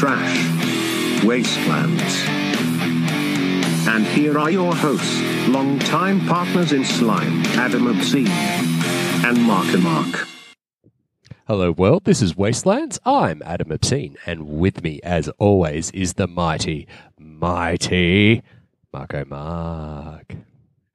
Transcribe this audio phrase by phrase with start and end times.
[0.00, 2.26] punk rock, street trash, wastelands.
[3.88, 10.28] And here are your hosts, longtime partners in slime, Adam Obscene and Mark and Mark.
[11.46, 12.04] Hello, world.
[12.04, 13.00] This is Wastelands.
[13.04, 16.86] I'm Adam Obscene, and with me, as always, is the mighty,
[17.18, 18.42] mighty
[18.92, 20.36] Marco Mark.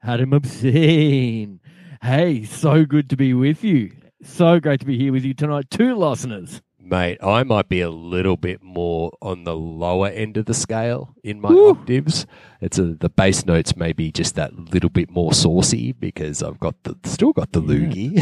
[0.01, 1.59] Adam Obscene.
[2.01, 3.91] Hey, so good to be with you.
[4.23, 6.61] So great to be here with you tonight, two listeners.
[6.87, 11.15] Mate, I might be a little bit more on the lower end of the scale
[11.23, 11.71] in my Woo.
[11.71, 12.27] octaves.
[12.61, 16.75] It's a, the bass notes maybe just that little bit more saucy because I've got
[16.83, 18.21] the still got the loogie.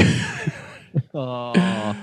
[1.16, 1.96] Oh.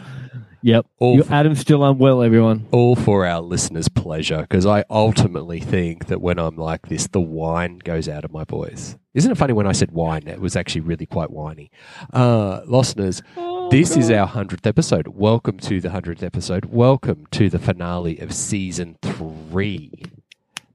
[0.62, 0.86] Yep.
[0.98, 2.66] All You- for- Adam's still unwell, everyone.
[2.70, 7.20] all for our listeners' pleasure because I ultimately think that when I'm like this, the
[7.20, 8.96] wine goes out of my voice.
[9.14, 10.28] Isn't it funny when I said wine?
[10.28, 11.70] It was actually really quite whiny.
[12.12, 13.22] Uh, listeners,
[13.70, 15.08] this is our 100th episode.
[15.08, 16.66] Welcome to the 100th episode.
[16.66, 19.90] Welcome to the finale of season three.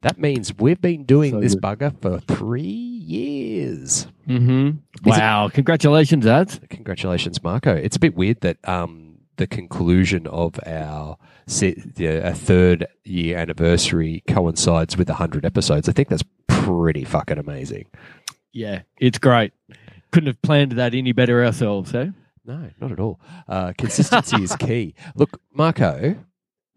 [0.02, 1.64] That means we've been doing So this good.
[1.64, 4.08] bugger for three years.
[4.28, 4.68] Mm-hmm.
[4.68, 5.50] Is it- Wow.
[5.52, 6.60] Congratulations, Ads.
[6.70, 7.74] Congratulations, Marco.
[7.74, 9.05] It's a bit weird that um,
[9.38, 11.18] the conclusion of our
[12.02, 15.88] our third year anniversary coincides with 100 episodes.
[15.88, 17.86] I think that's pretty fucking amazing.
[18.52, 19.54] Yeah, it's great.
[20.12, 22.10] Couldn't have planned that any better ourselves, eh?
[22.46, 23.20] No, not at all.
[23.48, 24.96] Uh, consistency is key.
[25.16, 26.16] Look, Marco,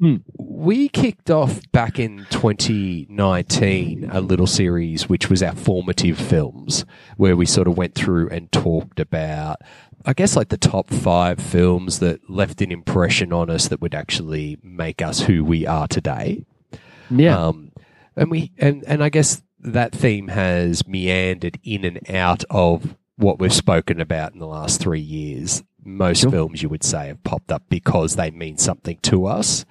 [0.00, 0.16] Hmm.
[0.38, 6.84] we kicked off back in 2019 a little series which was our formative films,
[7.16, 9.56] where we sort of went through and talked about,
[10.04, 13.94] I guess, like the top five films that left an impression on us that would
[13.94, 16.44] actually make us who we are today.
[17.10, 17.36] Yeah.
[17.48, 17.72] Um,
[18.16, 23.38] and we and and I guess that theme has meandered in and out of what
[23.38, 25.62] we've spoken about in the last three years.
[25.84, 26.30] Most Sure.
[26.30, 29.64] films you would say have popped up because they mean something to us,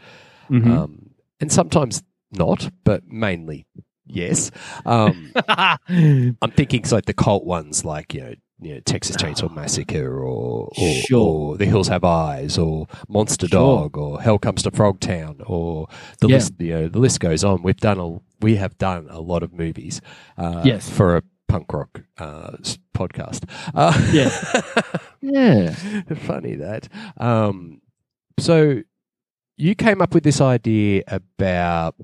[0.49, 0.67] Mhm.
[0.69, 3.66] um, and sometimes not, but mainly
[4.05, 4.51] yes.
[4.85, 5.31] Um,
[5.87, 10.18] I'm thinking it's like the cult ones, like you know, you know Texas Chainsaw Massacre,
[10.19, 11.19] or or, Sure.
[11.51, 13.59] or The Hills Have Eyes, or Monster Sure.
[13.84, 15.88] Dog, or Hell Comes to Frogtown, or
[16.22, 16.35] the Yeah.
[16.35, 16.53] list.
[16.59, 17.62] You know, the list goes on.
[17.63, 20.01] We've done a we have done a lot of movies.
[20.38, 20.90] Uh, Yes.
[20.90, 22.57] for a punk rock uh,
[22.96, 23.44] podcast.
[23.73, 23.94] Uh,
[25.22, 25.72] yeah.
[26.16, 26.88] funny that.
[27.17, 27.81] Um,
[28.40, 28.81] so
[29.56, 31.96] you came up with this idea about.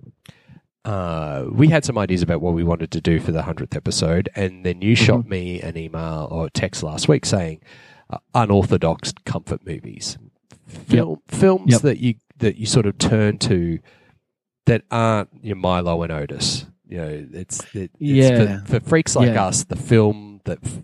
[0.86, 4.30] Uh, we had some ideas about what we wanted to do for the hundredth episode,
[4.36, 7.62] and then you shot me an email or text last week saying
[8.10, 10.18] uh, unorthodox comfort movies,
[10.68, 11.82] film films Yep.
[11.84, 13.80] that you that you sort of turn to
[14.66, 16.66] that aren't your Milo and Otis.
[16.88, 18.60] You know, it's, it, it's Yeah.
[18.66, 19.46] for, for freaks like Yeah.
[19.46, 20.82] us, the film that f-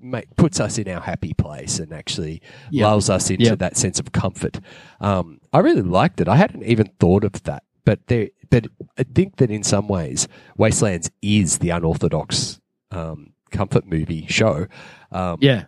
[0.00, 2.82] make, puts us in our happy place and actually Yep.
[2.84, 3.58] lulls us into Yep.
[3.60, 4.60] that sense of comfort.
[5.00, 6.28] Um, I really liked it.
[6.28, 8.66] I hadn't even thought of that, but there, but
[8.98, 14.66] I think that in some ways, Wastelands is the unorthodox um, comfort movie show.
[15.10, 15.64] Um, Yeah.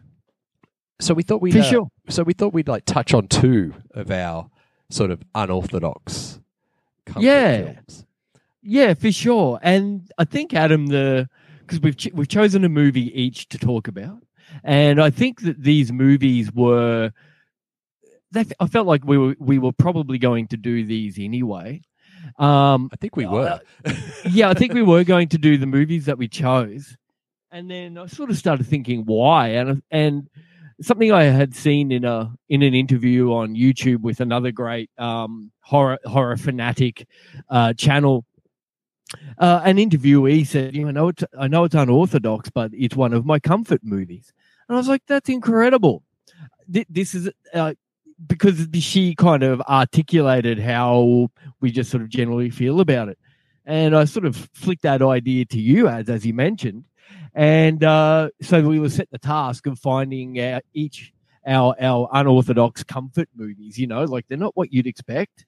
[1.00, 1.88] So we thought we'd uh, sure.
[2.08, 4.48] so we thought we'd like touch on two of our
[4.90, 6.38] sort of unorthodox
[7.06, 7.62] comfort Yeah.
[7.72, 8.06] films.
[8.62, 9.58] Yeah, for sure.
[9.62, 11.28] And I think Adam, the
[11.60, 14.18] because we've ch- we've chosen a movie each to talk about,
[14.62, 17.12] and I think that these movies were.
[18.30, 21.82] They, I felt like we were we were probably going to do these anyway.
[22.38, 23.60] Um, I think we were.
[24.24, 26.96] yeah, I think we were going to do the movies that we chose,
[27.50, 30.28] and then I sort of started thinking why, and and
[30.80, 35.52] something I had seen in a in an interview on YouTube with another great um,
[35.60, 37.06] horror horror fanatic
[37.48, 38.24] uh, channel.
[39.38, 42.96] Uh, an interviewee said, "You know, I know it's I know it's unorthodox, but it's
[42.96, 44.32] one of my comfort movies."
[44.68, 46.02] And I was like, "That's incredible."
[46.72, 47.74] Th- This is uh,
[48.26, 51.30] because she kind of articulated how
[51.60, 53.18] we just sort of generally feel about it.
[53.66, 56.84] And I sort of flicked that idea to you, as as you mentioned,
[57.34, 61.12] and uh, so we were set the task of finding our, each
[61.46, 63.78] our our unorthodox comfort movies.
[63.78, 65.46] You know, like they're not what you'd expect,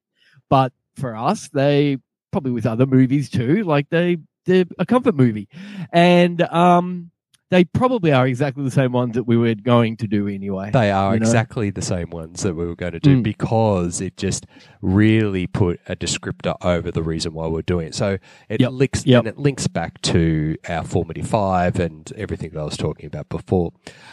[0.48, 1.98] but for us, they
[2.32, 5.48] probably with other movies too, like they they're a comfort movie,
[5.92, 7.10] and um,
[7.50, 10.70] they probably are exactly the same ones that we were going to do anyway.
[10.72, 11.24] They are you know?
[11.26, 13.22] exactly the same ones that we were going to do Mm.
[13.22, 14.46] because it just
[14.82, 17.94] really put a descriptor over the reason why we're doing it.
[17.94, 18.70] So it Yep.
[18.72, 19.18] links Yep.
[19.20, 23.28] and it links back to our formative five and everything that I was talking about
[23.28, 23.72] before.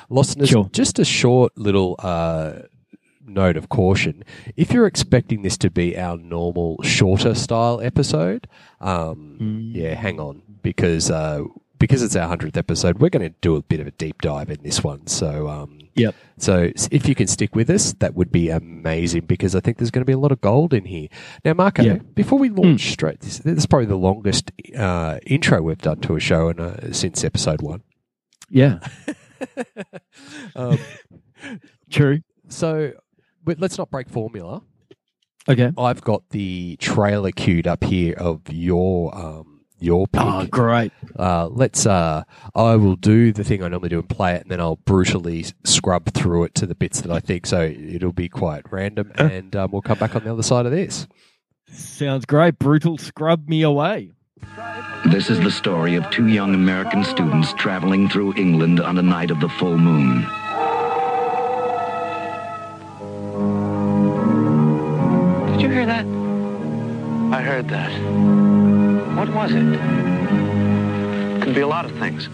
[0.10, 0.70] Listeners, Sure.
[0.72, 2.54] just a short little uh,
[3.26, 4.24] note of caution:
[4.56, 8.48] if you're expecting this to be our normal, shorter style episode,
[8.80, 9.72] um, Mm.
[9.74, 11.10] yeah, hang on because.
[11.10, 11.46] Uh,
[11.84, 14.50] because it's our hundredth episode, we're going to do a bit of a deep dive
[14.50, 15.06] in this one.
[15.06, 16.16] So, um, Yep.
[16.38, 19.92] So if you can stick with us, that would be amazing because I think there's
[19.92, 21.10] going to be a lot of gold in here.
[21.44, 25.78] Now, Marco, before we launch straight, this, this is probably the longest uh, intro we've
[25.78, 27.84] done to a show in, uh, since episode one.
[28.50, 28.80] Yeah.
[30.56, 30.78] Um,
[31.90, 32.22] True.
[32.48, 32.94] so
[33.44, 34.62] but let's not break formula.
[35.50, 35.74] Okay.
[35.78, 39.53] I've got the trailer queued up here of your um,
[39.84, 40.22] your pick.
[40.24, 40.92] Oh, great.
[41.18, 41.86] Uh, let's.
[41.86, 42.24] Uh,
[42.56, 45.46] I will do the thing I normally do and play it, and then I'll brutally
[45.64, 47.46] scrub through it to the bits that I think.
[47.46, 50.72] So it'll be quite random, and um, we'll come back on the other side of
[50.72, 51.08] this.
[51.68, 52.60] Sounds great.
[52.60, 54.12] Brutal scrub me away.
[55.06, 59.32] This is the story of two young American students traveling through England on the night
[59.32, 60.22] of the full moon.
[65.52, 66.06] Did you hear that?
[67.34, 68.43] I heard that.
[69.24, 69.64] What was it?
[71.42, 72.28] Could be a lot of things.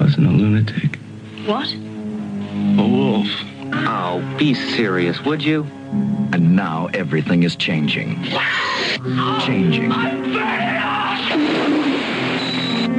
[0.00, 0.96] Wasn't a lunatic.
[1.44, 1.70] What?
[1.70, 3.26] A wolf.
[3.74, 5.64] Oh, be serious, would you?
[6.32, 8.24] And now everything is changing.
[9.44, 9.90] Changing.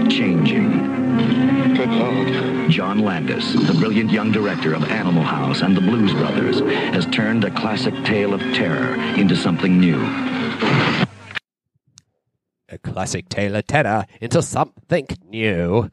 [0.08, 1.74] Changing.
[1.74, 2.70] Good Lord.
[2.70, 6.60] John Landis, the brilliant young director of Animal House and the Blues Brothers,
[6.94, 10.45] has turned a classic tale of terror into something new.
[12.96, 15.90] Classic Taylor Tenor into something new.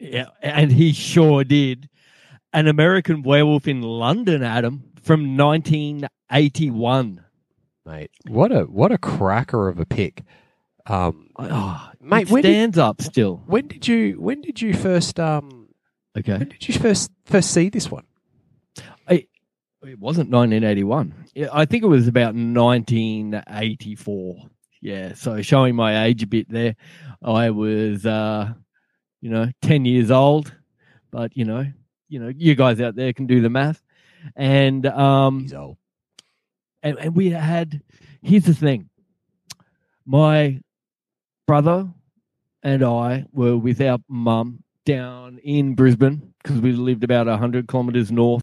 [0.00, 1.88] Yeah, and he sure did.
[2.52, 7.20] An American Werewolf in London, Adam, from 1981.
[7.86, 10.24] Mate, what a what a cracker of a pick.
[10.86, 13.44] Um, Oh, Mate, it when did- stands up still.
[13.46, 15.68] when did you when did you first um
[16.18, 16.38] Okay.
[16.38, 18.02] when did you first first see this one?
[19.08, 21.14] It wasn't 1981.
[21.52, 24.48] I think it was about 1984.
[24.86, 26.76] Yeah, so showing my age a bit there.
[27.20, 28.52] I was, uh,
[29.20, 30.54] you know, 10 years old,
[31.10, 31.66] but you know,
[32.08, 33.82] you know, you guys out there can do the math.
[34.36, 35.76] And um, He's old.
[36.84, 37.82] and, and we had
[38.22, 38.88] here's the thing
[40.04, 40.60] my
[41.48, 41.88] brother
[42.62, 48.12] and i were with our mum down in brisbane because we lived about 100 kilometers
[48.12, 48.42] north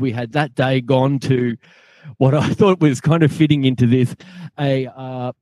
[0.00, 1.56] we had that day gone to
[2.16, 4.14] what i thought was kind of fitting into this
[4.58, 5.32] a uh,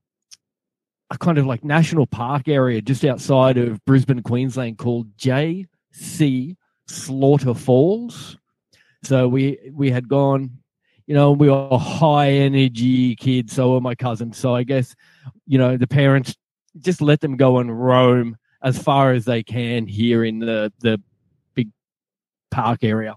[1.10, 6.56] a kind of like national park area just outside of brisbane queensland called jc
[6.86, 8.36] slaughter falls
[9.02, 10.58] so we we had gone
[11.06, 14.36] you know, we were high energy kids, so were my cousins.
[14.36, 14.94] So I guess,
[15.46, 16.34] you know, the parents
[16.78, 21.00] just let them go and roam as far as they can here in the the
[21.54, 21.70] big
[22.50, 23.16] park area.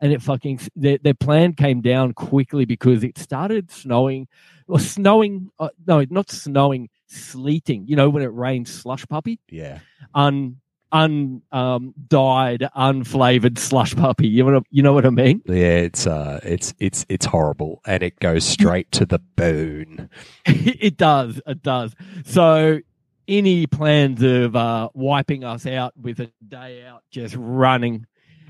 [0.00, 4.28] And it fucking their, their plan came down quickly because it started snowing,
[4.68, 5.50] or snowing.
[5.58, 7.86] Uh, no, not snowing, sleeting.
[7.86, 9.80] You know when it rains, slush puppy, Yeah.
[10.14, 10.56] un
[10.92, 14.28] un um dyed, unflavored slush puppy.
[14.28, 15.42] You know you know what I mean?
[15.46, 20.08] Yeah, it's uh it's it's it's horrible and it goes straight to the bone.
[20.46, 21.40] it does.
[21.46, 21.94] It does.
[22.24, 22.80] So,
[23.28, 28.06] any plans of uh, wiping us out with a day out, just running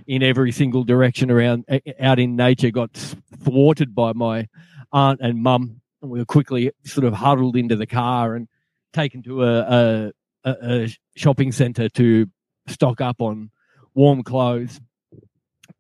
[0.07, 1.65] in every single direction around
[1.99, 4.49] out in nature, got thwarted by my
[4.93, 5.81] aunt and mum.
[6.03, 8.49] And we were quickly sort of huddled into the car and
[8.97, 10.13] taken to a,
[10.45, 12.27] a, a, shopping centre to
[12.67, 13.51] stock up on
[13.95, 14.81] warm clothes,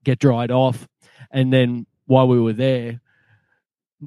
[0.05, 0.87] get dried off,
[1.31, 3.01] and then while we were there,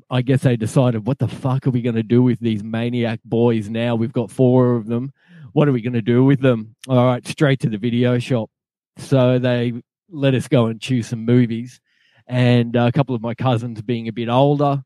[0.10, 3.20] I guess they decided, what the fuck are we going to do with these maniac
[3.26, 3.96] boys now?
[3.96, 5.12] We've got four of them.
[5.54, 6.76] What are we going to do with them?
[6.88, 8.52] All right, straight to the video shop.
[8.98, 9.74] So they
[10.08, 11.82] let us go and choose some movies.
[12.28, 14.84] And a couple of my cousins, being a bit older,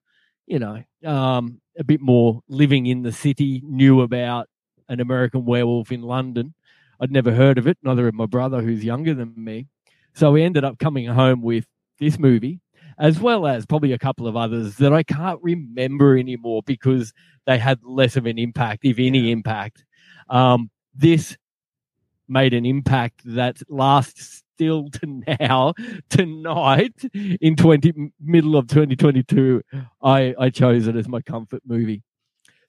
[0.47, 4.47] you know, um, a bit more living in the city, knew about
[4.89, 6.53] an American werewolf in London.
[6.99, 9.67] I'd never heard of it, neither had my brother, who's younger than me.
[10.13, 11.65] So we ended up coming home with
[11.99, 12.61] this movie
[12.97, 17.13] as well as probably a couple of others that I can't remember anymore because
[17.45, 19.83] they had less of an impact, if any impact.
[20.29, 21.37] Um, this
[22.27, 25.73] made an impact that lasts still to now,
[26.09, 29.61] tonight, in twenty middle of 2022.
[30.01, 32.03] I I chose it as my comfort movie.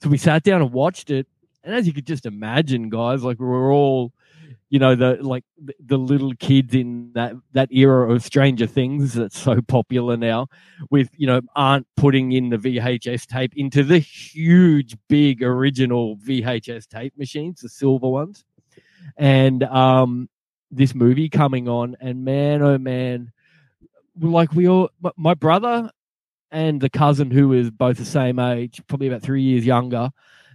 [0.02, 1.26] So we sat down and watched it,
[1.62, 4.12] and as you could just imagine, guys, like we were all
[4.70, 5.44] you know the like
[5.86, 10.48] the- little kids in that that era of Stranger Things that's so popular now,
[10.90, 16.88] with you know aunt putting in the VHS tape into the huge big original VHS
[16.88, 18.44] tape machines, the silver ones,
[19.16, 20.28] and um
[20.74, 23.32] this movie coming on, and man oh man,
[24.20, 25.90] like we all my- brother
[26.50, 30.10] and the cousin who is both the same age, probably about three years younger,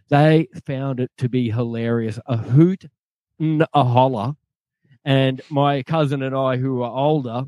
[0.09, 2.19] they found it to be hilarious.
[2.25, 2.85] A hoot,
[3.39, 4.33] and a holler,
[5.05, 7.45] and my cousin and I, who were older,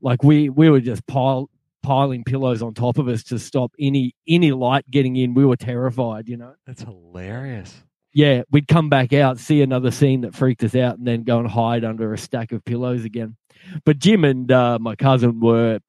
[0.00, 1.48] like we we were just pile,
[1.82, 5.34] piling pillows on top of us to stop any any light getting in.
[5.34, 6.54] We were terrified, you know.
[6.66, 7.82] That's hilarious.
[8.14, 11.38] Yeah, we'd come back out, see another scene that freaked us out, and then go
[11.38, 13.36] and hide under a stack of pillows again.
[13.84, 15.80] But Jim and uh, my cousin were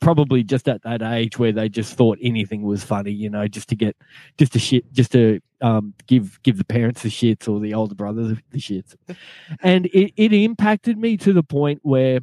[0.00, 3.68] probably just at that age where they just thought anything was funny, you know, just
[3.68, 3.96] to get,
[4.38, 7.94] just to shit, just to um, give give the parents the shits or the older
[7.94, 8.94] brothers the shits,
[9.60, 12.20] and it, it impacted me to the point where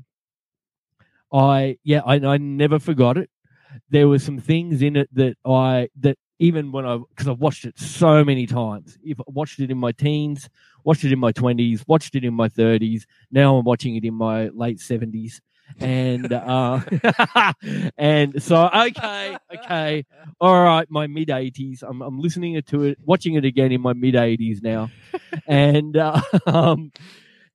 [1.31, 3.29] I yeah I, I never forgot it.
[3.89, 7.63] There were some things in it that I that even when I because I've watched
[7.63, 8.97] it so many times.
[9.01, 10.49] If I watched it in my teens,
[10.83, 13.07] watched it in my twenties, watched it in my thirties.
[13.31, 15.41] Now I'm watching it in my late seventies,
[15.79, 16.81] and uh,
[17.97, 20.05] and so okay, okay,
[20.41, 21.81] all right, my mid eighties.
[21.81, 24.89] I'm I'm listening to it, watching it again in my mid eighties now,
[25.47, 26.91] and uh, um,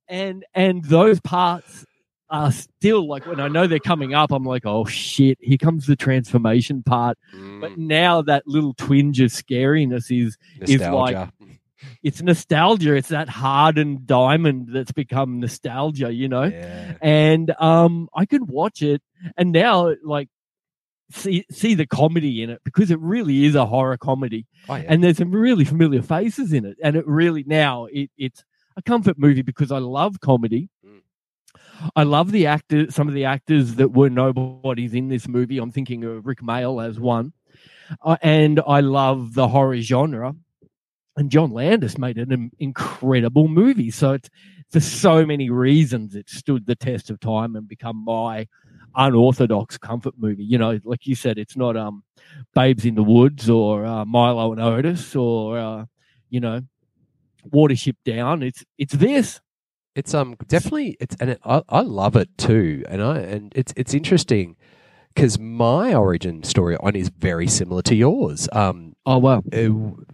[0.07, 1.85] and and those parts
[2.31, 5.85] are still like when I know they're coming up, I'm like, oh shit, here comes
[5.87, 7.17] the transformation part.
[7.31, 11.15] But Mm, now that little twinge of scariness is is like-
[12.03, 12.93] it's nostalgia.
[12.95, 16.43] It's that hardened diamond that's become nostalgia, you know?
[16.43, 16.95] yeah.
[17.01, 19.01] And um I could watch it
[19.37, 20.29] and now like
[21.11, 24.45] see see the comedy in it because it really is a horror comedy.
[24.67, 24.83] Oh, yeah.
[24.87, 26.77] And there's some really familiar faces in it.
[26.83, 28.43] And it really now it, it's
[28.77, 30.69] a comfort movie because I love comedy.
[31.95, 35.57] I love the actors, some of the actors that were nobodies in this movie.
[35.57, 37.33] I'm thinking of Rik Mayall as one.
[38.03, 40.35] Uh, and I love the horror genre.
[41.17, 43.91] And John Landis made an incredible movie.
[43.91, 44.29] So it's
[44.69, 48.47] for so many reasons, it stood the test of time and become my
[48.95, 50.43] unorthodox comfort movie.
[50.43, 52.03] You know, like you said, it's not um
[52.53, 55.85] Babes in the Woods or uh, Milo and Otis or uh,
[56.29, 56.61] you know
[57.47, 58.43] Watership Down.
[58.43, 59.39] It's it's this.
[59.95, 63.73] It's um definitely it's and it, I I love it too, and I and it's
[63.75, 64.55] it's interesting
[65.15, 68.47] because my origin story on is very similar to yours.
[68.53, 69.43] Um, Oh wow.
[69.51, 69.69] uh,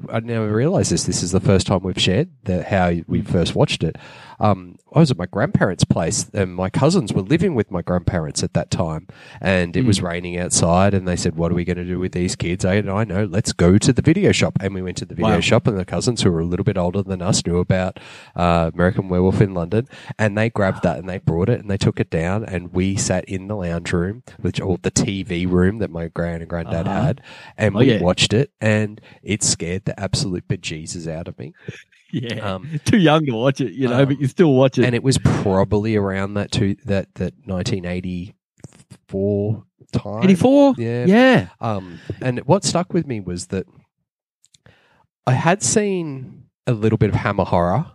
[0.10, 1.04] I never realised this.
[1.04, 3.98] This is the first time we've shared the, how we first watched it.
[4.40, 8.44] Um, I was at my grandparents' place, and my cousins were living with my grandparents
[8.44, 9.08] at that time.
[9.42, 12.14] And it was raining outside, and they said, "What are we going to do with
[12.14, 13.26] these kids?" I, I know.
[13.26, 15.40] Let's go to the video shop, and we went to the video Wow.
[15.42, 15.68] shop.
[15.68, 18.00] And the cousins, who were a little bit older than us, knew about
[18.38, 21.78] uh, American Werewolf in London, and they grabbed that and they brought it and they
[21.78, 25.80] took it down, and we sat in the lounge room, which or the TV room
[25.80, 27.02] that my grand and granddad Uh-huh.
[27.02, 27.22] had,
[27.58, 28.00] and Oh, we yeah.
[28.02, 31.54] watched it, and it scared the absolute bejesus out of me.
[32.12, 32.54] Yeah.
[32.56, 34.86] Um, Too young to watch it, you know, um, but you still watch it.
[34.86, 40.24] and it was probably around that two that that 1984 time.
[40.24, 40.76] 84?
[40.78, 41.06] Yeah.
[41.06, 41.48] Yeah.
[41.60, 43.66] Um, and what stuck with me was that
[45.28, 47.88] I had seen a little bit of Hammer horror,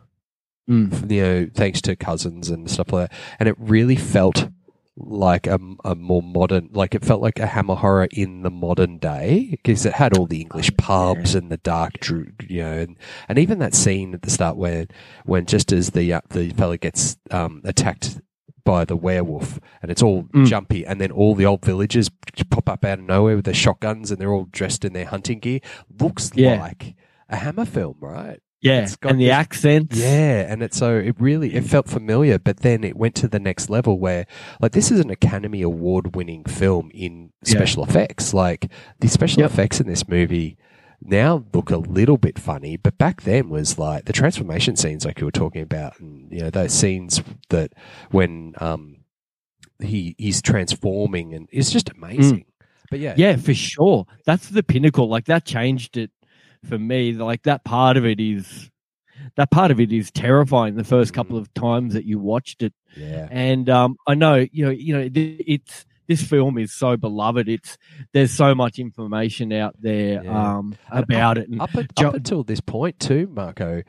[0.68, 1.10] Mm.
[1.10, 4.48] you know, thanks to cousins and stuff like that, and it really felt
[4.96, 8.98] like a, a more modern, like it felt like a Hammer horror in the modern
[8.98, 12.96] day because it had all the English pubs and the dark, you know, and,
[13.28, 14.86] and even that scene at the start where
[15.24, 18.20] when just as the uh, the fella gets um, attacked
[18.62, 20.46] by the werewolf and it's all Mm.
[20.46, 22.10] jumpy and then all the old villagers
[22.50, 25.38] pop up out of nowhere with their shotguns and they're all dressed in their hunting
[25.40, 25.60] gear
[25.98, 26.60] looks Yeah.
[26.60, 26.94] like
[27.30, 28.82] a hammer film right Yeah.
[28.82, 29.96] It's got And the this- accents.
[29.98, 33.38] yeah and it so it really it felt familiar but then it went to the
[33.40, 34.26] next level where
[34.60, 37.52] like this is an academy award winning film in Yeah.
[37.58, 39.50] special effects like the special Yep.
[39.50, 40.56] effects in this movie
[41.02, 45.18] now look a little bit funny, but back then was like the transformation scenes, like
[45.18, 47.72] you were talking about, and you know those scenes that
[48.10, 48.96] when um
[49.82, 52.44] he he's transforming, and it's just amazing.
[52.90, 53.18] But yeah, Mm.
[53.18, 54.06] Yeah, for sure.
[54.26, 55.08] That's the pinnacle.
[55.08, 56.10] Like that changed it
[56.68, 57.12] for me.
[57.12, 58.70] Like that part of it is
[59.36, 62.72] that part of it is terrifying the first couple of times that you watched it.
[62.96, 67.48] yeah, And um I know, you know, you know, it's this film is so beloved.
[67.48, 67.78] It's
[68.12, 70.56] there's so much information out there Yeah.
[70.58, 71.48] um about it.
[71.48, 73.82] And up, at, Jo- up until this point too, Marco.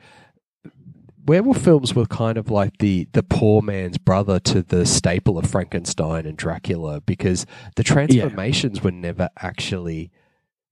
[1.24, 5.48] Werewolf films were kind of like the, the poor man's brother to the staple of
[5.48, 10.10] Frankenstein and Dracula because the transformations were never actually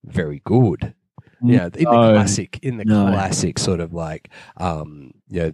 [0.05, 0.95] very good.
[1.43, 2.13] Yeah, in the No.
[2.13, 3.07] classic, in the No.
[3.07, 5.53] classic sort of like, um, you know,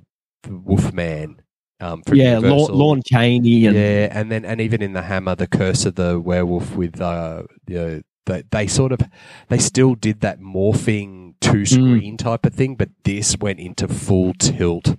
[0.49, 1.41] Wolfman,
[1.81, 2.77] um, from yeah, Universal.
[2.77, 6.19] Lon Chaney and yeah, and then and even in the Hammer, the Curse of the
[6.21, 9.01] Werewolf with, uh, you know, they, they sort of,
[9.49, 11.69] they still did that morphing two Mm.
[11.69, 14.97] screen type of thing, but this went into full tilt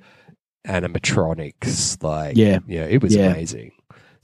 [0.68, 2.60] animatronics, like, Yeah.
[2.68, 3.32] yeah, it was Yeah.
[3.32, 3.72] amazing.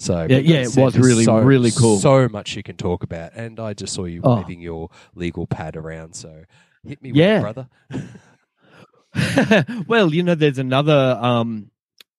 [0.03, 1.97] So Yeah, yeah, it was really, so, really cool.
[1.99, 4.35] So much you can talk about, and I just saw you Oh.
[4.35, 6.13] waving your legal pad around.
[6.15, 6.43] So
[6.85, 7.39] Hit me, Yeah.
[7.41, 9.85] with it, brother.
[9.87, 11.71] well, you know, there's another um,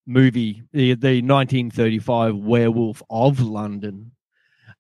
[0.07, 4.13] movie, the, the 1935 Werewolf of London,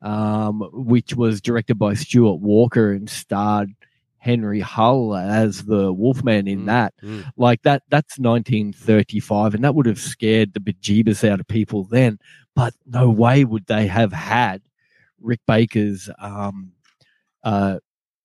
[0.00, 3.70] um, which was directed by Stuart Walker and starred
[4.16, 6.94] Henry Hull as the Wolfman in Mm, that.
[7.02, 7.24] mm.
[7.36, 12.18] Like that, that's 1935, and that would have scared the bejeebus out of people then.
[12.54, 14.62] But no way would they have had
[15.20, 16.72] Rick Baker's, um,
[17.42, 17.78] uh,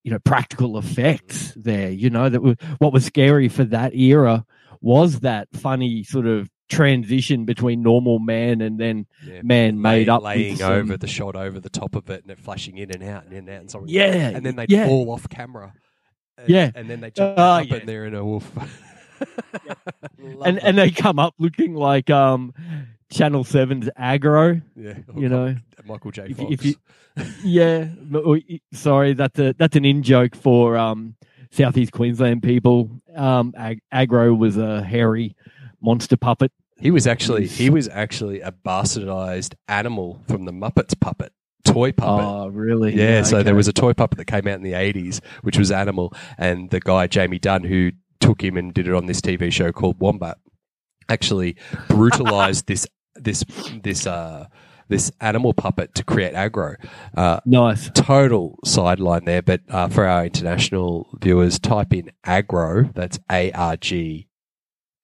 [0.04, 1.90] you know, practical effects there.
[1.90, 4.46] You know, that was what was scary for that era
[4.82, 9.42] was that funny sort of transition between normal man and then Yeah.
[9.44, 12.38] man made up laying with over the shot over the top of it and it
[12.40, 14.86] flashing in and out and in and out and so Yeah, and then they yeah.
[14.86, 15.74] fall off camera.
[16.38, 16.72] And, Yeah.
[16.76, 17.76] and then they jump back up yeah.
[17.78, 18.50] and they're in a wolf.
[18.56, 18.68] Love
[20.46, 20.64] and that.
[20.64, 22.54] and they come up looking like um
[23.12, 25.56] Channel 7's Agro, yeah, you know.
[25.86, 26.28] Michael J.
[26.30, 26.50] if Fox.
[26.50, 26.76] you- if you-
[27.44, 31.16] Yeah, m- or- y- sorry, that's a that's an in joke for um
[31.52, 32.90] Southeast Queensland people.
[33.16, 35.36] Um, Ag- Agro was a hairy
[35.82, 36.52] monster puppet.
[36.80, 41.34] he was actually he was actually a bastardized animal from the Muppets puppet
[41.66, 42.26] toy puppet.
[42.26, 42.96] Oh, really?
[42.96, 45.72] Yeah, so there was a toy puppet that came out in the 80s, which was
[45.72, 49.52] Animal, and the guy, Jamie Dunn, who took him and did it on this TV
[49.52, 50.38] show called Wombat,
[51.10, 51.58] actually
[51.90, 53.44] brutalized this this
[53.84, 54.48] this uh
[54.88, 56.76] this animal puppet to create Agro.
[57.16, 57.92] Uh, nice.
[57.94, 62.90] total sideline there, but uh, for our international viewers, type in Agro.
[62.96, 64.28] That's A R G.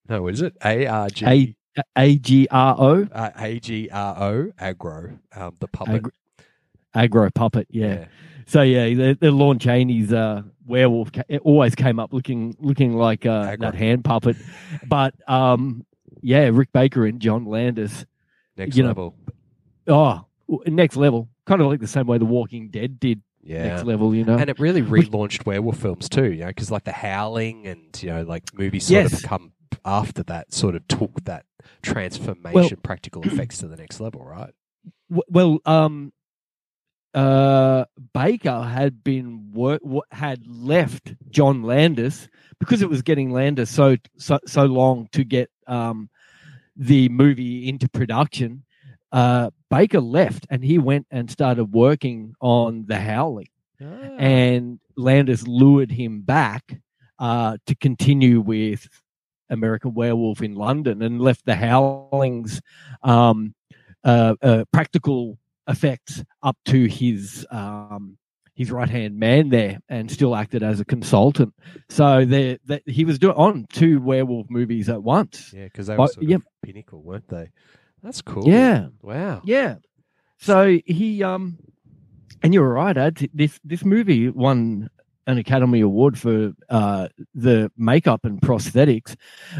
[0.08, 0.56] No, what is it?
[0.64, 1.56] A R G.
[1.94, 5.18] A G R O uh, A G R O Agro.
[5.34, 5.94] Um, the puppet.
[5.96, 6.12] Agro-
[6.94, 7.68] Agro puppet.
[7.70, 8.06] Yeah.
[8.46, 12.94] So yeah, the, the Lon Chaney's uh, werewolf ca- it always came up looking looking
[12.96, 14.36] like uh, that hand puppet,
[14.88, 15.84] but um,
[16.20, 18.04] yeah, Rick Baker and John Landis.
[18.56, 19.14] Next you know, level.
[19.86, 20.26] Oh,
[20.66, 23.22] next level, kind of like the same way The Walking Dead did.
[23.42, 23.68] Yeah.
[23.68, 24.36] Next level, you know.
[24.38, 28.08] And it really relaunched werewolf films too, you know, because like The Howling and, you
[28.08, 29.22] know, like movies sort Yes.
[29.22, 29.52] of come
[29.84, 31.46] after that, sort of took that
[31.82, 34.52] transformation, practical effects to the next level, right?
[35.08, 36.12] Well, um,
[37.14, 42.28] uh, Baker had been work had left John Landis
[42.60, 46.08] because it was getting Landis so so so long to get um
[46.76, 48.64] the movie into production.
[49.12, 53.48] Uh, Baker left and he went and started working on The Howling,
[54.18, 56.78] and Landis lured him back
[57.18, 58.88] uh, to continue with
[59.50, 62.60] American Werewolf in London and left The Howling's
[63.02, 63.54] um,
[64.04, 65.38] uh, uh, practical
[65.68, 68.18] effects up to his um,
[68.56, 71.54] his right hand man there, and still acted as a consultant.
[71.88, 75.52] So there, that he was doing on two werewolf movies at once.
[75.54, 76.38] yeah, because they were But- sort of yeah.
[76.62, 77.50] pinnacle, weren't they?
[78.02, 78.48] That's cool.
[78.48, 78.88] Yeah.
[79.02, 79.42] Wow.
[79.44, 79.76] Yeah.
[80.38, 81.58] So he um,
[82.42, 83.28] and you're right, Ad.
[83.32, 84.90] This this movie won
[85.26, 89.16] an Academy Award for uh, the makeup and prosthetics,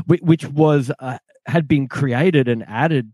[0.06, 3.12] which, which was uh, had been created and added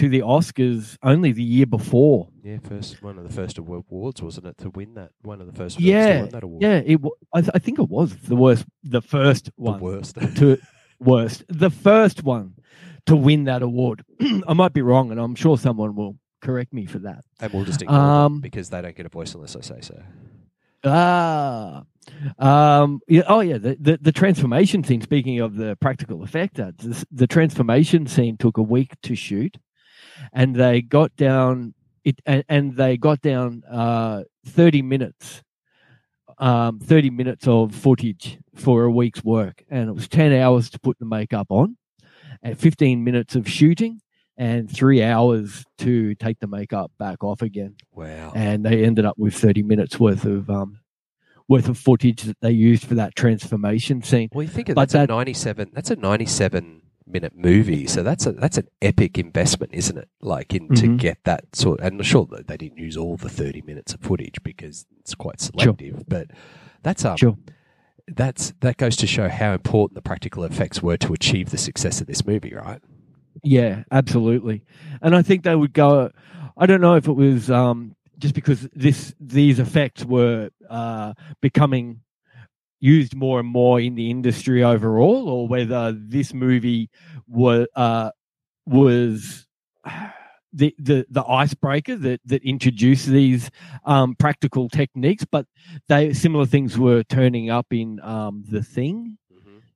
[0.00, 2.28] to the Oscars only the year before.
[2.42, 5.10] Yeah, first one of the first awards, wasn't it, to win that?
[5.20, 6.62] One of the first Yeah, to win that award.
[6.62, 7.00] Yeah, it.
[7.34, 10.14] I, th- I think it was the worst, the first the one worst.
[10.36, 10.58] to
[10.98, 12.54] worst, the first one
[13.04, 14.02] to win that award.
[14.48, 17.22] I might be wrong, and I'm sure someone will correct me for that.
[17.38, 20.02] and we'll just ignore Um, because they don't get a voice unless I say so.
[20.82, 21.82] Ah,
[22.38, 25.02] um, yeah, oh yeah, the, the the transformation scene.
[25.02, 29.58] Speaking of the practical effect, uh, the, the transformation scene took a week to shoot,
[30.32, 35.42] and they got down it, and, and they got down uh, thirty minutes,
[36.38, 40.80] um, thirty minutes of footage for a week's work, and it was ten hours to
[40.80, 41.76] put the makeup on,
[42.42, 44.00] and fifteen minutes of shooting,
[44.36, 48.32] and three hours to take the makeup back off again Wow.
[48.34, 50.78] and they ended up with 30 minutes worth of um
[51.48, 54.88] worth of footage that they used for that transformation scene Well, you think of But
[54.88, 55.72] that's a ninety-seven.
[55.74, 60.08] That's a ninety-seven minute movie, so that's a that's an epic investment, isn't it?
[60.20, 60.98] Like in to Mhm.
[60.98, 61.80] get that sort.
[61.80, 66.04] And sure, they didn't use all the thirty minutes of footage because it's quite selective.
[66.08, 66.28] But
[66.82, 67.36] that's um, Sure.
[68.08, 72.00] that's that goes to show how important the practical effects were to achieve the success
[72.00, 72.80] of this movie, right?
[73.44, 74.60] yeah absolutely
[75.02, 76.10] and i think they would go
[76.58, 82.00] i don't know if it was um just because this these effects were uh becoming
[82.80, 86.90] used more and more in the industry overall or whether this movie
[87.28, 88.10] was uh
[88.66, 89.46] was
[90.52, 93.50] the the the icebreaker that that introduced these
[93.84, 95.46] um practical techniques but
[95.88, 99.16] they similar things were turning up in um the thing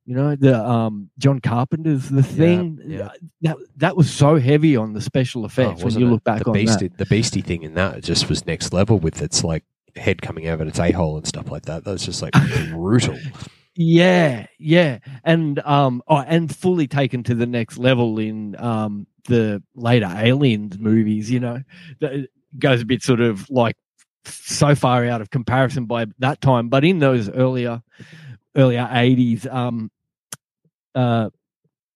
[0.05, 3.09] you know the um john carpenter's the thing yeah.
[3.41, 6.11] that that was so heavy on the special effects when wasn't you it?
[6.11, 8.99] look back the on beastie, that the beastie thing in that just was next level
[8.99, 9.63] with its like
[9.95, 11.83] head coming out of its a hole and stuff like that.
[11.83, 12.33] That's just like
[12.71, 13.17] brutal.
[13.77, 19.61] Yeah, yeah, and um, oh, and fully taken to the next level in um the
[19.75, 21.29] later Aliens movies.
[21.29, 21.59] You know,
[21.99, 23.75] that goes a bit sort of like
[24.23, 27.81] so far out of comparison by that time, but in those earlier
[28.55, 29.91] earlier eighties, um,
[30.95, 31.29] uh,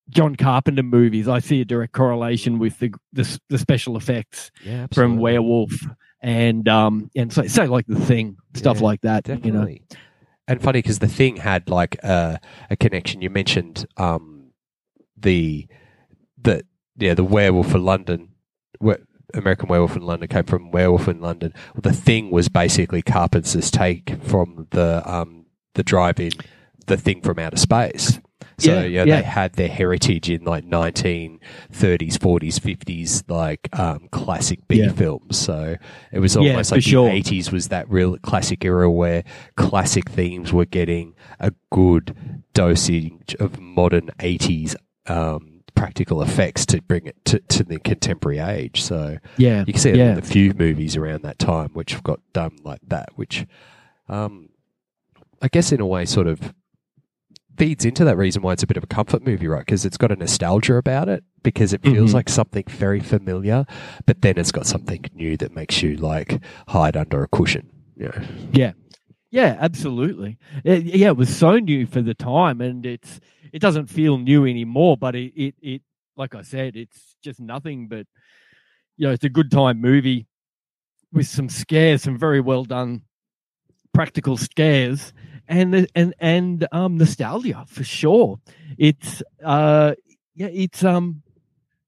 [0.10, 4.88] John Carpenter movies, I see a direct correlation with the the, the special effects Yeah,
[4.94, 5.16] from.
[5.16, 5.72] Werewolf
[6.22, 9.28] and um and so, so like the thing stuff Yeah, like that.
[9.46, 9.68] You know,
[10.48, 13.22] And funny because the thing had like a, a connection.
[13.22, 14.52] You mentioned um,
[15.18, 15.68] the
[16.42, 16.64] the
[16.98, 18.30] yeah the werewolf in London,
[18.80, 18.96] we-
[19.34, 21.54] American Werewolf in London came from Werewolf in London.
[21.76, 26.32] The thing was basically Carpenter's take from the um, the drive-in,
[26.88, 28.20] the thing from outer space.
[28.60, 29.16] So Yeah, yeah, yeah.
[29.18, 34.92] they had their heritage in like 1930s, 40s, 50s, like um, classic B Yeah.
[34.92, 35.38] films.
[35.38, 35.76] So
[36.12, 37.10] it was almost like sure.
[37.10, 39.24] the 80s was that real classic era where
[39.56, 42.16] classic themes were getting a good
[42.54, 44.76] dosage of modern 80s
[45.08, 48.82] um, practical effects to bring it to, to the contemporary age.
[48.82, 52.04] So yeah, you can see it in a few movies around that time which have
[52.04, 53.46] got done like that, which
[54.10, 54.50] um,
[55.42, 56.54] I guess in a way sort of
[57.60, 59.66] feeds into that reason why it's a bit of a comfort movie, right?
[59.66, 62.14] Because it's got a nostalgia about it because it feels Mhm.
[62.16, 63.66] like something very familiar,
[64.06, 67.70] but then it's got something new that makes you like hide under a cushion.
[67.98, 68.22] You know?
[68.54, 68.72] Yeah,
[69.30, 70.38] yeah, absolutely.
[70.64, 73.20] It, yeah, it was so new for the time, and it's
[73.52, 74.96] it doesn't feel new anymore.
[74.98, 75.82] But it, it, it
[76.16, 78.08] like I said, it's just nothing but
[78.98, 80.28] you know, it's a good time movie
[81.12, 83.02] with some scares, some very well done
[83.94, 85.14] practical scares,
[85.50, 88.40] and and and um nostalgia for sure.
[88.78, 89.96] It's uh
[90.36, 91.24] yeah, it's um.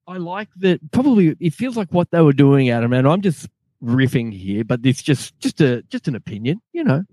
[0.08, 0.92] I like that.
[0.92, 2.92] Probably, it feels like what they were doing, Adam.
[2.92, 3.48] And I'm just
[3.82, 7.04] riffing here, but it's just just a just an opinion, you know.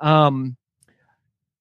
[0.00, 0.56] Um,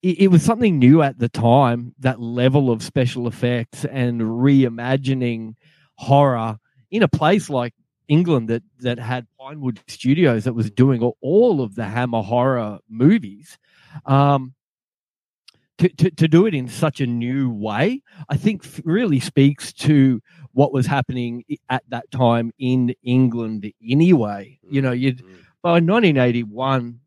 [0.02, 1.94] it, it was something new at the time.
[2.00, 5.56] That level of special effects and reimagining
[5.96, 6.58] horror
[6.90, 7.76] in a place like
[8.08, 12.80] England that that had Pinewood Studios that was doing all, all of the Hammer horror
[12.90, 13.60] movies.
[14.06, 14.54] Um,
[15.78, 20.22] to, to, to do it in such a new way, I think really speaks to
[20.52, 24.60] what was happening at that time in England anyway.
[24.70, 25.24] You know, you'd
[25.64, 27.00] by 1981,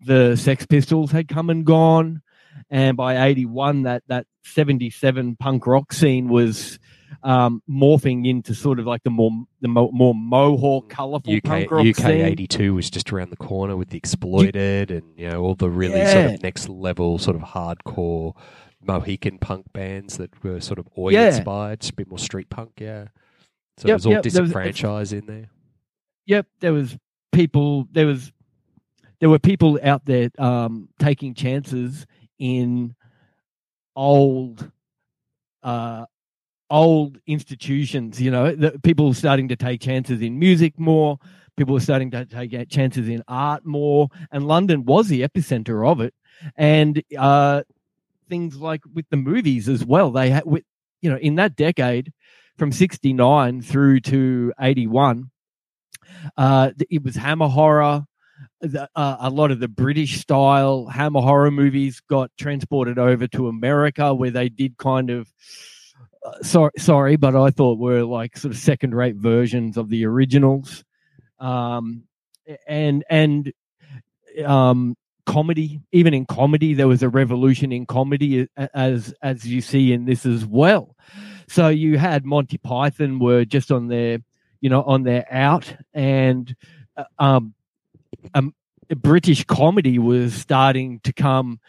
[0.00, 2.22] the Sex Pistols had come and gone,
[2.68, 6.78] and by 81, that that 77 punk rock scene was
[7.22, 9.30] um, morphing into sort of like the more
[9.60, 13.36] the mo- more mohawk, colourful UK punk rock UK eighty two was just around the
[13.36, 17.36] corner with the exploited and you know all the really sort of next level sort
[17.36, 18.34] of hardcore
[18.82, 21.26] Mohican punk bands that were sort of oi Yeah.
[21.36, 23.08] inspired, just a bit more street punk, yeah.
[23.76, 25.50] So Yep, it was all yep, disenfranchised in there.
[26.26, 26.96] yep, there was
[27.32, 27.86] people.
[27.92, 28.32] There was
[29.20, 32.06] there were people out there um, taking chances
[32.38, 32.94] in
[33.94, 34.70] old,
[35.62, 36.06] uh,
[36.70, 38.20] old institutions.
[38.20, 41.18] You know, people starting to take chances in music more.
[41.56, 46.00] People were starting to take chances in art more, and London was the epicenter of
[46.00, 46.14] it.
[46.56, 47.64] And uh,
[48.28, 50.10] things like with the movies as well.
[50.10, 50.64] They had, with,
[51.02, 52.12] you know, in that decade,
[52.56, 55.30] from '69 through to '81
[56.36, 58.04] uh, it was Hammer horror.
[58.60, 63.48] The, uh, a lot of the British style Hammer horror movies got transported over to
[63.48, 65.32] America, where they did kind of.
[66.42, 70.84] Sorry, sorry, but I thought were like sort of second-rate versions of the originals,
[71.38, 72.04] um,
[72.66, 73.52] and and
[74.44, 75.80] um, comedy.
[75.92, 80.26] Even in comedy, there was a revolution in comedy, as as you see in this
[80.26, 80.94] as well.
[81.48, 84.18] So you had Monty Python were just on their
[84.60, 86.54] you know, on their out, and
[86.96, 87.54] uh, um,
[88.34, 88.54] um,
[88.94, 91.60] British comedy was starting to come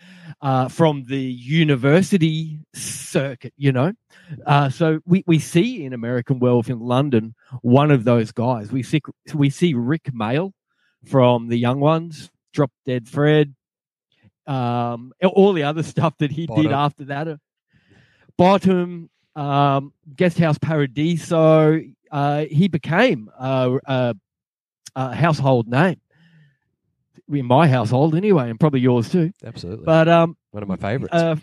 [0.42, 3.54] uh, from the university circuit.
[3.58, 3.94] You know,
[4.46, 8.72] uh, so we, we see in American Werewolf in London one of those guys.
[8.72, 9.02] We see
[9.34, 10.54] we see Rik Mayall
[11.06, 13.56] from the Young Ones, Drop Dead Fred,
[14.48, 17.40] um, all the other stuff that he did after that.
[18.38, 21.82] Bottom, um, Guest House Paradiso.
[22.12, 24.16] Uh, he became a, a,
[24.96, 26.02] a household name
[27.40, 29.32] in my household anyway, and probably yours too.
[29.44, 29.86] Absolutely.
[29.86, 31.14] But um, One of my favorites.
[31.14, 31.36] uh,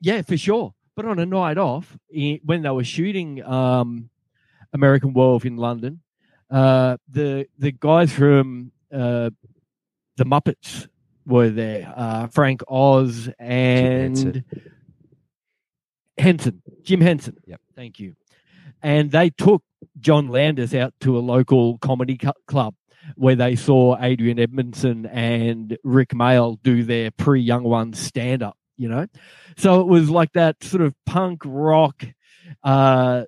[0.00, 0.74] yeah, for sure.
[0.96, 4.10] But on a night off, i- when they were shooting um,
[4.72, 6.00] American Wolf in London,
[6.50, 9.30] uh, the the guys from uh,
[10.16, 10.86] the Muppets
[11.26, 11.92] were there.
[11.96, 14.44] Uh, Frank Oz and Henson.
[16.16, 17.36] Henson, Jim Henson.
[17.46, 17.60] Yep.
[17.74, 18.14] Thank you.
[18.82, 19.62] And they took
[19.98, 22.74] John Landis out to a local comedy cu- club.
[23.16, 28.56] Where they saw Adrian Edmondson and Rik Mayall do their pre Young Ones stand up,
[28.76, 29.06] you know?
[29.56, 32.04] So it was like that sort of punk rock,
[32.62, 33.24] uh,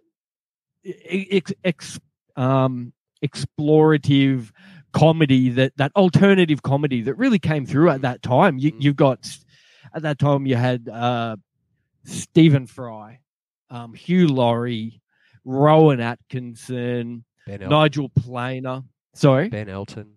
[0.85, 2.01] ex, ex,
[2.37, 2.93] um,
[3.25, 4.51] explorative
[4.93, 8.57] comedy that that alternative comedy that really came through at that time.
[8.59, 8.77] You, Mm.
[8.83, 9.29] you've got
[9.93, 11.37] at that time you had uh,
[12.05, 13.21] Stephen Fry,
[13.71, 15.01] um, Hugh Laurie,
[15.45, 17.25] Rowan Atkinson,
[17.69, 18.83] Nigel Planer.
[19.17, 20.13] Sorry, ben Elton.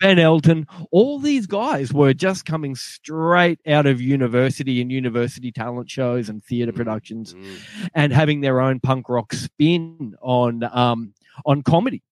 [0.00, 0.66] Ben Elton.
[0.90, 6.42] All these guys were just coming straight out of university and university talent shows and
[6.44, 6.76] theatre Mm.
[6.76, 7.88] productions Mm.
[7.94, 11.14] and having their own punk rock spin on um,
[11.46, 12.02] on comedy.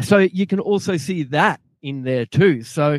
[0.00, 2.62] So you can also see that in there too.
[2.64, 2.98] So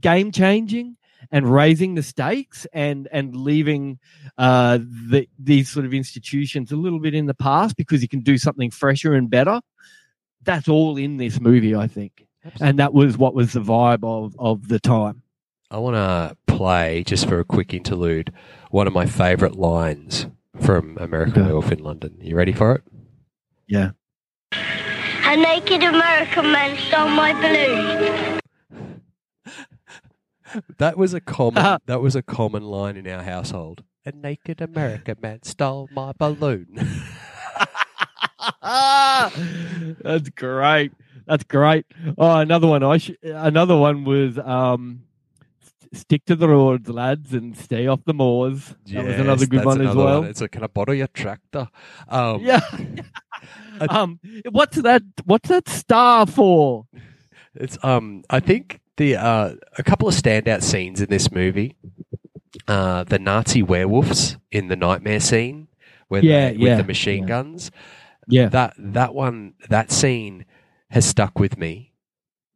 [0.00, 0.96] game changing
[1.30, 3.98] and raising the stakes and and leaving
[4.38, 8.20] uh, the, these sort of institutions a little bit in the past because you can
[8.20, 9.60] do something fresher and better.
[10.44, 12.26] That's all in this movie, I think,
[12.60, 15.22] and that was what was the vibe of of the time.
[15.70, 18.32] I want to play just for a quick interlude
[18.70, 20.26] one of my favourite lines
[20.60, 21.42] from American Okay.
[21.42, 22.16] Werewolf in London.
[22.20, 22.82] You ready for it?
[23.66, 23.90] Yeah.
[24.52, 28.40] A naked American man stole my balloon.
[30.78, 31.58] That was a common.
[31.58, 31.78] Uh-huh.
[31.86, 33.82] that was a common line in our household.
[34.06, 36.68] A naked American man stole my balloon.
[40.02, 40.92] That's great.
[41.26, 41.86] That's great.
[42.18, 42.82] Oh, another one.
[42.82, 45.02] I sh- another one was um,
[45.62, 48.74] st- stick to the roads, lads, and stay off the moors.
[48.86, 50.24] That was another good one as another well.
[50.24, 51.68] It's like, can I borrow your tractor?
[52.08, 52.60] Um, Yeah.
[53.90, 55.02] um, what's that?
[55.24, 56.86] What's that star for?
[57.54, 61.76] It's um I think the uh a couple of standout scenes in this movie.
[62.68, 65.68] Uh the Nazi werewolves in the nightmare scene
[66.08, 67.28] where Yeah, they, yeah, with the machine yeah.
[67.28, 67.70] guns.
[68.28, 68.48] Yeah.
[68.48, 70.44] That that one that scene
[70.90, 71.92] has stuck with me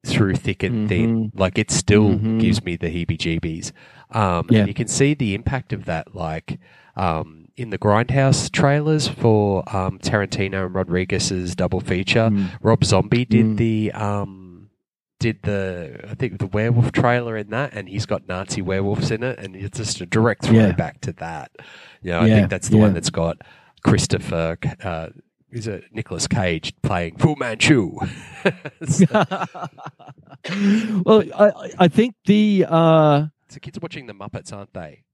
[0.06, 1.32] through thick and thin.
[1.34, 2.40] Like it still Mhm.
[2.40, 3.72] gives me the heebie jeebies.
[4.16, 4.60] Um Yeah.
[4.60, 6.58] and you can see the impact of that like
[6.96, 12.50] um in the Grindhouse trailers for um, Tarantino and Rodriguez's double feature, Mm.
[12.62, 13.56] Rob Zombie did Mm.
[13.56, 14.70] the um
[15.18, 19.24] did the I think the werewolf trailer in that and he's got Nazi werewolves in
[19.24, 20.66] it and it's just a direct Yeah.
[20.68, 21.50] throwback to that.
[22.02, 22.82] You know, I Yeah, think that's the yeah.
[22.84, 23.38] one that's got
[23.82, 25.08] Christopher uh
[25.50, 27.96] is it Nicolas Cage playing Fu Manchu?
[31.04, 35.04] well, I, I think the uh, so kids are watching the Muppets, aren't they?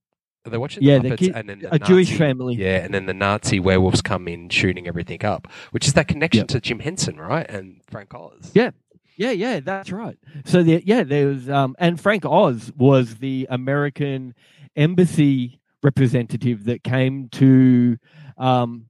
[0.47, 2.55] Are they watching Yeah, the the Muppets kid- and then the a Jewish family.
[2.57, 6.40] Yeah, and then the Nazi werewolves come in shooting everything up, which is that connection
[6.42, 6.49] Yep.
[6.49, 7.49] to Jim Henson, right?
[7.49, 8.51] And Frank Oz.
[8.55, 8.70] Yeah.
[9.16, 10.18] Yeah, yeah, that's right.
[10.44, 14.35] So the, yeah, there was um and Frank Oz was the American
[14.75, 17.97] embassy representative that came to
[18.37, 18.87] um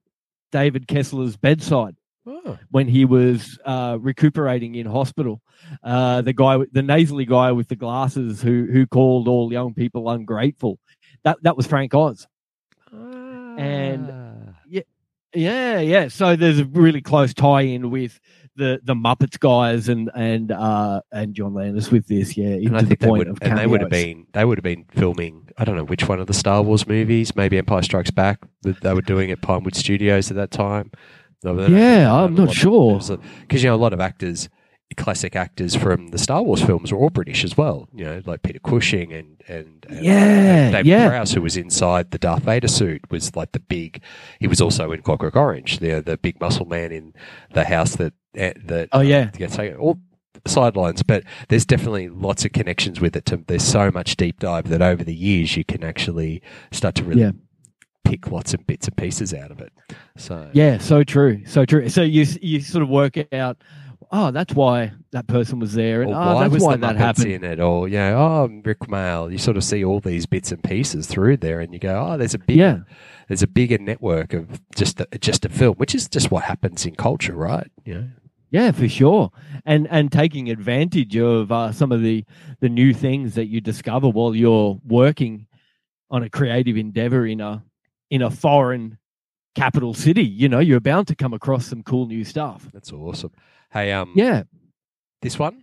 [0.55, 5.43] David Kessler's bedside Oh, when he was uh recuperating in hospital.
[5.83, 10.09] Uh the guy the nasally guy with the glasses who who called all young people
[10.09, 10.79] ungrateful.
[11.25, 12.27] That that was Frank Oz.
[13.59, 14.83] And- yeah,
[15.35, 16.09] Yeah, yeah.
[16.09, 18.19] So there's a really close tie-in with
[18.57, 22.37] the the Muppets guys and and uh and John Landis with this.
[22.37, 24.45] Yeah, and I think the they point would, of and they would have been, they
[24.45, 25.49] would have been filming.
[25.59, 28.41] I don't know which one of the Star Wars movies, maybe Empire Strikes Back.
[28.63, 30.91] That they were doing at Pinewood Studios at that time.
[31.45, 32.99] Yeah, I'm not sure.
[33.43, 34.49] because you know a lot of actors,
[34.95, 37.89] classic actors from the Star Wars films were all British as well.
[37.95, 41.09] You know, like Peter Cushing and and, and Yeah, David yeah.
[41.09, 44.03] Prowse, who was inside the Darth Vader suit, was like the big.
[44.41, 47.15] He was also in Clockwork Orange, the the big muscle man in
[47.53, 48.89] the house that eh, that.
[48.93, 49.31] Oh, yeah.
[49.37, 49.77] gets taken.
[49.79, 49.99] All
[50.47, 53.25] sidelines, but there's definitely lots of connections with it.
[53.27, 57.05] To, there's so much deep dive that over the years you can actually start to
[57.05, 57.31] really Yeah.
[58.05, 59.73] pick lots of bits and pieces out of it.
[60.19, 61.89] So Yeah, so true, so true.
[61.89, 63.57] So you you sort of work out.
[64.13, 66.97] Oh, that's why that person was there, and oh, why that's was why the that
[66.97, 67.27] happened.
[67.33, 67.61] in it?
[67.61, 69.31] Or you know, oh, Rik Mayall.
[69.33, 72.17] You sort of see all these bits and pieces through there, and you go, oh,
[72.17, 72.81] there's a big, Yeah.
[73.29, 76.87] there's a bigger network of just a, just a film, which is just what happens
[76.87, 77.71] in culture, right?
[77.85, 78.09] You know,
[78.51, 79.31] Yeah, for sure,
[79.65, 82.25] and and taking advantage of uh, some of the
[82.61, 85.47] the new things that you discover while you're working
[86.11, 87.65] on a creative endeavor in a
[88.11, 88.99] in a foreign
[89.55, 90.25] capital city.
[90.25, 92.69] You know, you're bound to come across some cool new stuff.
[92.73, 93.33] that's awesome.
[93.71, 94.45] Hey, um, Yeah,
[95.23, 95.63] this one.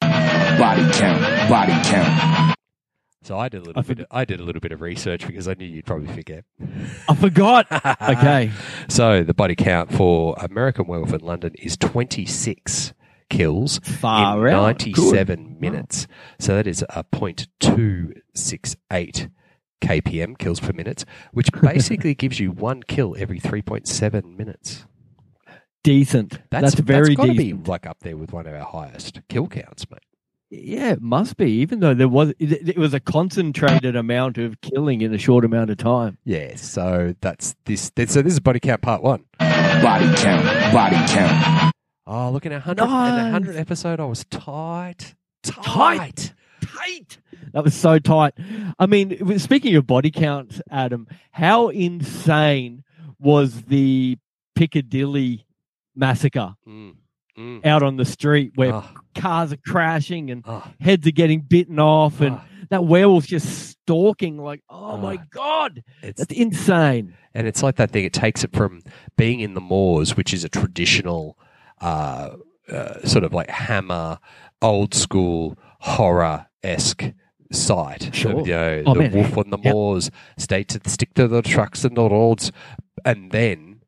[0.00, 2.54] Body count, body count.
[3.22, 3.98] So I did a little I bit.
[3.98, 6.44] forg- I did a little bit of research because I knew you'd probably forget.
[7.08, 7.66] I forgot.
[8.00, 8.50] okay,
[8.88, 12.94] So the body count for American Werewolf in London is 26
[13.28, 14.62] kills far in out.
[14.62, 15.60] 97 Good.
[15.60, 16.06] minutes.
[16.38, 19.30] So that is a 0.268
[19.80, 24.84] kpm kills per minute, which basically gives you one kill every 3.7 minutes.
[25.84, 26.40] decent.
[26.50, 27.68] That's, very got to be decent.
[27.68, 30.00] like up there with one of our highest kill counts, mate.
[30.50, 31.50] Yeah, it must be.
[31.60, 35.44] Even though there was, it, it was a concentrated amount of killing in a short
[35.44, 36.16] amount of time.
[36.24, 37.92] Yeah, so that's this.
[38.06, 39.24] So this is body count part one.
[39.38, 40.72] Body count.
[40.72, 41.74] Body count.
[42.06, 43.22] Oh, look at our hundred Nice.
[43.24, 44.00] and hundred episode.
[44.00, 45.62] I was tight, tight.
[45.62, 46.32] Tight.
[46.78, 47.18] Tight.
[47.52, 48.34] That was so tight.
[48.78, 52.84] I mean, speaking of body count, Adam, how insane
[53.18, 54.16] was the
[54.54, 55.46] Piccadilly
[55.94, 56.94] massacre Mm,
[57.38, 57.66] mm.
[57.66, 61.78] out on the street where Oh, cars are crashing and oh, heads are getting bitten
[61.78, 62.40] off and oh.
[62.70, 65.24] that werewolf's just stalking like oh my Ah.
[65.30, 68.04] god It's that's insane and it's like that thing.
[68.04, 68.82] It takes it from
[69.16, 71.36] being in the moors, which is a traditional
[71.80, 72.30] uh,
[72.68, 74.18] uh, sort of like hammer,
[74.60, 77.04] old school horror esque
[77.52, 78.10] sight.
[78.14, 78.40] Sure.
[78.40, 79.12] You know, Oh, the man.
[79.12, 79.72] wolf on the Yep.
[79.74, 82.52] moors, stay to stick to the trucks and the roads,
[83.04, 83.80] and then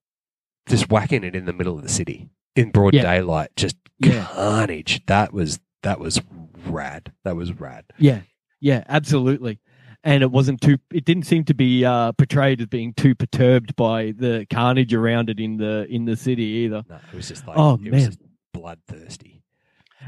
[0.69, 3.03] just whacking it in the middle of the city in broad Yeah.
[3.03, 4.25] daylight, just Yeah.
[4.33, 5.05] carnage.
[5.07, 6.21] That was that was
[6.67, 7.13] rad.
[7.25, 7.85] That was rad.
[7.99, 8.21] yeah
[8.63, 9.59] yeah absolutely
[10.05, 13.75] and it wasn't too it didn't seem to be uh, portrayed as being too perturbed
[13.77, 17.47] by the carnage around it in the in the city either No, it was just
[17.47, 18.07] like Oh, it was man.
[18.11, 18.19] just
[18.53, 19.43] bloodthirsty.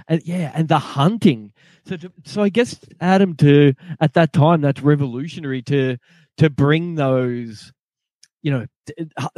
[0.08, 1.51] and yeah and the hunting
[1.86, 5.96] so to, so i guess adam to at that time that's revolutionary to
[6.36, 7.72] to bring those
[8.42, 8.66] you know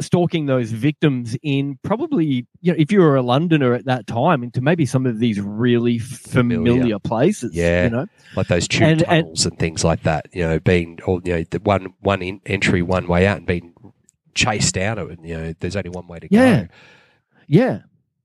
[0.01, 4.41] stalking those victims in probably you know if you were a londoner at that time
[4.43, 6.99] into maybe some of these really familiar, Familiar.
[6.99, 7.83] places Yeah.
[7.83, 8.05] you know
[8.35, 10.25] like those tube And- and- tunnels and, things like that.
[10.33, 13.45] You know, being or you know the one one in, entry, one way out, and
[13.45, 13.73] being
[14.33, 15.09] chased down it.
[15.19, 16.61] And, you know, there's only one way to Yeah.
[16.63, 16.67] go.
[17.47, 17.79] yeah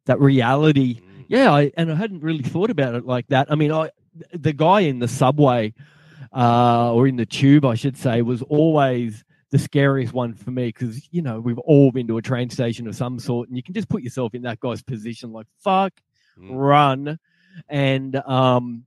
[0.06, 1.24] that reality Mm.
[1.28, 3.90] yeah I, and i hadn't really thought about it like that i mean i
[4.32, 5.72] the guy in the subway
[6.34, 10.66] uh or in the tube i should say was always the scariest one for me
[10.66, 13.62] because you know we've all been to a train station of some sort and you
[13.62, 15.92] can just put yourself in that guy's position like fuck
[16.38, 16.48] Mm.
[16.52, 17.18] run
[17.68, 18.84] and um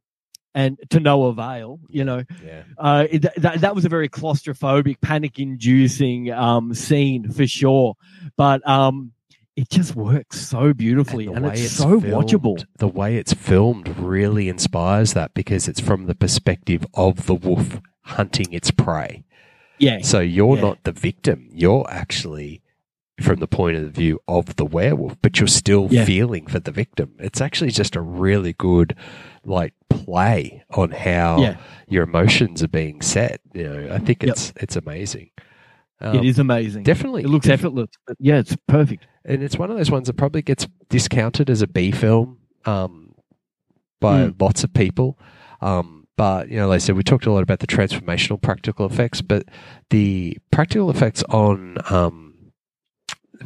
[0.55, 5.01] and to no avail you know Yeah, uh, it, that, that was a very claustrophobic,
[5.01, 7.95] panic inducing um, scene for sure.
[8.37, 9.11] But um,
[9.55, 12.65] it just works so beautifully and, the way it's, so filmed- watchable.
[12.79, 17.79] The way it's filmed really inspires that because it's from the perspective of the wolf
[18.01, 19.23] hunting its prey.
[19.79, 19.99] Yeah.
[20.01, 20.61] So you're Yeah.
[20.61, 21.49] not the victim.
[21.51, 22.61] You're actually
[23.21, 26.03] from the point of view of the werewolf, but you're still Yeah.
[26.05, 27.13] feeling for the victim.
[27.19, 28.95] It's actually just a really good
[29.45, 31.57] like play on how Yeah.
[31.87, 33.39] your emotions are being set.
[33.53, 34.29] You know, I think Yep.
[34.31, 35.29] it's it's amazing.
[36.01, 36.83] Um, it is amazing.
[36.83, 37.89] definitely It looks effortless.
[38.07, 39.05] But yeah, it's perfect.
[39.25, 43.15] And it's one of those ones that probably gets discounted as a B film um,
[44.01, 44.41] by Mm.
[44.41, 45.17] lots of people.
[45.61, 48.85] Um, but you know, like I said, we talked a lot about the transformational practical
[48.85, 49.45] effects, but
[49.89, 52.51] the practical effects on um,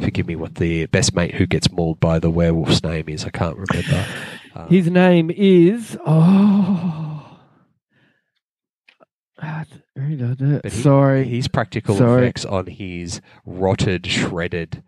[0.02, 3.26] forgive me, what the best mate who gets mauled by the werewolf's name is.
[3.26, 4.06] I can't remember.
[4.56, 7.38] Um, His name is oh.
[9.40, 11.24] Ah, he- Sorry.
[11.26, 12.24] his practical Sorry.
[12.24, 14.82] effects on his rotted, shredded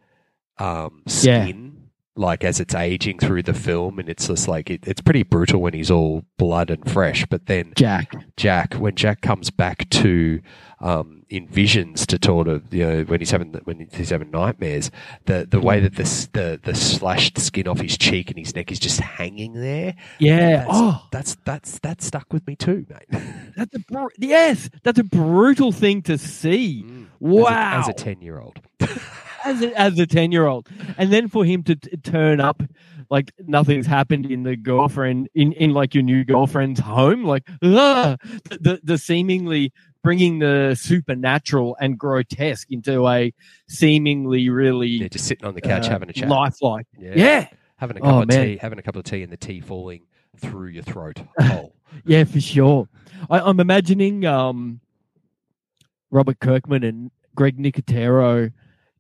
[0.60, 1.44] um, Yeah.
[1.44, 5.24] skin, like as it's aging through the film, and it's just like it, it's pretty
[5.24, 7.26] brutal when he's all blood and fresh.
[7.26, 8.12] But then Jack.
[8.36, 10.42] Jack, when Jack comes back to
[10.82, 14.92] um, in visions to sort of you know when he's having when he's having nightmares,
[15.28, 18.70] the the way that this the the slashed skin off his cheek and his neck
[18.70, 19.96] is just hanging there.
[20.18, 20.58] Yeah.
[20.66, 23.22] That's, oh, that's that's that stuck with me too, mate.
[23.56, 24.70] that's a br- yes.
[24.84, 26.84] That's a brutal thing to see.
[27.22, 27.80] Wow.
[27.80, 28.60] as a ten year old.
[29.46, 32.62] as a, as a 10 year old and then for him to t- turn up
[33.10, 38.16] like nothing's happened in the girlfriend in, in like your new girlfriend's home like ah,
[38.50, 39.72] the, the the seemingly
[40.04, 43.34] bringing the supernatural and grotesque into a
[43.68, 46.30] seemingly really Yeah, just sitting on the couch uh, having a chat.
[46.30, 47.14] lifelike Yeah.
[47.16, 47.48] yeah
[47.78, 48.46] Having a cup Oh, of man.
[48.46, 50.02] tea, having a cup of tea and the tea falling
[50.38, 51.74] through your throat hole.
[52.06, 52.88] yeah for sure
[53.30, 54.80] I, i'm imagining um
[56.12, 58.52] robert kirkman and greg nicotero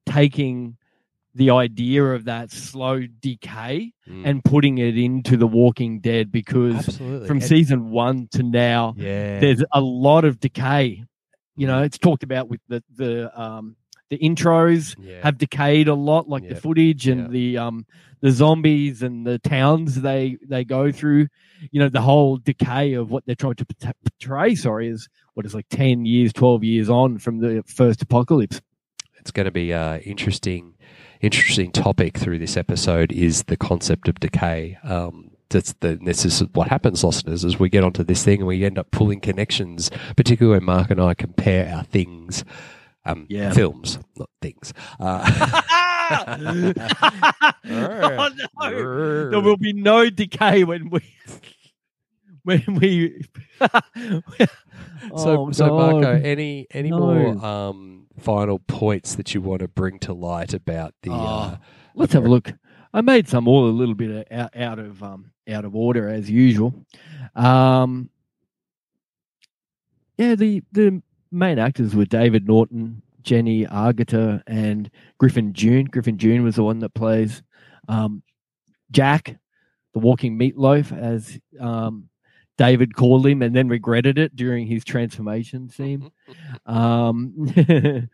[0.09, 0.77] taking
[1.35, 4.25] the idea of that slow decay Mm.
[4.25, 7.27] and putting it into The Walking Dead because Absolutely.
[7.27, 9.39] from And- season one to now, yeah.
[9.39, 11.03] there's a lot of decay.
[11.55, 13.75] You know, it's talked about with the the um,
[14.09, 15.21] the intros yeah.
[15.21, 17.27] have decayed a lot, like the footage and Yeah.
[17.27, 17.85] the um
[18.21, 21.27] the zombies and the towns they they go through.
[21.71, 23.65] You know, the whole decay of what they're trying to
[24.19, 24.55] portray.
[24.55, 28.61] Sorry, is what is like ten years, twelve years on from the first apocalypse.
[29.29, 30.73] It's going to be uh, interesting
[31.21, 36.39] interesting topic through this episode is the concept of decay um, that's the this is
[36.53, 39.91] what happens listeners as we get onto this thing and we end up pulling connections
[40.17, 42.43] particularly when mark and i compare our things
[43.05, 43.53] um, Yeah.
[43.53, 45.21] films not things uh,
[47.69, 48.29] oh
[48.63, 49.29] no!
[49.29, 51.01] There will be no decay when we
[52.49, 53.25] when we.
[55.15, 56.97] So, Oh, so Marco, any any No.
[56.99, 61.11] more um, final points that you want to bring to light about the?
[61.11, 61.57] Uh, Oh,
[61.95, 62.53] Let's have a look.
[62.93, 66.29] I made some all a little bit out, out of um, out of order as
[66.29, 66.85] usual.
[67.35, 68.09] Um,
[70.17, 75.85] yeah, the the main actors were David Naughton, Jenny Agutter, and Griffin Dunne.
[75.85, 77.41] Griffin Dunne was the one that plays
[77.87, 78.21] um,
[78.91, 79.37] Jack,
[79.93, 82.08] the walking meatloaf, as um,
[82.59, 86.11] David called him, and then regretted it during his transformation scene.
[86.65, 87.51] Um,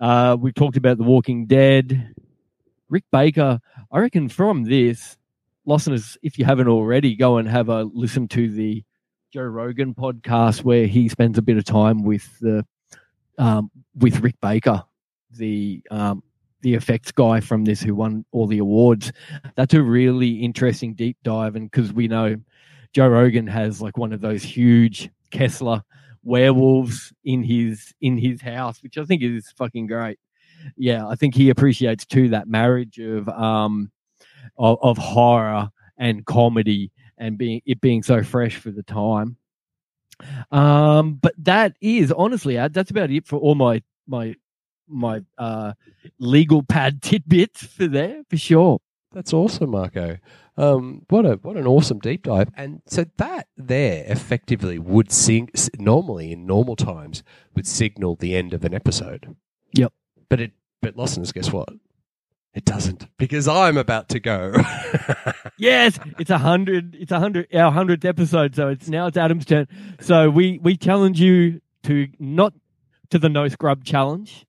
[0.00, 2.14] uh, we talked about The Walking Dead.
[2.88, 3.58] Rick Baker,
[3.90, 5.16] I reckon from this,
[5.64, 8.84] listeners, if you haven't already, go and have a listen to the
[9.32, 12.64] Joe Rogan podcast where he spends a bit of time with the
[13.38, 14.84] um, with Rick Baker,
[15.32, 16.22] the um,
[16.60, 19.12] the effects guy from this who won all the awards.
[19.56, 22.36] That's a really interesting deep dive, and because we know
[22.98, 25.84] Joe Rogan has like one of those huge Kessler
[26.24, 30.18] werewolves in his in his house, which I think is fucking great.
[30.76, 33.92] Yeah, I think he appreciates too that marriage of um
[34.56, 39.36] of, of horror and comedy and being it being so fresh for the time.
[40.50, 44.34] Um, but that is honestly, that's about it for all my my
[44.88, 45.72] my uh
[46.18, 48.80] legal pad tidbits for there for sure.
[49.12, 50.18] That's awesome, Marco.
[50.56, 52.50] Um, what a what an awesome deep dive!
[52.56, 55.48] And so that there effectively would sing
[55.78, 57.22] normally in normal times
[57.54, 59.36] would signal the end of an episode.
[59.74, 59.92] Yep.
[60.28, 60.52] But it
[60.82, 61.68] but listeners, guess what?
[62.54, 64.52] It doesn't because I'm about to go.
[65.58, 66.94] Yes, it's a hundred.
[66.94, 67.52] It's a hundred.
[67.52, 68.54] Our hundredth episode.
[68.54, 69.66] So it's now it's Adam's turn.
[70.00, 72.54] So we we challenge you to not
[73.10, 74.46] to the no scrub challenge.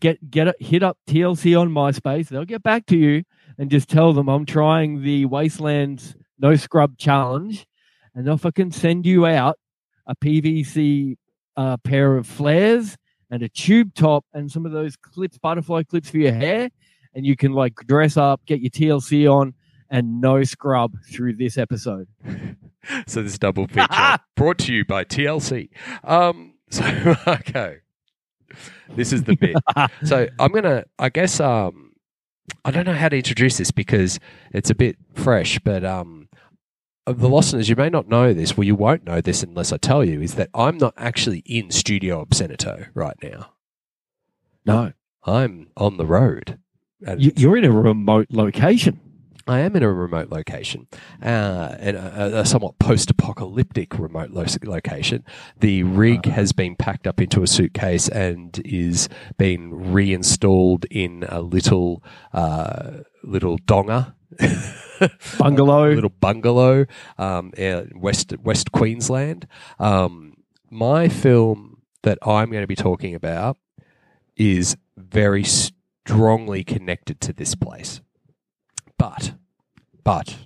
[0.00, 2.28] Get get it, hit up TLC on MySpace.
[2.28, 3.24] They'll get back to you
[3.58, 7.66] and just tell them I'm trying the Wastelands no scrub challenge,
[8.14, 9.58] and if I can send you out
[10.06, 11.16] a PVC
[11.56, 12.96] uh, pair of flares
[13.30, 16.70] and a tube top and some of those clips, butterfly clips for your hair,
[17.14, 19.54] and you can like dress up, get your TLC on
[19.90, 22.08] and no scrub through this episode.
[23.06, 25.70] so this double feature brought to you by TLC.
[26.04, 26.84] Um, so
[27.26, 27.76] Marco,
[28.94, 29.56] this is the bit.
[30.04, 31.87] so I'm gonna, I guess, um,
[32.64, 34.18] I don't know how to introduce this because
[34.52, 36.28] it's a bit fresh, but um,
[37.06, 38.56] of the listeners, you may not know this.
[38.56, 40.20] Well, you won't know this unless I tell you.
[40.20, 43.52] Is that I'm not actually in Studio Obscenito right now.
[44.66, 44.92] No,
[45.24, 46.58] I'm on the road.
[47.16, 49.00] You, you're in a remote location.
[49.48, 50.88] I am in a remote location,
[51.22, 55.24] uh, in a, a somewhat post-apocalyptic remote lo- location.
[55.58, 61.40] The rig has been packed up into a suitcase and is being reinstalled in a
[61.40, 64.14] little uh, little donga.
[65.38, 65.92] Bungalow.
[65.92, 66.84] a little bungalow,
[67.16, 69.46] um, in West West Queensland.
[69.78, 70.34] Um,
[70.70, 73.56] my film that I'm going to be talking about
[74.36, 78.02] is very strongly connected to this place.
[78.98, 79.32] But,
[80.04, 80.36] but,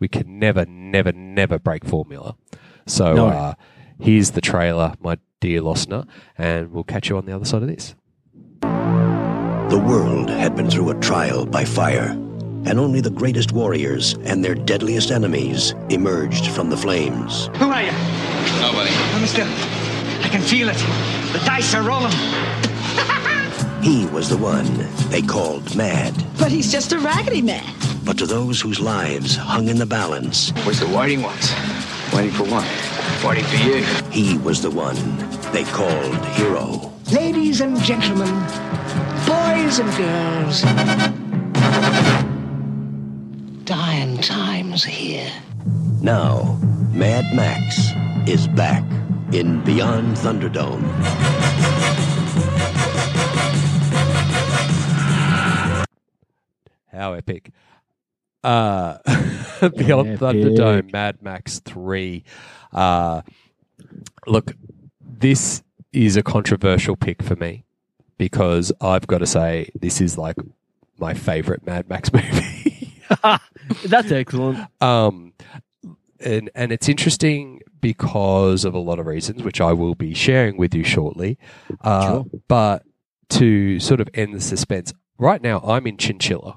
[0.00, 2.34] we can never, never, never break formula.
[2.86, 3.26] So No.
[3.28, 3.54] uh,
[4.00, 6.04] here's the trailer, my dear listener,
[6.38, 7.94] and we'll catch you on the other side of this.
[8.62, 12.10] The world had been through a trial by fire,
[12.64, 17.48] and only the greatest warriors and their deadliest enemies emerged from the flames.
[17.56, 17.92] Who are you?
[18.60, 18.90] Nobody.
[19.14, 19.46] I'm still.
[20.24, 20.76] I can feel it.
[21.32, 22.12] The dice are rolling.
[23.86, 24.66] He was the one
[25.10, 26.12] they called mad.
[26.40, 27.72] But he's just a raggedy man.
[28.04, 31.52] But to those whose lives hung in the balance, Where's the waiting ones?
[32.12, 32.66] Waiting for what?
[33.24, 33.84] Waiting for you.
[34.10, 34.96] he was the one
[35.52, 36.92] they called hero.
[37.12, 38.34] Ladies and gentlemen,
[39.24, 40.62] boys and girls.
[43.64, 45.30] Dying times here.
[46.02, 46.58] Now,
[46.92, 47.92] Mad Max
[48.28, 48.82] is back
[49.32, 50.82] in Beyond Thunderdome.
[56.96, 57.50] How epic.
[58.42, 58.98] Uh,
[59.76, 60.20] Beyond Epic.
[60.20, 62.22] Thunderdome, Mad Max 3.
[62.72, 63.22] Uh,
[64.26, 64.52] look,
[65.00, 67.64] this is a controversial pick for me
[68.18, 70.36] because I've got to say, this is like
[70.98, 73.02] my favorite Mad Max movie.
[73.84, 74.58] That's excellent.
[74.80, 75.32] um,
[76.20, 80.56] and, and it's interesting because of a lot of reasons, which I will be sharing
[80.56, 81.38] with you shortly.
[81.82, 82.26] Uh, Sure.
[82.48, 82.84] But
[83.30, 86.56] to sort of end the suspense, right now I'm in Chinchilla,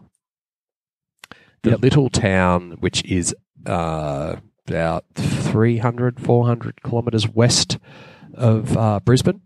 [1.64, 1.82] the Yep.
[1.82, 3.36] little town which is
[3.66, 4.36] uh,
[4.68, 7.78] about 300, 400 kilometres west
[8.34, 9.42] of uh, Brisbane.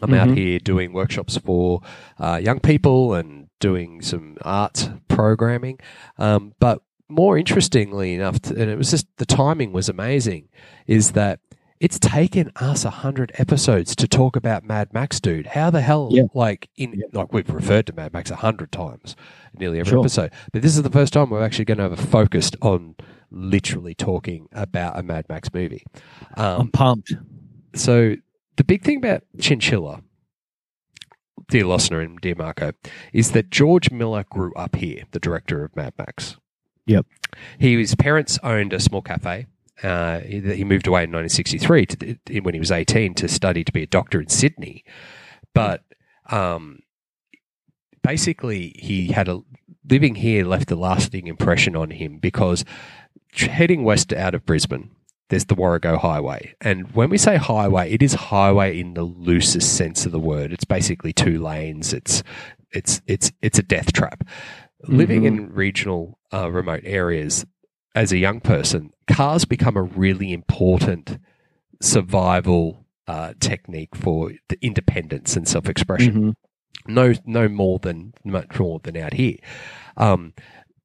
[0.00, 0.36] I'm out Mhm.
[0.36, 1.80] here doing workshops for
[2.18, 5.78] uh, young people and doing some art programming.
[6.18, 10.48] Um, but more interestingly enough, and it was just the timing was amazing,
[10.86, 11.38] is that
[11.82, 15.46] it's taken us a hundred episodes to talk about Mad Max, dude.
[15.48, 16.24] How the hell, Yeah.
[16.32, 19.16] like in like we've referred to Mad Max a hundred times,
[19.58, 19.98] nearly every Sure.
[20.00, 22.94] episode, but this is the first time we're actually going to have a focused on
[23.30, 25.82] literally talking about a Mad Max movie.
[26.36, 27.14] Um, I'm pumped.
[27.74, 28.14] so
[28.56, 30.02] the big thing about Chinchilla,
[31.48, 32.72] dear listener and dear Marco,
[33.12, 36.36] is that George Miller grew up here, the director of Mad Max.
[36.86, 37.06] Yep.
[37.58, 39.46] He, his parents owned a small cafe.
[39.82, 43.72] Uh, he, he moved away in 1963 to, when he was 18 to study to
[43.72, 44.84] be a doctor in Sydney.
[45.54, 45.82] But
[46.30, 46.80] um,
[48.02, 49.40] basically, he had a
[49.88, 52.64] living here left a lasting impression on him because
[53.34, 54.90] heading west out of Brisbane,
[55.28, 56.54] there's the Warrego Highway.
[56.60, 60.52] And when we say highway, it is highway in the loosest sense of the word.
[60.52, 61.92] It's basically two lanes.
[61.92, 62.22] It's
[62.70, 64.26] it's it's it's a death trap.
[64.88, 67.46] Living in regional uh, remote areas
[67.94, 71.18] as a young person, cars become a really important
[71.80, 76.34] survival uh, technique for the independence and self-expression Mhm.
[76.86, 79.36] no no more than much more than out here.
[79.96, 80.32] Um,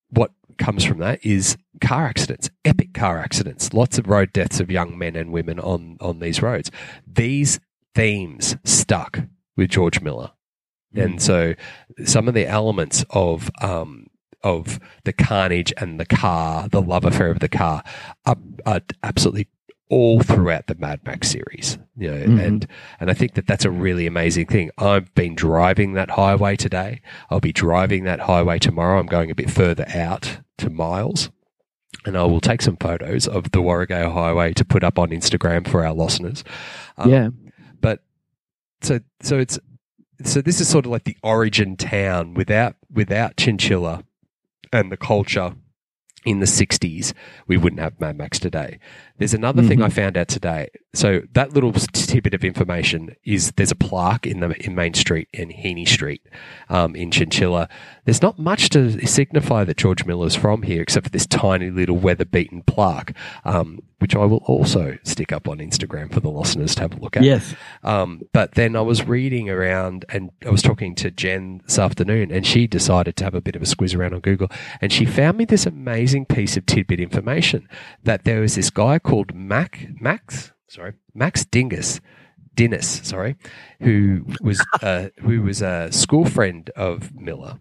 [0.09, 4.71] what comes from that is car accidents, epic car accidents, lots of road deaths of
[4.71, 6.71] young men and women on on these roads.
[7.05, 7.59] These
[7.93, 9.21] themes stuck
[9.55, 10.31] with George Miller,
[10.95, 11.53] and so
[12.05, 14.07] some of the elements of um,
[14.47, 17.83] of the carnage and the car, the love affair of the car,
[18.25, 19.47] are, are absolutely
[19.89, 21.77] all throughout the Mad Max series.
[21.97, 22.45] You know, Mhm.
[22.45, 22.67] and
[22.99, 24.69] and I think that that's a really amazing thing.
[24.77, 27.01] I've been driving that highway today.
[27.29, 28.99] I'll be driving that highway tomorrow.
[28.99, 31.29] I'm going a bit further out to Miles.
[32.05, 35.67] And I will take some photos of the Warrego Highway to put up on Instagram
[35.67, 36.43] for our listeners.
[36.97, 37.29] Um, yeah.
[37.81, 38.03] but
[38.81, 39.57] so so it's
[40.23, 44.03] so this is sort of like the origin town without without chinchilla
[44.71, 45.55] and the culture
[46.25, 47.13] in the 60s
[47.47, 48.79] we wouldn't have mad max today
[49.17, 49.85] there's another thing Mhm.
[49.85, 54.39] i found out today so that little tidbit of information is there's a plaque in
[54.39, 56.21] the in main street in heeney street
[56.69, 57.67] um, in chinchilla
[58.05, 61.97] there's not much to signify that george miller's from here except for this tiny little
[61.97, 63.13] weather beaten plaque
[63.45, 66.99] um, which i will also stick up on instagram for the listeners to have a
[66.99, 67.55] look at Yes.
[67.83, 72.31] um, but then I was reading around and I was talking to Jen this afternoon
[72.31, 74.49] and she decided to have a bit of a squiz around on Google
[74.81, 77.67] and she found me this amazing piece of tidbit information
[78.03, 82.01] that there was this guy called Mac, Max, sorry, Max Dingus,
[82.53, 83.37] Dinnis, sorry,
[83.79, 87.57] who was, uh, who was a school friend of Miller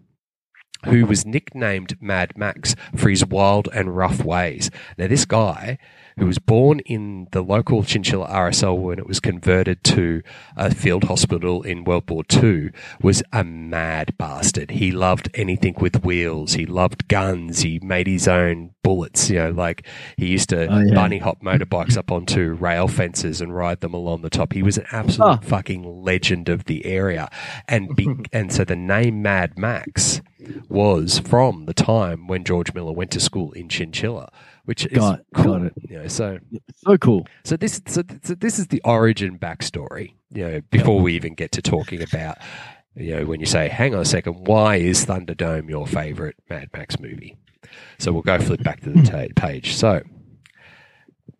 [0.85, 4.69] who was nicknamed Mad Max for his wild and rough ways.
[4.97, 5.79] Now, this guy,
[6.17, 10.21] who was born in the local Chinchilla RSL when it was converted to
[10.55, 14.71] a field hospital in World War II, was a mad bastard.
[14.71, 16.53] He loved anything with wheels.
[16.53, 17.59] He loved guns.
[17.59, 19.29] He made his own bullets.
[19.29, 19.85] You know, like
[20.17, 20.93] he used to Oh, yeah.
[20.95, 24.53] bunny hop motorbikes up onto rail fences and ride them along the top.
[24.53, 25.47] He was an absolute Oh.
[25.47, 27.29] fucking legend of the area.
[27.67, 30.21] And be, and so the name Mad Max
[30.69, 34.29] was from the time when George Miller went to school in Chinchilla,
[34.67, 35.43] which is Got- cool.
[35.59, 35.73] got it.
[35.89, 36.39] You know, so
[36.75, 37.25] So cool.
[37.45, 40.11] so this so, so this is the origin backstory.
[40.29, 42.37] You know, before we even get to talking about
[42.95, 46.67] you know when you say, "Hang on a second, why is Thunderdome your favorite Mad
[46.73, 47.37] Max movie?"
[47.97, 49.05] So we'll go flip back to the hmm.
[49.05, 49.73] ta- page.
[49.75, 50.01] So.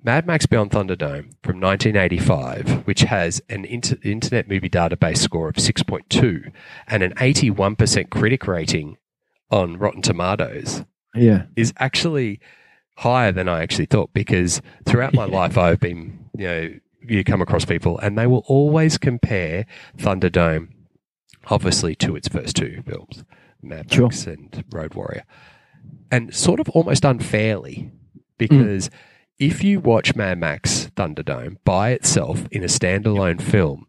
[0.04, 5.56] Mad Max Beyond Thunderdome from 1985, which has an inter- Internet Movie Database score of
[5.56, 6.52] 6.2
[6.88, 8.98] and an 81% critic rating
[9.52, 11.48] on Rotten Tomatoes, Yeah.
[11.58, 12.40] is actually
[12.98, 16.70] higher than I actually thought because throughout my life I've been, you know,
[17.08, 19.66] you come across people and they will always compare
[19.98, 20.70] Thunderdome,
[21.50, 23.24] obviously, to its first two films,
[23.62, 24.08] Mad Sure.
[24.08, 25.24] Max and Road Warrior,
[26.12, 28.22] and sort of almost unfairly mm.
[28.38, 28.90] because
[29.40, 33.86] if you watch Mad Max Thunderdome by itself in a standalone film,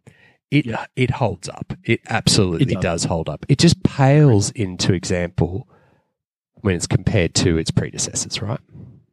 [0.50, 1.72] it it holds up.
[1.84, 3.02] It absolutely It does.
[3.02, 3.04] does.
[3.04, 3.46] hold up.
[3.48, 5.66] It just pales into example
[6.60, 8.60] when it's compared to its predecessors, right?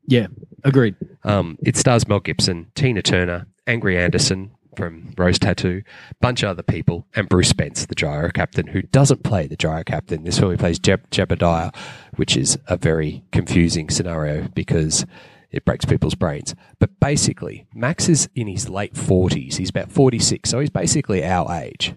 [0.07, 0.27] Yeah.
[0.63, 0.95] Agreed.
[1.23, 5.83] Um, it stars Mel Gibson, Tina Turner, Angry Anderson from Rose Tattoo,
[6.21, 9.83] bunch of other people, and Bruce Spence, the gyro captain, who doesn't play the gyro
[9.83, 10.23] captain.
[10.23, 11.73] This film he plays Jeb- Jebediah,
[12.15, 15.05] which is a very confusing scenario because
[15.51, 16.53] it breaks people's brains.
[16.79, 19.55] But basically, Max is in his late 40s.
[19.55, 21.95] He's about 46, so he's basically our age.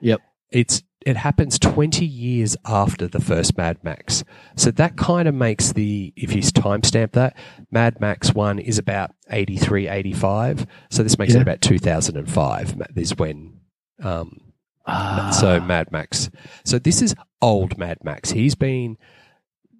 [0.00, 0.20] Yep.
[0.50, 4.24] It's it happens 20 years after the first Mad Max.
[4.56, 7.36] So that kind of makes the, if you timestamp that,
[7.70, 10.66] Mad Max 1 is about 83, 85.
[10.90, 11.40] So this makes Yeah.
[11.40, 13.60] it about 2005 is when
[14.02, 14.38] um,
[14.86, 15.30] Ah.
[15.30, 16.28] So Mad Max.
[16.64, 18.30] So this is old Mad Max.
[18.32, 18.96] He's been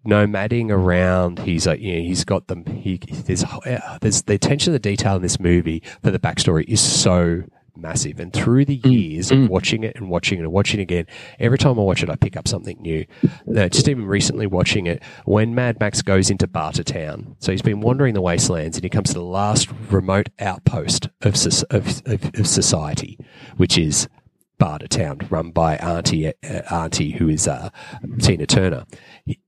[0.06, 1.40] nomading around.
[1.40, 2.64] He's like, you know, he's got them.
[2.66, 6.64] He there's uh, there's the attention to the detail in this movie for the backstory
[6.68, 7.42] is so
[7.76, 8.20] massive.
[8.20, 11.06] And through the years of watching it and watching it and watching it again,
[11.38, 13.06] every time I watch it, I pick up something new.
[13.24, 17.80] Uh, just even recently watching it, when Mad Max goes into Bartertown, so he's been
[17.80, 21.34] wandering the wastelands and he comes to the last remote outpost of,
[21.70, 23.18] of, of, of society,
[23.56, 24.08] which is
[24.62, 26.32] Bartertown, run by Auntie, uh,
[26.70, 27.70] Auntie who is uh,
[28.20, 28.84] Tina Turner.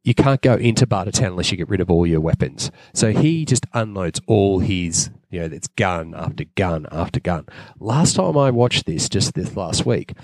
[0.02, 2.72] You can't go into Bartertown unless you get rid of all your weapons.
[2.94, 7.46] So he just unloads all his, you know, it's gun after gun after gun.
[7.78, 10.14] Last time I watched this, just this last week,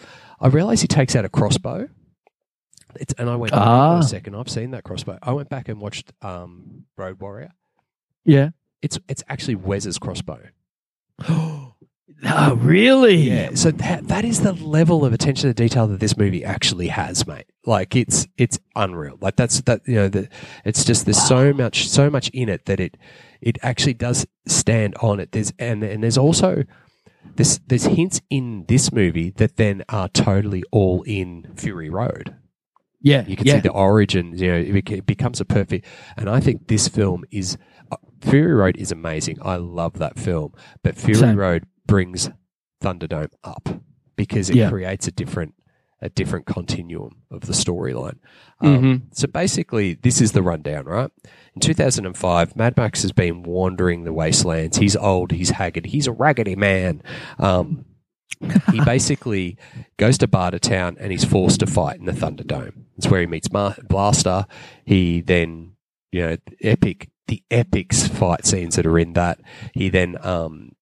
[0.41, 1.89] I realized he takes out a crossbow.
[2.97, 3.99] It's, and I went, "Hang on Ah.
[3.99, 5.19] a second, I've seen that crossbow.
[5.23, 7.53] I went back and watched um, Road Warrior.
[8.25, 8.51] Yeah.
[8.83, 10.41] It's it's actually Wez's crossbow.
[12.23, 13.15] Oh, really?
[13.17, 16.89] Yeah, so that that is the level of attention to detail that this movie actually
[16.89, 17.47] has, mate.
[17.65, 19.17] Like it's it's unreal.
[19.23, 20.29] Like that's that you know the
[20.67, 22.99] it's just there's so much so much in it that it
[23.41, 25.33] it actually does stand on it.
[25.33, 26.65] There's and and there's also
[27.37, 32.37] there's there's hints in this movie that then are totally all in Fury Road.
[33.01, 33.27] Yeah.
[33.27, 33.55] You can yeah.
[33.55, 34.41] see the origins.
[34.41, 35.87] You know, it, becomes a perfect.
[36.17, 37.57] And I think this film is
[37.91, 39.39] uh, Fury Road is amazing.
[39.43, 41.37] I love that film, but Fury Same.
[41.37, 42.31] Road brings
[42.83, 43.69] Thunderdome up
[44.17, 44.69] because it Yeah.
[44.69, 45.55] creates a different
[46.03, 48.19] a different continuum of the storyline.
[48.63, 51.11] Um, so basically, this is the rundown, right?
[51.55, 54.77] In 2005, Mad Max has been wandering the wastelands.
[54.77, 57.03] He's old, he's haggard, he's a raggedy man.
[57.39, 57.85] Um,
[58.73, 59.59] he basically
[59.97, 62.85] goes to Bartertown and he's forced to fight in the Thunderdome.
[62.97, 64.47] It's where he meets Mar- Blaster.
[64.85, 65.73] He then,
[66.13, 69.41] you know, epic the epic fight scenes that are in that.
[69.73, 70.73] He then um,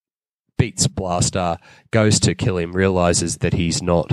[0.56, 1.58] beats Blaster,
[1.90, 4.10] goes to kill him, realizes that he's not.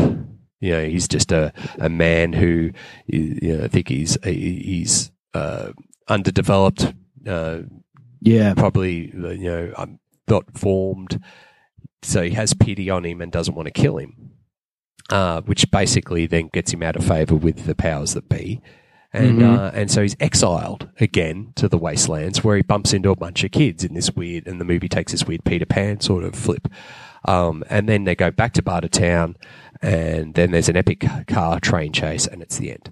[0.60, 2.72] You know, he's just a, a man who,
[3.08, 5.72] you know, I think he's he's uh,
[6.08, 6.94] underdeveloped.
[7.28, 7.62] Uh,
[8.22, 8.54] yeah.
[8.54, 11.22] probably you know um, not formed,
[12.02, 14.32] so he has pity on him and doesn't want to kill him,
[15.10, 18.62] uh, which basically then gets him out of favor with the powers that be.
[19.14, 19.58] And Mhm.
[19.58, 23.44] uh, and so he's exiled again to the wastelands, where he bumps into a bunch
[23.46, 26.36] of kids in this weird, and the movie takes this weird Peter Pan sort of
[26.36, 26.68] flip.
[27.28, 29.36] Um, and then they go back to Barter Town,
[29.82, 32.92] and then there's an epic car train chase, and it's the end.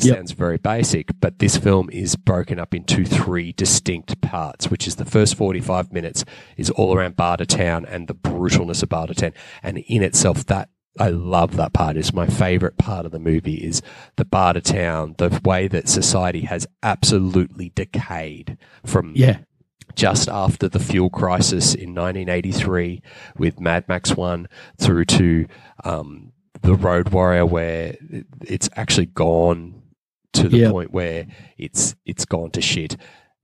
[0.00, 0.16] Yep.
[0.16, 4.96] Sounds very basic, but this film is broken up into three distinct parts, which is
[4.96, 6.24] the first 45 minutes
[6.56, 9.32] is all around Bartertown and the brutalness of Bartertown.
[9.62, 10.68] And in itself, that
[11.00, 11.96] I love that part.
[11.96, 13.82] It's my favorite part of the movie is
[14.16, 19.38] the Bartertown, the way that society has absolutely decayed from Yeah.
[19.94, 23.00] just after the fuel crisis in 1983
[23.36, 24.48] with Mad Max 1
[24.80, 25.46] through to
[25.84, 26.32] um,
[26.62, 27.96] the Road Warrior, where
[28.44, 29.77] it's actually gone
[30.34, 30.72] to the Yep.
[30.72, 31.26] point where
[31.56, 32.96] it's it's gone to shit.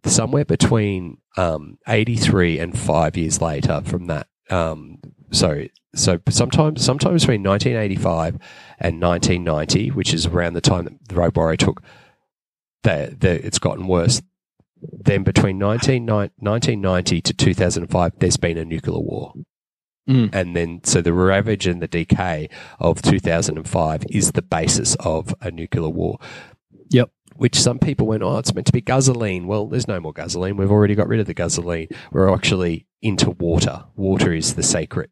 [0.07, 4.27] Somewhere between um, 83 and five years later from that.
[4.51, 4.99] Um,
[5.31, 5.65] so
[5.95, 8.39] so sometimes sometimes between 1985
[8.79, 11.83] and 1990, which is around the time that the Road Warrior took,
[12.83, 14.21] that that it's gotten worse
[14.93, 19.33] then between 19, 1990 to 2005, there's been a nuclear war.
[20.09, 20.31] Mm.
[20.35, 25.51] And then, so the ravage and the decay of 2005 is the basis of a
[25.51, 26.19] nuclear war.
[26.91, 27.11] Yep.
[27.37, 29.47] Which some people went, oh, it's meant to be gasoline.
[29.49, 30.57] Well, there's no more gasoline.
[30.57, 31.89] We've already got rid of the gasoline.
[32.13, 33.85] We're actually into water.
[33.97, 35.11] Water is the sacred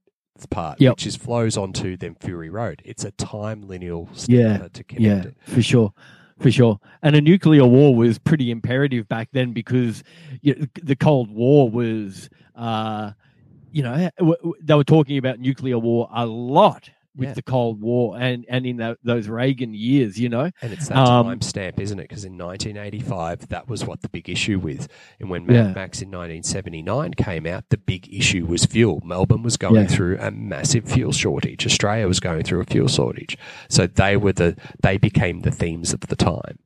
[0.50, 0.92] part, Yep.
[0.94, 2.82] which is flows onto then Fury Road.
[2.84, 4.68] It's a time lineal Yeah.
[4.72, 5.36] to connect Yeah, it.
[5.44, 5.92] for sure.
[6.38, 6.78] For sure.
[7.02, 10.02] And a nuclear war was pretty imperative back then because
[10.40, 13.12] you know, the Cold War was, uh,
[13.70, 17.34] you know, w- they were talking about nuclear war a lot with Yeah.
[17.34, 20.50] the Cold War and, and in tho- those Reagan years, you know.
[20.62, 22.08] And it's that Um, time stamp, isn't it?
[22.08, 24.88] Because in 1985, that was what the big issue with.
[25.20, 25.72] And when Mad Yeah.
[25.74, 29.00] Max in 1979 came out, the big issue was fuel.
[29.04, 29.86] Melbourne was going Yeah.
[29.88, 31.66] through a massive fuel shortage.
[31.66, 33.36] Australia was going through a fuel shortage.
[33.68, 36.58] So they were the they became the themes of the time.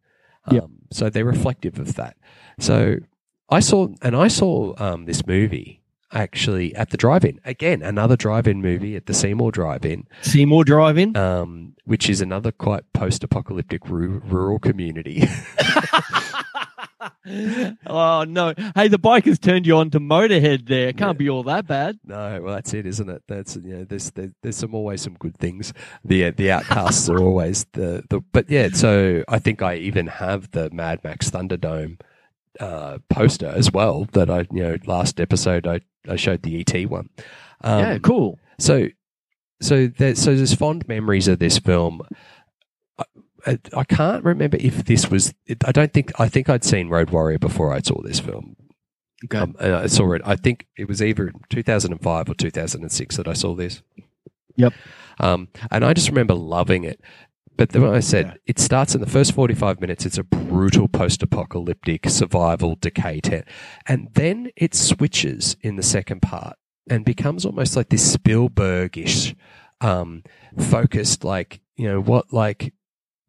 [0.51, 0.62] Yep.
[0.62, 2.16] Um, so they're reflective of that.
[2.61, 2.97] So
[3.51, 5.80] I saw and I saw um, this movie
[6.16, 11.16] actually at the drive-in again, another drive-in movie at the Seymour Drive-in Seymour Drive-In.
[11.16, 15.22] um, which is another quite post-apocalyptic ru- rural community.
[17.86, 18.54] oh no!
[18.74, 20.68] Hey, the bike has turned you on to Motorhead.
[20.68, 21.98] There can't be all that bad.
[22.04, 23.22] no, well, that's it, isn't it?
[23.26, 25.72] That's you know, there's there, there's some always some good things.
[26.04, 28.20] The uh, the outcasts are always the the.
[28.32, 32.00] But yeah, so I think I even have the Mad Max Thunderdome
[32.60, 34.06] uh, poster as well.
[34.12, 37.09] That I you know last episode I I showed the ET one.
[37.62, 38.38] Um, yeah, cool.
[38.59, 38.88] So
[39.61, 42.02] so there, so there's fond memories of this film.
[42.98, 43.04] I,
[43.46, 45.32] I, I can't remember if this was.
[45.64, 46.18] I don't think.
[46.20, 48.57] I think I'd seen Road Warrior before I saw this film.
[49.24, 49.38] Okay.
[49.38, 50.22] Um, I saw it.
[50.24, 53.82] I think it was either 2005 or 2006 that I saw this.
[54.57, 54.74] Yep.
[55.18, 57.00] Um, and I just remember loving it.
[57.57, 60.04] But then I said it starts in the first 45 minutes.
[60.04, 63.46] It's a brutal post apocalyptic survival decay tent.
[63.86, 66.57] And then it switches in the second part
[66.88, 69.34] and becomes almost like this Spielberg-ish,
[69.80, 70.22] um,
[70.59, 72.72] focused, like, you know, what like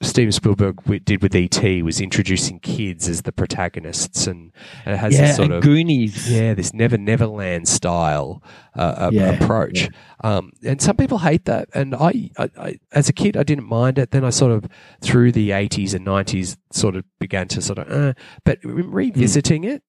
[0.02, 4.52] Steven Spielberg did with ET was introducing kids as the protagonists, and,
[4.86, 6.30] and it has yeah, this sort of Goonies.
[6.32, 8.44] yeah, this Never Never Land style
[8.76, 9.90] uh, Yeah, approach.
[10.24, 13.68] Um, and some people hate that, and I, I, I, as a kid, I didn't
[13.68, 14.12] mind it.
[14.12, 14.66] Then I sort of
[15.02, 19.64] through the eighties and nineties, sort of began to sort of, uh, but in revisiting
[19.64, 19.82] it,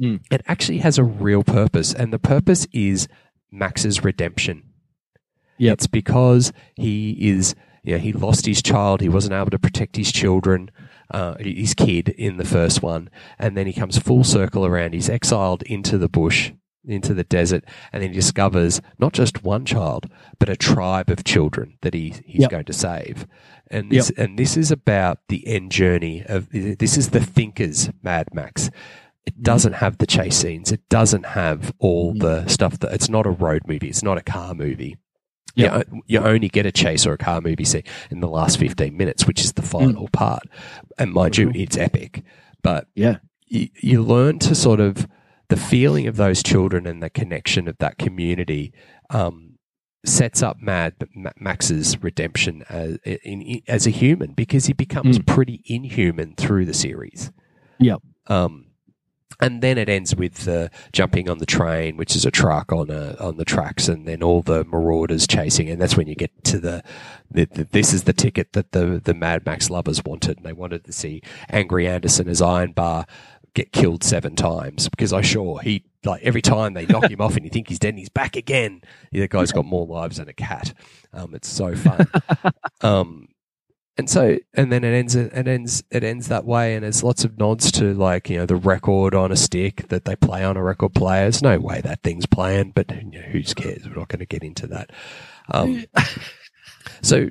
[0.00, 0.20] Mm.
[0.30, 3.08] it actually has a real purpose, and the purpose is
[3.50, 4.62] Max's redemption.
[5.58, 5.72] Yep.
[5.72, 7.56] It's because he is,
[7.92, 9.00] know, he lost his child.
[9.00, 10.70] He wasn't able to protect his children,
[11.12, 13.10] uh, his kid in the first one.
[13.38, 14.94] And then he comes full circle around.
[14.94, 16.52] He's exiled into the bush,
[16.86, 20.06] into the desert, and then he discovers not just one child,
[20.38, 22.50] but a tribe of children that he, he's Yep.
[22.50, 23.26] going to save.
[23.70, 28.28] And this, and this is about the end journey of, this is the thinker's Mad
[28.32, 28.70] Max.
[29.26, 30.72] It doesn't have the chase scenes.
[30.72, 33.88] It doesn't have all the stuff that it's not a road movie.
[33.88, 34.96] It's not a car movie.
[35.54, 35.88] Yep.
[35.90, 38.96] You, you only get a chase or a car movie scene in the last 15
[38.96, 40.44] minutes, which is the final part.
[40.98, 42.22] And mind you, it's epic.
[42.62, 43.16] But Yeah.
[43.46, 45.08] you, you learn to sort of
[45.48, 48.72] the feeling of those children and the connection of that community
[49.10, 49.58] um,
[50.04, 50.94] sets up Mad
[51.40, 57.32] Max's redemption as, in, as a human because he becomes pretty inhuman through the series.
[57.80, 58.00] Yep.
[58.26, 58.66] Um,
[59.40, 62.90] and then it ends with the jumping on the train, which is a truck on
[62.90, 66.44] a, on the tracks, and then all the marauders chasing, and that's when you get
[66.44, 66.82] to the,
[67.30, 70.52] the, the this is the ticket that the the Mad Max lovers wanted, and they
[70.52, 73.06] wanted to see Angry Anderson as Iron Bar
[73.54, 77.36] get killed seven times because I sure he like every time they knock him off
[77.36, 78.82] and you think he's dead, and he's back again.
[79.12, 80.74] The guy's got more lives than a cat.
[81.12, 82.06] Um, it's so fun.
[82.80, 83.28] um,
[83.98, 86.74] and so and then it ends it ends it ends that way.
[86.76, 90.04] And there's lots of nods to like you know the record on a stick that
[90.04, 91.22] they play on a record player.
[91.22, 93.86] There's no way that thing's playing but you know, who cares?
[93.88, 94.90] We're not going to get into that.
[95.52, 95.84] Um,
[97.02, 97.28] so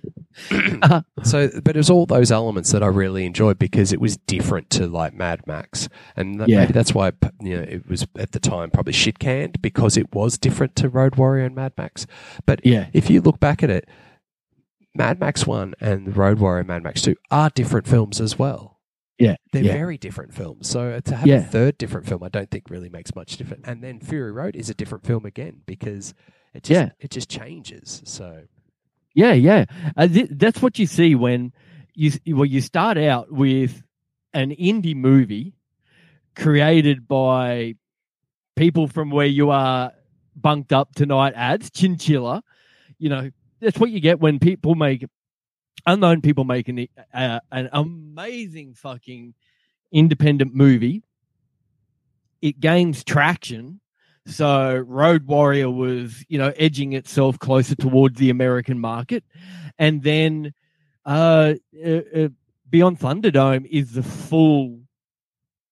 [1.23, 4.69] so but it was all those elements that I really enjoyed because it was different
[4.71, 5.87] to like Mad Max.
[6.15, 6.59] And that, Yeah.
[6.59, 7.11] maybe that's why
[7.41, 10.89] you know it was at the time probably shit canned because it was different to
[10.89, 12.05] Road Warrior and Mad Max.
[12.45, 12.87] But Yeah.
[12.93, 13.87] if you look back at it
[14.97, 18.79] Mad Max 1 and Road Warrior Mad Max 2 are different films as well.
[19.19, 19.35] Yeah.
[19.51, 19.73] They're yeah.
[19.73, 20.69] very different films.
[20.69, 21.37] So to have Yeah.
[21.37, 23.63] a third different film, I don't think really makes much difference.
[23.67, 26.13] And then Fury Road is a different film again because
[26.53, 26.89] it just, Yeah.
[26.99, 28.01] it just changes.
[28.05, 28.43] So
[29.15, 29.65] Yeah, yeah.
[29.95, 31.51] Uh, th- that's what you see when
[31.95, 33.81] you well you start out with
[34.33, 35.55] an indie movie
[36.35, 37.73] created by
[38.55, 39.91] people from where you are
[40.35, 42.43] bunked up tonight ads chinchilla
[42.99, 45.05] you know that's what you get when people make
[45.85, 49.33] unknown people make an, uh, an amazing fucking
[49.91, 51.03] independent movie.
[52.41, 53.79] It gains traction.
[54.25, 59.23] So Road Warrior was, you know, edging itself closer towards the American market,
[59.79, 60.53] and then
[61.05, 61.53] uh,
[61.85, 62.27] uh, uh,
[62.69, 64.81] Beyond Thunderdome is the full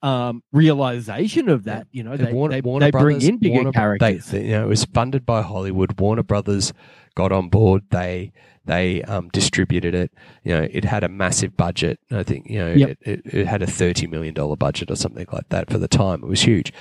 [0.06, 1.88] um, realization of that.
[1.92, 4.28] You know, And they, Warner, they, Warner they bring in bigger Warner, characters.
[4.28, 6.00] They- you know, it was funded by Hollywood.
[6.00, 6.74] Warner Brothers
[7.16, 7.84] got on board.
[7.92, 8.32] They
[8.66, 10.12] they um, distributed it.
[10.44, 12.00] You know, it had a massive budget.
[12.12, 12.90] I think you know Yep.
[12.90, 15.88] it, it, it had a thirty million dollar budget or something like that for the
[15.88, 16.24] time.
[16.24, 16.72] It was huge.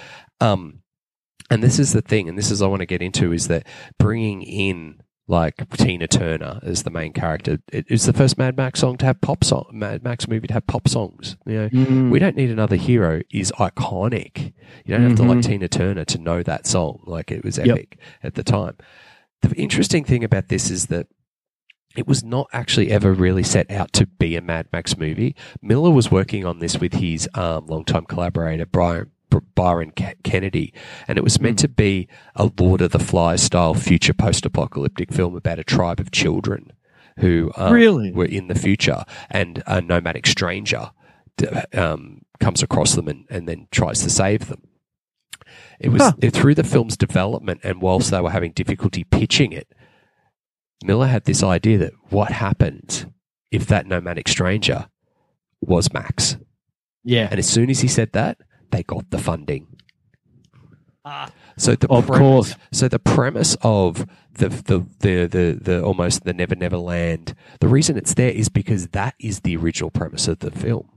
[0.40, 0.80] Um,
[1.50, 3.66] and this is the thing, and this is I want to get into is that
[3.98, 7.58] bringing in like Tina Turner as the main character.
[7.72, 10.54] It is the first Mad Max song to have pop song, Mad Max movie to
[10.54, 11.36] have pop songs.
[11.46, 12.10] You know, Mm.
[12.10, 14.52] we don't need another hero is iconic.
[14.84, 17.00] You don't have to like Tina Turner to know that song.
[17.06, 17.68] Like it was Yep.
[17.68, 18.76] epic at the time.
[19.42, 21.06] The interesting thing about this is that
[21.96, 25.36] it was not actually ever really set out to be a Mad Max movie.
[25.62, 29.10] Miller was working on this with his um, longtime collaborator Brian Br-
[29.40, 30.72] Byron Ke- Kennedy,
[31.08, 35.34] and it was meant to be a Lord of the Flies style future post-apocalyptic film
[35.36, 36.72] about a tribe of children
[37.18, 38.12] who um, Really?
[38.12, 40.90] were in the future, and a nomadic stranger
[41.72, 44.62] um, comes across them and, and then tries to save them.
[45.80, 46.12] It was Huh.
[46.20, 49.68] it, through the film's development, and whilst they were having difficulty pitching it,
[50.84, 53.12] Miller had this idea that what happened
[53.50, 54.88] if that nomadic stranger
[55.60, 56.36] was Max?
[57.04, 57.28] yeah.
[57.30, 58.38] And as soon as he said that,
[58.74, 59.66] they got the funding.
[61.04, 61.30] Ah.
[61.56, 62.54] So the Of premise, course.
[62.72, 67.34] So the premise of the, the the the the almost the Never Never Land.
[67.60, 70.88] The reason it's there is because that is the original premise of the film.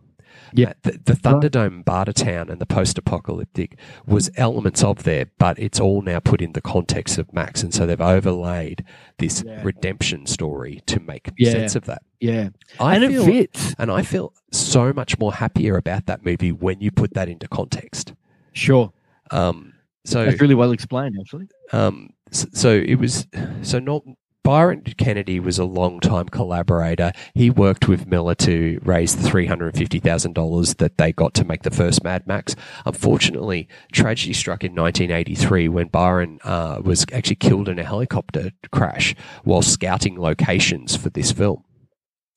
[0.53, 0.73] Yeah.
[0.84, 6.19] the, the Thunderdome, Bartertown, and the post-apocalyptic was elements of there, but it's all now
[6.21, 8.86] put in the context of Max, and so they've overlaid
[9.19, 9.61] this Yeah.
[9.61, 11.51] redemption story to make Yeah.
[11.51, 12.01] sense of that.
[12.20, 12.49] Yeah.
[12.80, 13.76] I and feel, it fits.
[13.78, 17.47] and I feel so much more happier about that movie when you put that into
[17.47, 18.13] context.
[18.53, 18.91] Sure.
[19.32, 19.74] Um,
[20.05, 21.47] so That's really well explained, actually.
[21.74, 23.28] um, s- so it was
[23.61, 24.03] so not
[24.43, 27.11] Byron Kennedy was a long time collaborator.
[27.34, 31.11] He worked with Miller to raise the three hundred and fifty thousand dollars that they
[31.11, 32.55] got to make the first Mad Max.
[32.86, 37.84] Unfortunately, tragedy struck in nineteen eighty three when Byron uh, was actually killed in a
[37.84, 39.13] helicopter crash
[39.43, 41.65] while scouting locations for this film.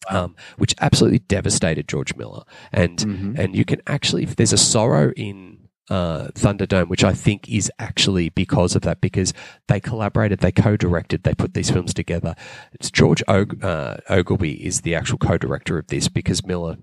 [0.08, 2.42] Um, which absolutely devastated George Miller,
[2.72, 3.38] and Mhm.
[3.38, 7.70] and you can actually if there's a sorrow in uh, Thunderdome, which I think is
[7.80, 9.32] actually because of that, because
[9.66, 12.36] they collaborated, they co-directed, they put these films together.
[12.72, 16.76] It's George Og- uh, Ogilvie is the actual co-director of this because Miller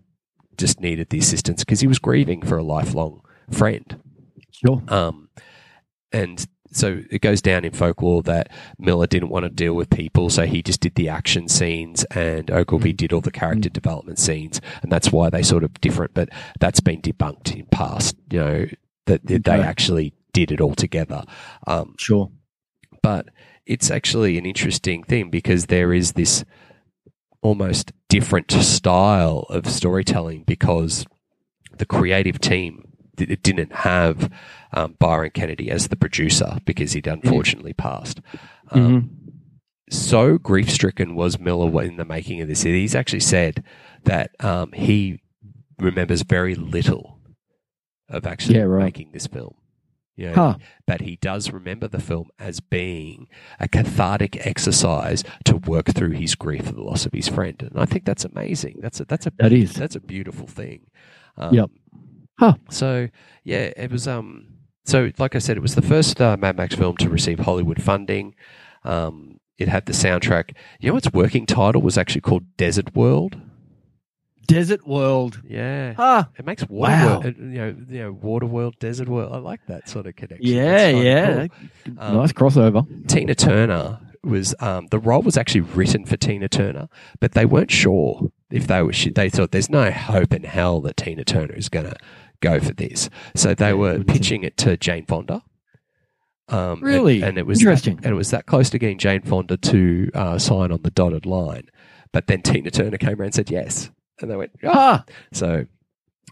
[0.57, 3.97] just needed the assistance because he was grieving for a lifelong friend.
[4.51, 4.83] Sure.
[4.89, 5.29] Um,
[6.11, 6.45] and
[6.77, 10.45] so it goes down in folklore that Miller didn't want to deal with people, so
[10.45, 14.91] he just did the action scenes, and Ogilvie did all the character development scenes, and
[14.91, 16.13] that's why they sort of different.
[16.13, 18.65] But that's been debunked in past, you know,
[19.05, 21.23] that that they actually did it all together.
[21.65, 22.29] Um, Sure.
[23.01, 23.27] but
[23.65, 26.45] it's actually an interesting thing because there is this
[27.41, 31.05] almost different style of storytelling because
[31.77, 32.83] the creative team
[33.21, 34.31] it didn't have
[34.73, 38.19] um, Byron Kennedy as the producer because he'd unfortunately passed.
[38.71, 39.11] Um,
[39.89, 42.63] So grief stricken was Miller in the making of this.
[42.63, 43.63] He's actually said
[44.03, 45.21] that um, he
[45.79, 47.19] remembers very little
[48.09, 48.83] of actually Yeah, right.
[48.83, 49.53] making this film.
[50.17, 50.55] You know, Huh.
[50.87, 53.27] but he does remember the film as being
[53.59, 57.79] a cathartic exercise to work through his grief for the loss of his friend, and
[57.79, 58.79] I think that's amazing.
[58.81, 59.73] That's a that's a That is.
[59.75, 60.87] that's a beautiful thing.
[61.37, 61.69] Um, Yep.
[62.39, 62.55] Huh.
[62.69, 63.09] So
[63.43, 64.47] yeah, it was um.
[64.85, 67.81] So like I said, it was the first uh, Mad Max film to receive Hollywood
[67.81, 68.35] funding.
[68.83, 70.55] Um, it had the soundtrack.
[70.79, 73.35] You know, its working title was actually called Desert World.
[74.45, 75.41] Desert World.
[75.45, 75.93] Yeah.
[75.93, 76.25] Huh.
[76.37, 77.19] It makes water Wow.
[77.19, 79.33] world, uh, you know, you know, water world, desert world.
[79.33, 80.47] I like that sort of connection.
[80.47, 81.47] Yeah, yeah.
[81.47, 81.95] cool.
[81.97, 82.85] Um, nice crossover.
[83.09, 86.87] Tina Turner was um, the role was actually written for Tina Turner,
[87.19, 88.93] but they weren't sure if they were.
[88.93, 91.95] They thought there's no hope in hell that Tina Turner is going to
[92.41, 95.43] go for this, so they were pitching it to Jane Fonda.
[96.49, 97.21] Um, Really?
[97.23, 97.97] and, it was Interesting.
[97.97, 100.91] That, and it was that close to getting Jane Fonda to uh, sign on the
[100.91, 101.69] dotted line,
[102.13, 105.65] but then Tina Turner came around and said yes, and they went, Ah, so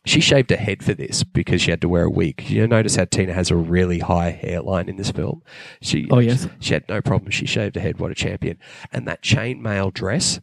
[0.05, 2.49] she shaved her head for this because she had to wear a wig.
[2.49, 5.41] You notice how Tina has a really high hairline in this film.
[5.81, 6.43] She Oh, yes.
[6.43, 7.31] she, she had no problem.
[7.31, 7.99] She shaved her head.
[7.99, 8.57] What a champion!
[8.93, 10.39] And that chainmail dress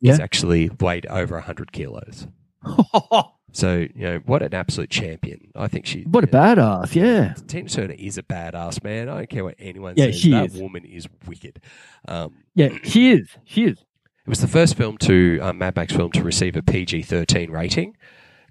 [0.00, 2.28] is actually weighed over hundred kilos.
[3.52, 5.50] So you know what an absolute champion.
[5.56, 6.02] I think she.
[6.02, 6.94] what a badass.
[6.94, 7.34] Yeah.
[7.46, 9.08] Tina Turner is a badass man.
[9.08, 10.20] I don't care what anyone Yeah, says.
[10.20, 10.60] she that is.
[10.60, 11.60] woman is wicked.
[12.06, 13.28] Um, Yeah, she is.
[13.44, 13.78] She is.
[13.78, 17.50] it was the first film to um, Mad Max film to receive a PG thirteen
[17.50, 17.96] rating.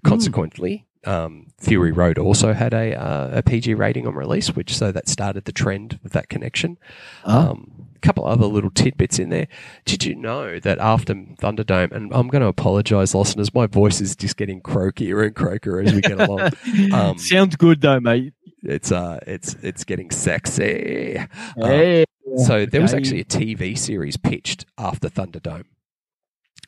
[0.04, 4.92] Consequently, um, Fury Road also had a uh, a PG rating on release, which so
[4.92, 6.76] that started the trend of that connection.
[7.24, 7.50] Ah.
[7.50, 9.48] Um, a couple other little tidbits in there.
[9.84, 14.14] Did you know that after Thunderdome, and I'm going to apologise, listeners, my voice is
[14.16, 16.50] just getting croakier and croakier as we get along.
[16.92, 18.32] Um, Sounds good though, mate.
[18.62, 21.18] it's uh, it's it's getting sexy.
[21.60, 22.04] Um,
[22.36, 25.64] so there was actually a TV series pitched after Thunderdome,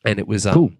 [0.04, 0.72] and it was um, Cool.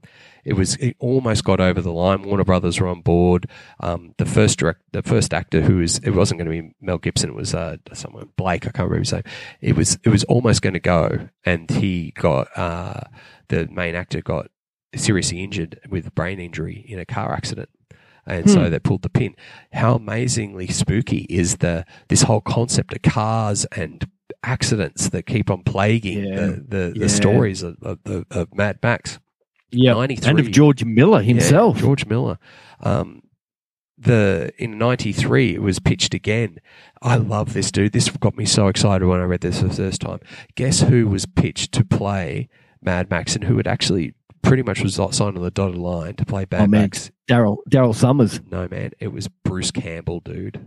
[0.45, 2.22] It was it almost got over the line.
[2.22, 3.47] Warner Brothers were on board.
[3.80, 6.99] Um, the first direct, the first actor who was it wasn't going to be Mel
[6.99, 7.30] Gibson.
[7.30, 8.66] It was uh, someone Blake.
[8.66, 9.22] I can't remember his name.
[9.61, 13.01] It was it was almost going to go, and he got uh,
[13.49, 14.49] the main actor got
[14.95, 17.68] seriously injured with brain injury in a car accident.
[18.26, 18.70] And so Hmm.
[18.70, 19.34] they pulled the pin.
[19.72, 24.07] How amazingly spooky is the this whole concept of cars and
[24.45, 26.36] accidents that keep on plaguing Yeah.
[26.36, 27.03] the, the, Yeah.
[27.03, 29.18] the stories of, of, of, of Mad Max.
[29.73, 29.95] Yeah.
[29.95, 30.31] 93.
[30.31, 31.77] And of George Miller himself.
[31.77, 32.39] Yeah, George Miller.
[32.81, 33.23] Um,
[33.99, 36.59] the in '93 it was pitched again.
[37.03, 37.93] I love this dude.
[37.93, 40.21] This got me so excited when I read this for the first time.
[40.55, 42.49] Guess who was pitched to play
[42.83, 46.25] Mad Max and who had actually pretty much was signed on the dotted line to
[46.25, 46.66] play Mad Oh.
[46.68, 47.11] Max?
[47.29, 48.41] Daryl Daryl Somers.
[48.51, 50.66] No man, it was Bruce Campbell, dude.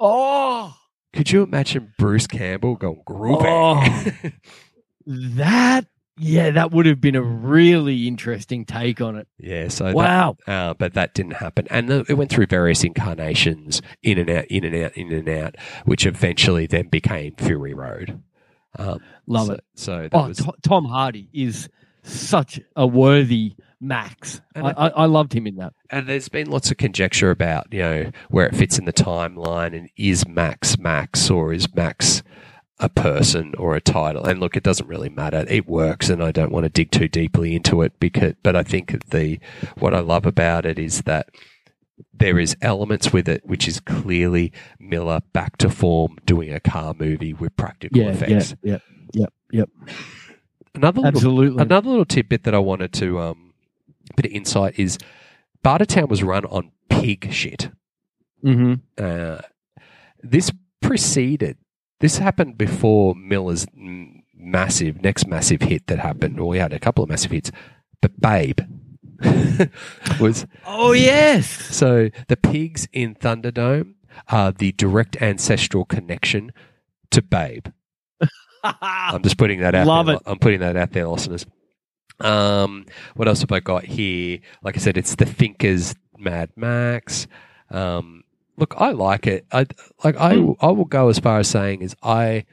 [0.00, 0.74] Oh,
[1.12, 3.44] Could you imagine Bruce Campbell going groovy?
[3.46, 4.30] Oh.
[5.06, 5.86] that
[6.24, 9.26] Yeah, that would have been a really interesting take on it.
[9.38, 10.36] Yeah, so that- Wow.
[10.46, 14.44] uh, but that didn't happen, and the, it went through various incarnations, in and out,
[14.46, 18.20] in and out, in and out, which eventually then became Fury Road.
[18.78, 19.64] Um, Love so, it.
[19.74, 21.68] So that Oh, was To- Tom Hardy is
[22.04, 24.40] such a worthy Max.
[24.54, 25.72] I- I, I loved him in that.
[25.90, 29.76] And there's been lots of conjecture about, you know, where it fits in the timeline
[29.76, 32.22] and is Max Max or is Max
[32.82, 34.24] a person or a title?
[34.24, 35.46] And look, it doesn't really matter.
[35.48, 38.62] It works and I don't want to dig too deeply into it because but I
[38.62, 39.38] think the
[39.78, 41.28] what I love about it is that
[42.12, 46.94] there is elements with it which is clearly Miller back to form doing a car
[46.98, 48.54] movie with practical Yeah, yeah, effects.
[48.62, 48.78] yeah,
[49.12, 49.68] yeah, yep.
[50.74, 51.62] Another little, Absolutely.
[51.62, 53.52] another little tidbit that I wanted to um,
[54.16, 54.98] bit of insight is
[55.64, 57.70] Bartertown was run on pig shit.
[58.44, 58.74] Mm-hmm.
[58.98, 59.40] Uh,
[60.22, 61.56] this preceded.
[62.02, 63.66] This happened before Miller's
[64.34, 66.38] massive next massive hit that happened.
[66.38, 67.50] Well, we had a couple of massive hits,
[68.02, 68.58] but Babe
[70.20, 71.48] was Oh yes.
[71.48, 73.94] so the pigs in Thunderdome
[74.28, 76.52] are the direct ancestral connection
[77.12, 77.68] to Babe.
[78.64, 79.86] I'm just putting that out.
[79.86, 80.16] Love there.
[80.16, 80.22] it.
[80.26, 81.46] I'm putting that out there, listeners.
[82.20, 84.38] Um, what else have I got here?
[84.62, 87.26] Like I said, it's the Thinkers Mad Max.
[87.70, 88.21] Um,
[88.56, 89.46] look, I like it.
[89.52, 89.66] I
[90.04, 90.16] like.
[90.16, 90.52] I Hmm.
[90.60, 92.44] I will go as far as saying is I.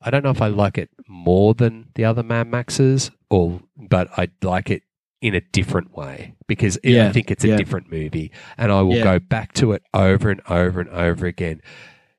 [0.00, 4.08] I don't know if I like it more than the other Mad Maxes, or but
[4.16, 4.82] I like it
[5.20, 7.56] in a different way because it- I think it's a yeah.
[7.56, 9.04] different movie, and I will Yeah.
[9.04, 11.60] go back to it over and over and over again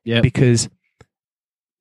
[0.04, 0.20] Yeah.
[0.20, 0.68] because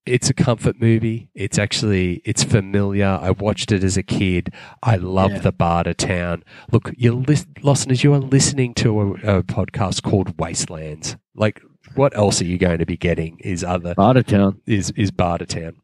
[0.10, 1.30] it's a comfort movie.
[1.36, 3.06] It's actually it's familiar.
[3.22, 4.54] I watched it as a kid.
[4.84, 5.40] I love Yeah.
[5.40, 6.44] the Barter Town.
[6.72, 11.16] Look, you lis- listeners, you are listening to a, a podcast called Wastelands.
[11.36, 11.62] Like,
[11.96, 13.38] what else are you going to be getting?
[13.40, 14.60] Is other Bartertown.
[14.66, 15.76] is is Barter Town.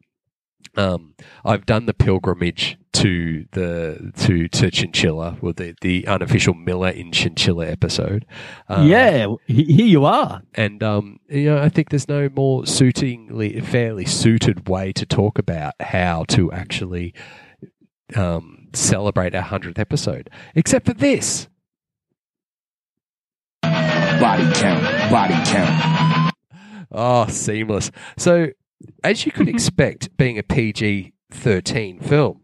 [0.76, 1.14] Um,
[1.44, 7.12] I've done the pilgrimage to the to to Chinchilla, well, the the unofficial Miller in
[7.12, 8.24] Chinchilla episode.
[8.68, 10.42] Uh, yeah, here you are.
[10.54, 15.38] and um, you know, I think there's no more suitingly, fairly suited way to talk
[15.38, 17.14] about how to actually
[18.14, 21.48] um, celebrate our hundredth episode, except for this.
[23.62, 26.32] Body count, body count.
[26.90, 27.90] Oh, seamless.
[28.16, 28.48] So,
[29.04, 32.40] as you could expect, being a PG 13 film,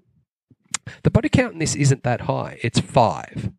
[1.02, 2.58] the body count in this isn't that high.
[2.62, 3.50] It's five.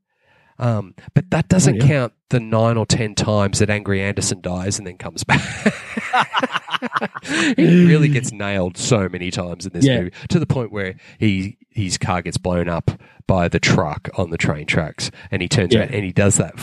[0.59, 1.91] Um, but that doesn't Oh, yeah.
[1.91, 5.41] count the nine or ten times that Angry Anderson dies and then comes back.
[7.57, 9.99] he really gets nailed so many times in this Yeah.
[10.01, 12.91] movie to the point where he his car gets blown up
[13.26, 15.82] by the truck on the train tracks, and he turns Yeah.
[15.82, 16.53] around and he does that,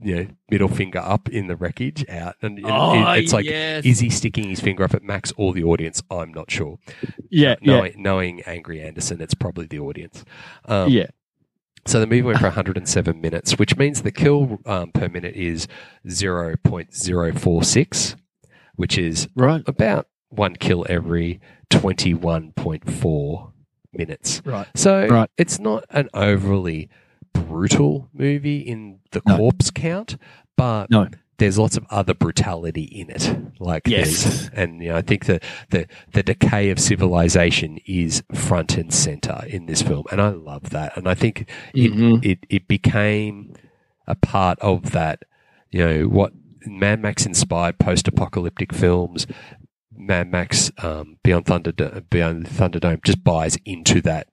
[0.00, 3.44] you know, middle finger up in the wreckage out, and know, Oh, it- it's like,
[3.46, 3.84] yes.
[3.84, 6.02] is he sticking his finger up at Max or the audience?
[6.10, 6.78] I'm not sure.
[7.30, 10.24] Yeah, yeah, Knowing, knowing Angry Anderson, it's probably the audience.
[10.66, 11.06] Um, yeah.
[11.86, 15.66] so the movie went for 107 minutes, which means the kill um, per minute is
[16.06, 18.14] 0.046,
[18.76, 21.40] which is Right, about one kill every
[21.70, 23.52] 21.4
[23.96, 24.42] minutes.
[24.44, 24.66] right.
[24.74, 25.30] So Right.
[25.38, 26.88] it's not an overly
[27.32, 29.36] brutal movie in the No.
[29.36, 30.16] corpse count,
[30.56, 31.08] but No.
[31.38, 33.36] there's lots of other brutality in it.
[33.58, 34.24] Like Yes.
[34.24, 35.40] there's- and you know, I think the,
[35.70, 40.70] the the decay of civilization is front and center in this film, and I love
[40.70, 40.96] that.
[40.96, 42.24] And I think it Mhm.
[42.24, 43.52] it, it became
[44.06, 45.22] a part of that.
[45.70, 46.32] You know what
[46.66, 49.26] Mad Max inspired post-apocalyptic films.
[49.96, 51.72] Mad Max um, Beyond Thunder
[52.10, 54.28] Beyond Thunderdome just buys into that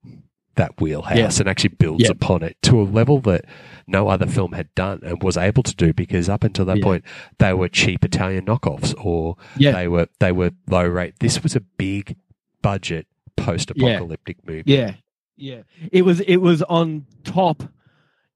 [0.55, 1.29] that wheelhouse Yeah.
[1.39, 2.11] and actually builds Yeah.
[2.11, 3.45] upon it to a level that
[3.87, 6.83] no other film had done and was able to do because up until that Yeah.
[6.83, 7.05] point
[7.39, 11.15] they were cheap Italian knockoffs or they were they were low rate.
[11.19, 12.17] This was a big
[12.61, 13.07] budget
[13.37, 14.63] post-apocalyptic movie.
[14.71, 14.95] Yeah,
[15.37, 15.61] yeah.
[15.91, 17.63] It was it was on top.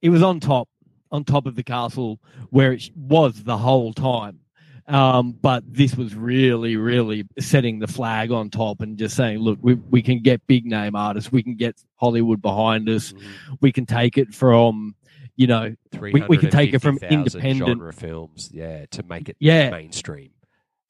[0.01, 0.69] It was on top,
[1.11, 2.19] on top of the castle
[2.49, 4.39] where it was the whole time.
[4.87, 9.57] Um, but this was really, really setting the flag on top and just saying, look,
[9.61, 13.13] we we can get big name artists, we can get Hollywood behind us,
[13.61, 14.95] we can take it from,
[15.37, 17.09] you know, we, we can take it from 350,000
[17.41, 19.71] independent genre films, yeah, to make it Yeah.
[19.71, 20.29] mainstream.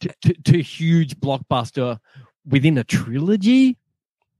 [0.01, 1.99] to, to, to huge blockbuster
[2.45, 3.77] within a trilogy.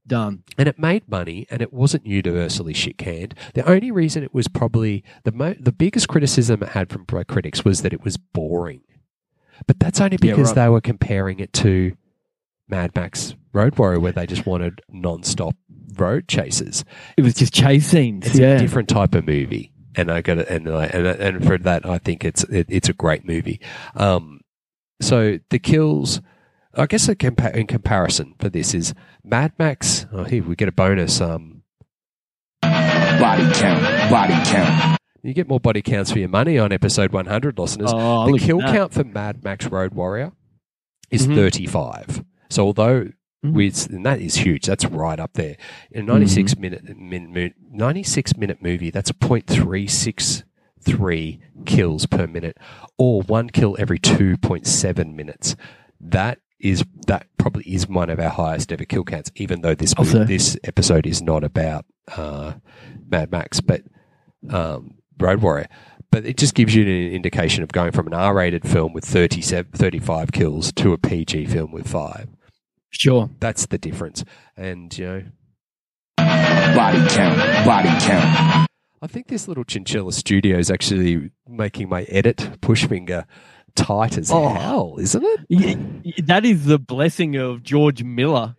[0.08, 0.44] Done.
[0.56, 3.34] and it made money and it wasn't universally shit canned.
[3.54, 7.64] The only reason it was probably the mo- the biggest criticism it had from critics
[7.64, 8.82] was that it was boring.
[9.66, 10.64] But that's only Yeah, because right.
[10.64, 11.96] they were comparing it to
[12.68, 15.54] Mad Max Road Warrior where they just wanted non-stop
[15.96, 16.84] road chases.
[17.16, 18.26] It was just chase scenes.
[18.26, 18.56] It's yeah.
[18.56, 19.72] a different type of movie.
[19.94, 22.88] And I got it, and I- and and for that, I think it's it, it's
[22.90, 23.60] a great movie.
[23.94, 24.40] Um,
[25.00, 26.20] so the kills,
[26.74, 28.92] I guess, a compa- in comparison for this is
[29.24, 30.04] Mad Max.
[30.12, 31.18] Oh, here we get a bonus.
[31.22, 31.62] Um,
[32.62, 34.98] body count, body count.
[35.26, 37.90] You get more body counts for your money on episode 100, listeners.
[37.92, 40.32] Oh, the kill count for Mad Max Road Warrior
[41.10, 41.34] is Mhm.
[41.34, 42.24] 35.
[42.48, 43.06] So although
[43.44, 43.52] Mhm.
[43.52, 45.56] with and that is huge, that's right up there.
[45.90, 52.56] In a 96 minute min, min, 96 minute movie, that's 0.363 kills per minute,
[52.98, 55.56] or one kill every 2.7 minutes.
[56.00, 59.30] That is that probably is one of our highest ever kill counts.
[59.36, 61.84] Even though this Also- this episode is not about
[62.16, 62.52] uh,
[63.10, 63.82] Mad Max, but
[64.48, 65.68] um, Road Warrior.
[66.10, 69.72] But it just gives you an indication of going from an R-rated film with 37,
[69.72, 72.28] 35 kills to a PG film with five.
[72.90, 73.28] Sure.
[73.40, 74.24] That's the difference.
[74.56, 75.22] And you know,
[76.18, 78.68] Body count, body count.
[79.02, 83.26] I think this little chinchilla studio is actually making my edit push finger
[83.74, 84.48] tight as Oh.
[84.48, 85.40] hell, isn't it?
[85.50, 88.56] Y- y- That is the blessing of George Miller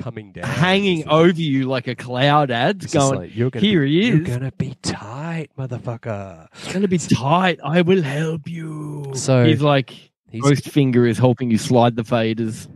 [0.00, 3.82] Coming down, hanging over you like a cloud ad's It's going, like, you're gonna here
[3.84, 6.48] be, he You're gonna be tight, motherfucker.
[6.64, 7.60] It's to be tight.
[7.62, 9.12] I will help you.
[9.14, 9.90] So- he's like,
[10.30, 12.68] his most finger is helping you slide the faders.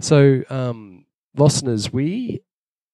[0.00, 1.04] So, um,
[1.36, 2.40] listeners, we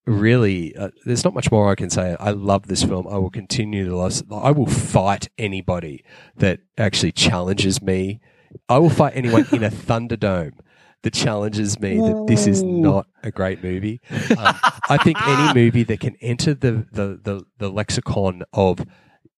[0.07, 2.16] really, uh, there's not much more I can say.
[2.18, 3.07] I love this film.
[3.07, 6.05] I will continue to love I will fight anybody
[6.37, 8.20] that actually challenges me.
[8.68, 10.55] I will fight anyone in a Thunderdome
[11.03, 14.01] that challenges me that this is not a great movie.
[14.37, 14.55] Um,
[14.89, 18.85] I think any movie that can enter the, the, the, the lexicon of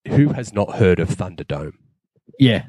[0.08, 1.72] who has not heard of Thunderdome
[2.38, 2.64] Yeah.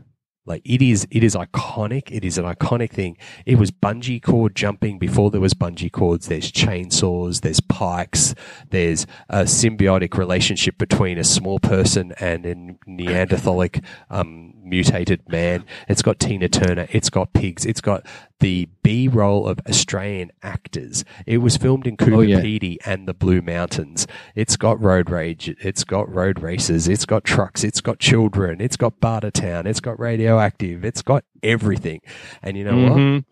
[0.46, 2.12] like it is, it is iconic.
[2.12, 3.16] It is an iconic thing.
[3.46, 6.28] It was bungee cord jumping before there was bungee cords.
[6.28, 7.40] There's chainsaws.
[7.42, 8.36] There's pikes.
[8.70, 15.66] There's a symbiotic relationship between a small person and a Neanderthalic um, mutated man.
[15.88, 16.88] It's got Tina Turner.
[16.92, 17.66] It's got pigs.
[17.66, 18.06] It's got
[18.40, 21.04] the B roll of Australian actors.
[21.26, 22.42] It was filmed in Coober Oh, yeah.
[22.42, 24.08] Pedy and the Blue Mountains.
[24.36, 25.50] It's got road rage.
[25.60, 26.88] It's got road races.
[26.88, 27.64] It's got trucks.
[27.64, 28.62] It's got children.
[28.62, 29.66] It's got Bartertown.
[29.66, 30.84] It's got radioactive.
[30.86, 32.02] It's got everything.
[32.42, 32.94] And you know what?
[32.94, 33.26] Mhm.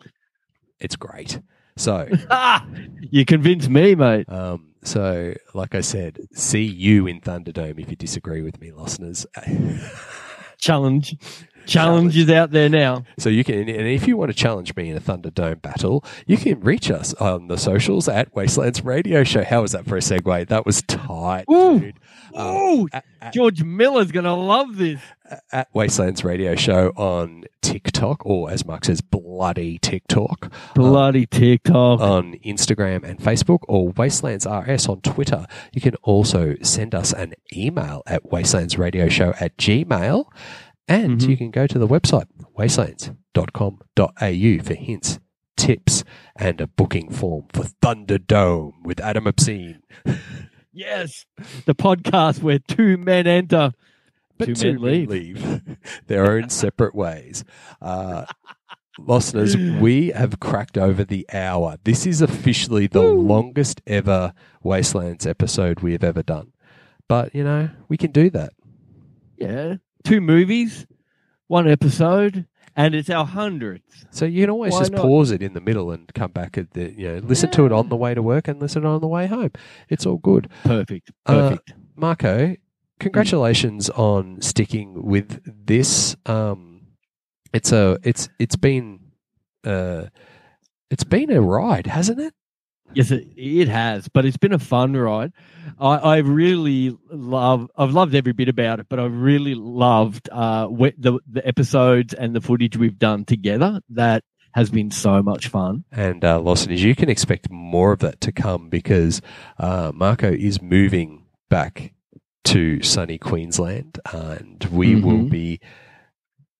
[0.79, 1.39] It's great.
[1.75, 2.65] So, Ah,
[3.01, 4.27] you convinced me, mate.
[4.29, 9.25] um, so like I said, see you in Thunderdome if you disagree with me, listeners.
[10.59, 11.15] Challenge.
[11.65, 13.03] Challenge is out there now.
[13.19, 16.35] So you can, and if you want to challenge me in a Thunderdome battle, you
[16.35, 19.43] can reach us on the socials at Wastelands Radio Show.
[19.43, 20.47] How was that for a segue?
[20.47, 21.79] That was tight, Ooh.
[21.79, 21.99] dude.
[22.35, 23.03] Um, Oh, at,
[23.33, 25.01] George Miller's going to love this.
[25.51, 31.99] at Wastelands Radio Show on TikTok, or as Mark says, bloody TikTok, Bloody TikTok.
[31.99, 35.45] on Instagram and Facebook, or Wastelands RS on Twitter.
[35.73, 40.25] You can also send us an email at wastelandsradioshow at gmail.
[40.87, 41.29] And Mhm.
[41.29, 42.25] you can go to the website,
[42.57, 45.19] wastelands.com.au for hints,
[45.55, 46.03] tips,
[46.35, 49.81] and a booking form for Thunderdome with Adam Obscene.
[50.79, 51.25] yes.
[51.65, 53.73] The podcast where two men enter.
[54.37, 55.09] But Two two men leave.
[55.09, 55.61] leave
[56.07, 57.43] their own separate ways.
[57.81, 58.25] Uh,
[58.97, 61.77] listeners, we have cracked over the hour.
[61.83, 66.53] This is officially the longest ever Wastelands episode we have ever done.
[67.09, 68.53] But, you know, we can do that.
[69.37, 69.75] Yeah.
[70.03, 70.85] Two movies,
[71.47, 72.45] one episode,
[72.79, 74.05] and it's our hundredth.
[74.09, 75.01] So you can always Why just not?
[75.01, 77.73] pause it in the middle and come back at the, you know, listen to it
[77.73, 79.51] on the way to work and listen on the way home.
[79.89, 80.49] It's all good.
[80.63, 81.11] Perfect.
[81.25, 81.73] Uh, Perfect.
[81.97, 82.55] Marco,
[83.01, 86.15] congratulations on sticking with this.
[86.25, 86.87] Um,
[87.51, 89.11] it's a it's it's been
[89.65, 90.05] uh,
[90.89, 92.33] it's been a ride, hasn't it?
[92.93, 95.31] Yes, it, it has, but it's been a fun ride.
[95.79, 97.69] I, I really love.
[97.77, 102.35] I've loved every bit about it, but I really loved uh, the the episodes and
[102.35, 103.81] the footage we've done together.
[103.89, 105.83] That has been so much fun.
[105.91, 109.21] And uh, Lawson, as you can expect more of that to come because
[109.59, 111.93] uh, Marco is moving back
[112.45, 115.29] to sunny Queensland, and we will Mhm.
[115.29, 115.59] be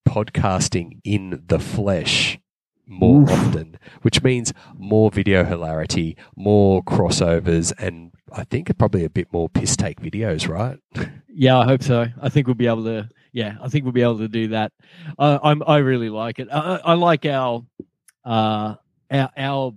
[0.07, 2.39] podcasting in the flesh
[2.89, 3.29] more Oof.
[3.29, 9.47] often, which means more video hilarity, more crossovers, and I think probably a bit more
[9.47, 10.77] piss take videos, right?
[11.31, 12.07] Yeah, I hope so.
[12.21, 13.07] I think we'll be able to.
[13.31, 14.73] Yeah, I think we'll be able to do that.
[15.17, 15.63] Uh, I'm.
[15.65, 16.47] I really like it.
[16.51, 17.63] I, I like our,
[18.25, 18.75] uh,
[19.11, 19.73] our our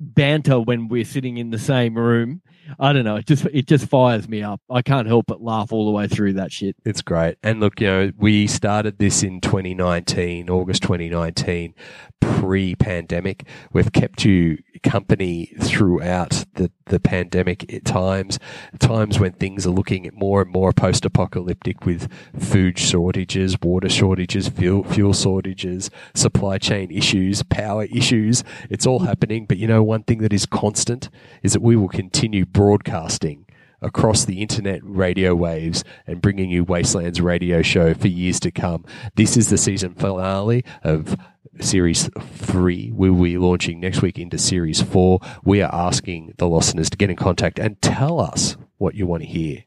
[0.00, 2.42] banter when we're sitting in the same room.
[2.78, 3.16] I don't know.
[3.16, 4.60] It just it just fires me up.
[4.70, 6.76] I can't help but laugh all the way through that shit.
[6.84, 7.36] It's great.
[7.42, 11.74] And look, you know, we started this in 2019, August 2019,
[12.20, 13.46] pre pandemic.
[13.72, 18.38] We've kept you company throughout the, the pandemic times,
[18.78, 24.48] times when things are looking more and more post apocalyptic with food shortages, water shortages,
[24.48, 28.44] fuel, fuel shortages, supply chain issues, power issues.
[28.68, 29.46] It's all happening.
[29.46, 31.08] But you know, one thing that is constant
[31.42, 33.46] is that we will continue broadcasting
[33.80, 38.84] across the internet radio waves and bringing you Wasteland's radio show for years to come.
[39.16, 41.16] This is the season finale of
[41.60, 42.90] series three.
[42.92, 45.20] We will be launching next week into series four.
[45.44, 49.22] We are asking the listeners to get in contact and tell us what you want
[49.22, 49.64] to hear.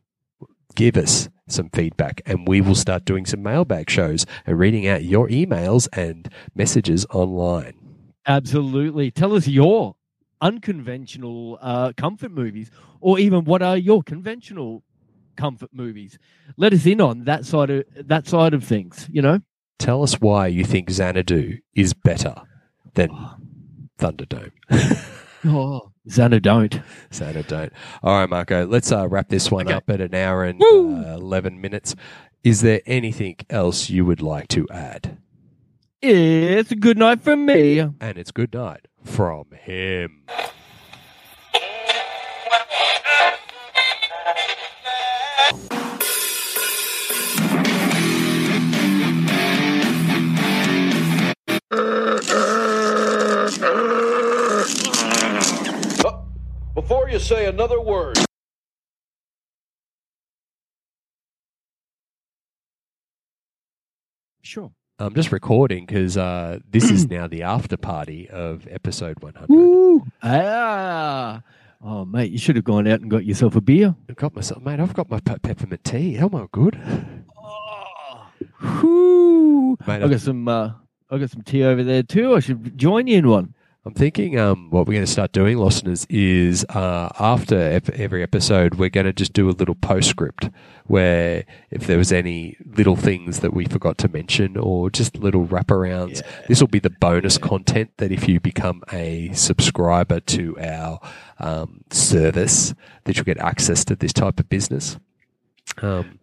[0.75, 5.03] Give us some feedback and we will start doing some mailbag shows and reading out
[5.03, 7.75] your emails and messages online.
[8.25, 9.11] Absolutely.
[9.11, 9.95] Tell us your
[10.41, 14.83] unconventional uh, comfort movies, or even what are your conventional
[15.37, 16.17] comfort movies.
[16.57, 19.07] Let us in on that side of that side of things.
[19.11, 19.39] You know,
[19.77, 22.35] Tell us why you think Xanadu is better
[22.93, 23.09] than
[23.99, 24.51] Thunderdome.
[25.45, 26.79] oh, Xana don't.
[27.13, 27.73] Xanadu don't.
[28.03, 31.59] All right, Marco, let's uh, wrap this one up at an hour and uh, 11
[31.59, 31.95] minutes.
[32.43, 35.17] Is there anything else you would like to add?
[36.01, 37.79] It's a good night from me.
[37.79, 40.25] And it's good night from him.
[56.87, 58.15] Before you say another word.
[64.43, 64.71] Sure.
[64.99, 69.49] I'm just recording because uh, this is now the after party of episode 100.
[69.49, 70.05] Woo!
[70.21, 71.41] Ah.
[71.83, 73.95] Oh, mate, you should have gone out and got yourself a beer.
[74.07, 74.79] I've got myself, mate.
[74.79, 76.13] I've got my pe- peppermint tea.
[76.13, 76.79] How Am I good?
[78.61, 79.75] Whoo!
[79.87, 80.47] Mate, I got some.
[80.47, 80.73] Uh,
[81.09, 82.35] I got some tea over there too.
[82.35, 83.54] I should join you in one.
[83.87, 88.23] I'm thinking um, what we're going to start doing, listeners, is uh, after ep- every
[88.23, 90.49] episode, we're going to just do a little postscript
[90.87, 95.45] where if there was any little things that we forgot to mention or just little
[95.45, 100.99] wraparounds, this will be the bonus content that if you become a subscriber to our
[101.39, 104.97] um, service, that you'll get access to this type of business.
[105.83, 106.17] Um,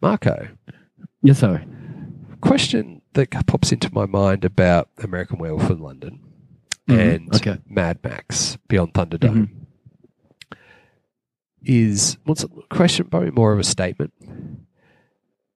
[0.00, 0.48] Marco.
[1.20, 1.62] Yes, sir.
[2.40, 6.31] Question that pops into my mind about American Werewolf in London
[6.92, 7.14] Mhm.
[7.14, 7.58] and Okay.
[7.68, 9.48] Mad Max Beyond Thunderdome
[11.62, 14.12] is what's a question probably more of a statement.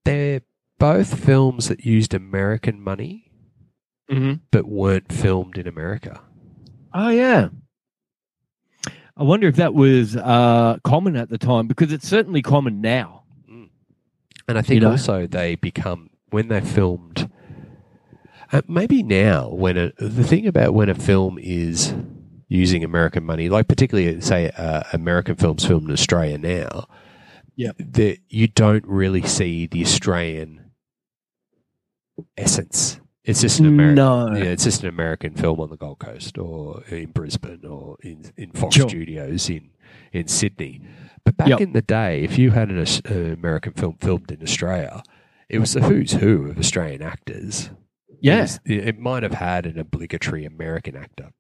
[0.04, 0.42] They're
[0.78, 3.30] both films that used American money
[4.10, 4.40] Mhm.
[4.50, 6.20] but weren't filmed in America.
[6.94, 7.48] Oh yeah.
[9.16, 13.22] I wonder if that was uh, common at the time because it's certainly common now.
[14.48, 14.90] And I think You know?
[14.92, 17.28] also they become when they filmed.
[18.52, 21.94] Uh, maybe now, when a, the thing about when a film is
[22.48, 26.86] using American money, like particularly say uh, American films filmed in Australia now,
[27.56, 27.72] Yeah.
[27.78, 30.70] that you don't really see the Australian
[32.36, 33.00] essence.
[33.24, 33.96] It's just an American.
[33.96, 34.32] No.
[34.36, 38.30] Yeah, it's just an American film on the Gold Coast or in Brisbane or in
[38.36, 38.88] in Fox Sure.
[38.88, 39.70] Studios in
[40.12, 40.80] in Sydney.
[41.24, 41.60] But back Yep.
[41.60, 42.86] in the day, if you had an,
[43.32, 45.02] American film filmed in Australia,
[45.48, 47.70] it was the who's who of Australian actors.
[48.20, 48.38] Yeah.
[48.38, 51.30] It, was- it might have had an obligatory American actor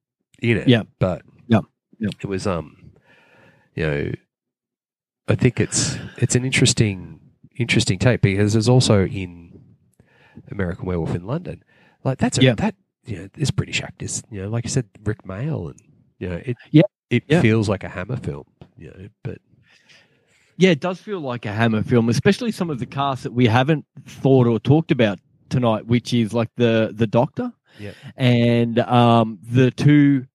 [0.42, 0.68] in it.
[0.68, 0.82] Yeah.
[0.98, 1.64] But Yep.
[2.00, 2.12] Yep.
[2.22, 2.92] it was um
[3.74, 4.12] you know
[5.28, 7.20] I think it's it's an interesting
[7.56, 9.60] interesting take because there's also in
[10.50, 11.62] American Werewolf in London.
[12.04, 12.54] Like that's a, Yeah.
[12.56, 12.74] that
[13.04, 15.80] you know, there's British actors, you know, like you said, Rik Mayall and
[16.18, 16.82] you know, it Yeah.
[17.10, 17.40] it Yeah.
[17.40, 18.44] feels like a hammer film,
[18.76, 19.38] you know, but
[20.58, 23.46] Yeah, it does feel like a Hammer film, especially some of the cast that we
[23.46, 25.18] haven't thought or talked about
[25.48, 27.92] tonight, which is like the the Doctor Yeah.
[28.16, 30.26] and um, the two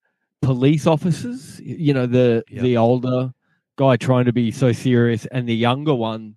[0.42, 1.60] police officers.
[1.64, 3.34] You know, the the older
[3.78, 6.36] guy trying to be so serious, and the younger one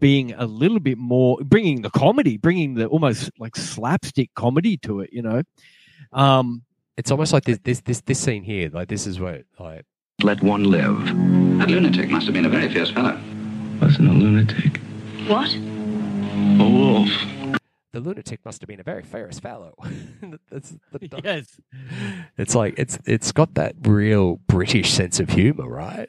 [0.00, 5.00] being a little bit more, bringing the comedy, bringing the almost like slapstick comedy to
[5.00, 5.10] it.
[5.12, 5.42] You know,
[6.12, 6.62] um,
[6.96, 9.84] it's almost like this this this, this scene here, like this is where like
[10.22, 11.04] Let one live.
[11.58, 13.18] That lunatic must have been a very fierce fellow.
[13.80, 14.78] Wasn't a lunatic.
[15.26, 15.52] What?
[15.54, 17.10] A wolf.
[17.92, 19.74] The lunatic must have been a very fierce fellow.
[20.50, 21.60] That's the, yes,
[22.36, 26.08] it's like it's it's got that real British sense of humor, right?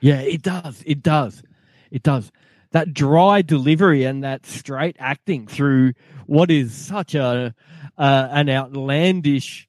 [0.00, 0.82] Yeah, it does.
[0.86, 1.42] It does.
[1.90, 2.30] It does.
[2.72, 5.92] That dry delivery and that straight acting through
[6.26, 7.54] what is such a
[7.96, 9.68] uh, an outlandish,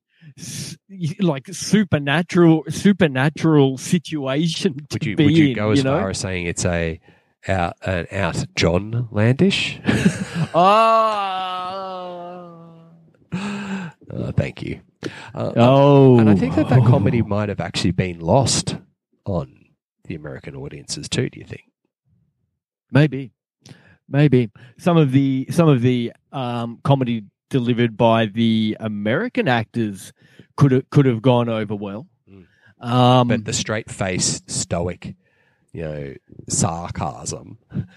[1.20, 5.98] like supernatural supernatural situation to Would you would you in, go as know?
[5.98, 7.00] far as saying it's a
[7.48, 9.80] out an out John Landish?
[10.54, 12.52] Ah.
[14.16, 14.80] Uh, thank you.
[15.34, 16.18] Uh, Oh.
[16.20, 18.78] and I think that that comedy might have actually been lost
[19.26, 19.66] on
[20.06, 21.30] the American audiences too.
[21.30, 21.64] Do you think?
[22.92, 23.34] Maybe,
[24.08, 30.14] maybe some of the some of the um, comedy delivered by the American actors
[30.56, 32.08] could have could have gone over well.
[32.80, 35.16] Um, but the straight faced stoic,
[35.76, 36.14] you know,
[36.50, 37.58] sarcasm.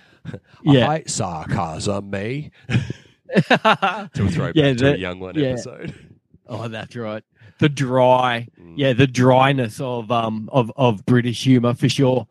[0.62, 0.90] Yeah.
[0.90, 2.50] I hate sarcasm, me.
[2.68, 5.48] to throw Yeah, back to a young one yeah.
[5.50, 5.94] episode.
[6.50, 7.22] Oh, that's right.
[7.60, 12.26] The dry, yeah, the dryness of um of of British humor for sure.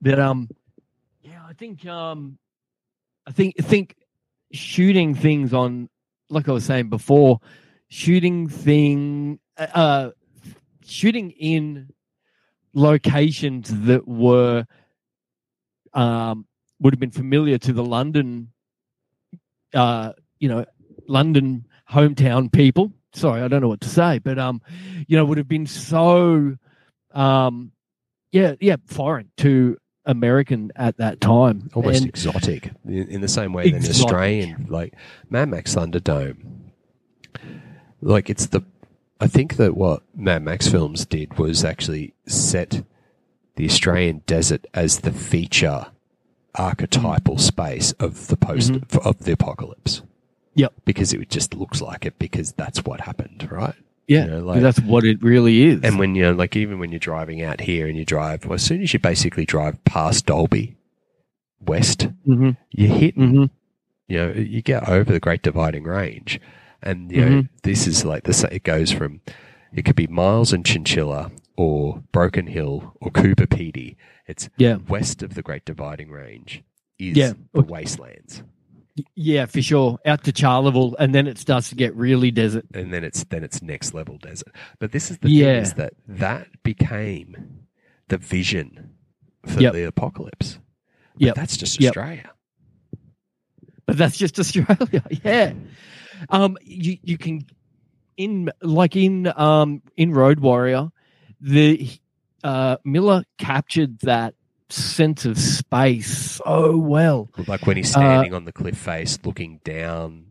[0.00, 0.48] But um,
[1.22, 2.38] yeah, I think um,
[3.26, 3.96] I think I think
[4.52, 5.88] shooting things on,
[6.28, 7.40] like I was saying before,
[7.88, 10.10] shooting thing, uh, uh
[10.84, 11.92] shooting in
[12.72, 14.64] locations that were
[15.94, 16.46] um
[16.80, 18.52] would have been familiar to the London,
[19.74, 20.64] uh, you know,
[21.06, 22.92] London hometown people.
[23.12, 24.62] Sorry, I don't know what to say, but um,
[25.06, 26.56] you know, would have been so,
[27.12, 27.72] um,
[28.32, 29.76] yeah, yeah, foreign to
[30.06, 34.94] American at that time, Almost And- exotic in, in the same way than Australian, like
[35.28, 36.70] Mad Max Thunderdome.
[38.00, 38.62] Like it's the,
[39.20, 42.82] I think that what Mad Max films did was actually set
[43.56, 45.86] the Australian desert as the feature
[46.54, 48.72] archetypal space of the post
[49.04, 50.02] of the apocalypse.
[50.54, 50.72] Yep.
[50.84, 53.74] Because it just looks like it because that's what happened, right?
[54.08, 55.80] Yeah, You know, 'cause that's what it really is.
[55.84, 58.62] And when you're like, even when you're driving out here and you drive, well, as
[58.64, 60.76] soon as you basically drive past Dalby
[61.64, 62.56] West, Mhm.
[62.72, 63.44] you hit, Mm-hmm.
[64.08, 66.40] you know, you get over the Great Dividing Range,
[66.82, 67.48] and you know, Mhm.
[67.62, 68.44] this is like this.
[68.44, 69.20] It goes from,
[69.72, 73.96] it could be Miles and Chinchilla or Broken Hill or Coober Pedy.
[74.26, 74.76] It's Yeah.
[74.88, 76.62] west of the Great Dividing Range
[76.98, 77.32] is Yeah.
[77.52, 78.42] the wastelands,
[79.14, 82.66] yeah, for sure, out to Charleville, and then it starts to get really desert.
[82.74, 84.54] and then it's then it's next level desert.
[84.78, 85.44] But this is the Yeah.
[85.54, 87.60] thing is that that became
[88.08, 88.90] the vision
[89.46, 89.72] for Yep.
[89.72, 90.58] the apocalypse.
[91.16, 91.90] Yeah, that's just Yep.
[91.90, 92.30] Australia.
[93.86, 95.02] but that's just Australia.
[95.24, 95.52] Yeah.
[96.28, 97.46] Um, you you can
[98.16, 100.90] in like in um in Road Warrior,
[101.40, 101.88] the
[102.44, 104.34] uh Miller captured that
[104.68, 107.30] sense of space so well.
[107.46, 110.26] Like when he's Uh, standing on the cliff face, looking down,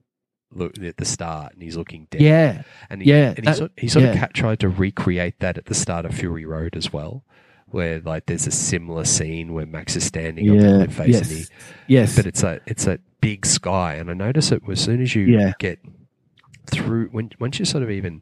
[0.54, 2.22] look at the start, and he's looking down.
[2.22, 2.62] Yeah.
[2.90, 4.22] and he, Yeah, and he that- sort, he sort of yeah.
[4.22, 7.24] ca- tried to recreate that at the start of Fury Road as well,
[7.68, 11.28] where like there's a similar scene where Max is standing on the cliff face, and
[11.40, 11.46] he,
[11.88, 12.16] yes.
[12.16, 15.24] but it's a it's a big sky, and I notice it as soon as you
[15.26, 15.54] Yeah.
[15.60, 15.80] get
[16.68, 18.22] through when once you're sort of even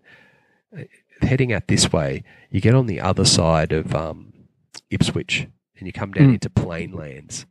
[0.77, 0.83] uh,
[1.21, 4.33] heading out this way, you get on the other side of um,
[4.89, 5.47] Ipswich,
[5.77, 6.33] and you come down Mm.
[6.35, 7.45] into plain lands,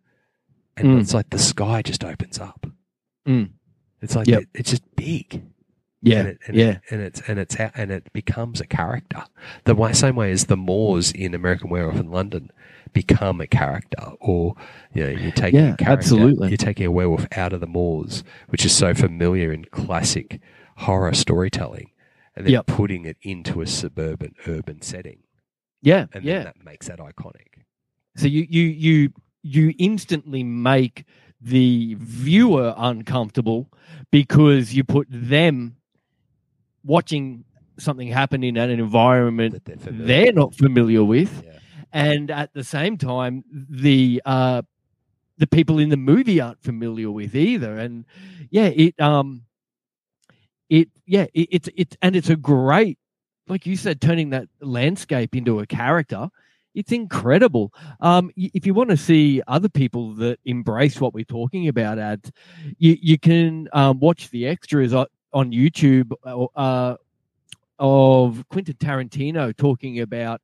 [0.76, 1.00] and Mm.
[1.00, 2.66] it's like the sky just opens up.
[3.26, 3.50] Mm.
[4.02, 4.42] It's like Yep.
[4.42, 5.42] it, it's just big.
[6.02, 6.68] Yeah, and it, and yeah.
[6.70, 9.24] it, and it's and it's out, and it becomes a character.
[9.64, 12.50] The way, same way as the Moors in American Werewolf in London
[12.96, 14.54] become a character, or
[14.94, 16.48] you know, you're taking Yeah, a character, absolutely.
[16.48, 20.40] you're taking a werewolf out of the Moors, which is so familiar in classic
[20.78, 21.90] horror storytelling,
[22.34, 22.66] and then Yep.
[22.66, 25.18] putting it into a suburban urban setting,
[25.82, 26.36] Yeah, and yeah.
[26.36, 27.64] then that makes that iconic.
[28.16, 29.12] So you you you
[29.42, 31.04] you instantly make
[31.38, 33.68] the viewer uncomfortable
[34.10, 35.76] because you put them
[36.82, 37.44] watching
[37.78, 41.44] something happen in an environment they're, familiar they're not familiar with,
[41.96, 44.60] and at the same time the uh,
[45.38, 47.78] the people in the movie aren't familiar with either.
[47.78, 48.04] And
[48.50, 49.44] yeah, it um
[50.68, 52.98] it yeah it, it's it's and it's a great
[53.48, 56.28] like you said turning that landscape into a character
[56.74, 61.68] it's incredible um if you want to see other people that embrace what we're talking
[61.68, 62.32] about ads
[62.78, 65.06] you you can um, watch the extras on,
[65.52, 66.96] youtube uh,
[67.78, 70.40] of quentin tarantino talking about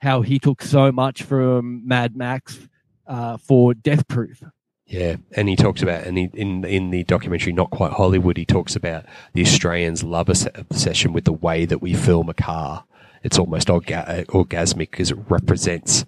[0.00, 2.58] how he took so much from mad max
[3.06, 4.42] uh, for death proof
[4.86, 8.44] Yeah, and he talks about, and he, in in the documentary Not Quite Hollywood, he
[8.44, 12.84] talks about the Australians' love obs- obsession with the way that we film a car.
[13.22, 16.04] It's almost orga- orgasmic because it represents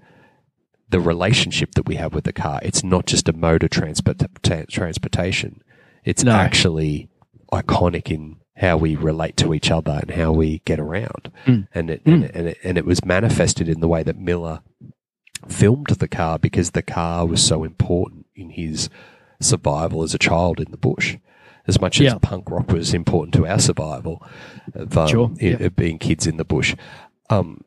[0.91, 2.61] the relationship that we have with the car.
[2.63, 5.63] It's not just a mode of transport ta- transportation.
[6.05, 6.33] It's No.
[6.33, 7.09] actually
[7.53, 11.31] iconic in how we relate to each other and how we get around.
[11.47, 11.69] Mm.
[11.75, 12.13] And it, Mm.
[12.15, 14.61] and it and it and it was manifested in the way that Miller
[15.47, 18.89] filmed the car because the car was so important in his
[19.41, 21.17] survival as a child in the bush.
[21.67, 22.19] As much as Yeah.
[22.21, 24.23] punk rock was important to our survival
[24.75, 25.63] of, um, Sure, yeah.
[25.63, 26.75] of being kids in the bush.
[27.31, 27.61] Um,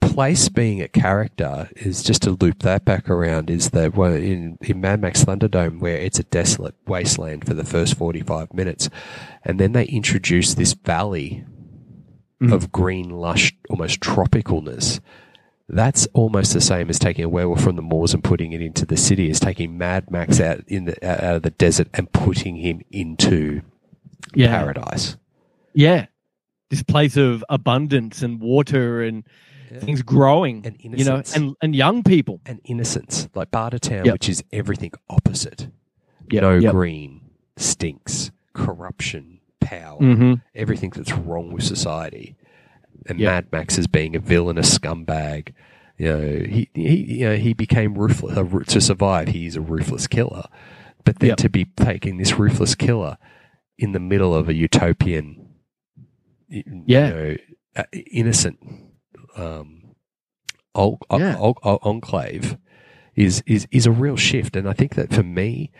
[0.00, 4.56] place being a character is just to loop that back around is that well, in,
[4.62, 8.88] in Mad Max Thunderdome where it's a desolate wasteland for the first 45 minutes
[9.44, 11.44] and then they introduce this valley
[12.40, 12.52] Mhm.
[12.52, 15.00] of green lush almost tropicalness
[15.70, 18.84] that's almost the same as taking a werewolf from the moors and putting it into
[18.84, 22.56] the city is taking Mad Max out in the out of the desert and putting
[22.56, 23.62] him into
[24.34, 24.48] Yeah.
[24.58, 25.16] paradise
[25.74, 26.06] Yeah.
[26.68, 29.24] This place of abundance and water and
[29.80, 32.40] things growing, and you know, and and young people.
[32.46, 34.12] and innocence, like Bartertown, Yep.
[34.12, 35.68] which is everything opposite.
[36.30, 36.72] Yep, No yep.
[36.72, 37.20] green,
[37.56, 40.42] stinks, corruption, power, Mhm.
[40.54, 42.36] everything that's wrong with society.
[43.08, 43.18] And.
[43.20, 45.52] Mad Max as being a villainous scumbag.
[45.98, 49.28] You know, he, he you know he became ruthless ru- to survive.
[49.28, 50.44] He's a ruthless killer,
[51.04, 53.16] but then to be taking this ruthless killer
[53.78, 55.46] in the middle of a utopian,
[56.48, 56.64] Yeah.
[57.08, 57.36] you know,
[57.76, 58.58] uh, innocent
[59.36, 59.82] um,
[60.74, 61.36] Yeah.
[61.82, 62.56] enclave
[63.14, 65.70] is is is a real shift, and I think that for me,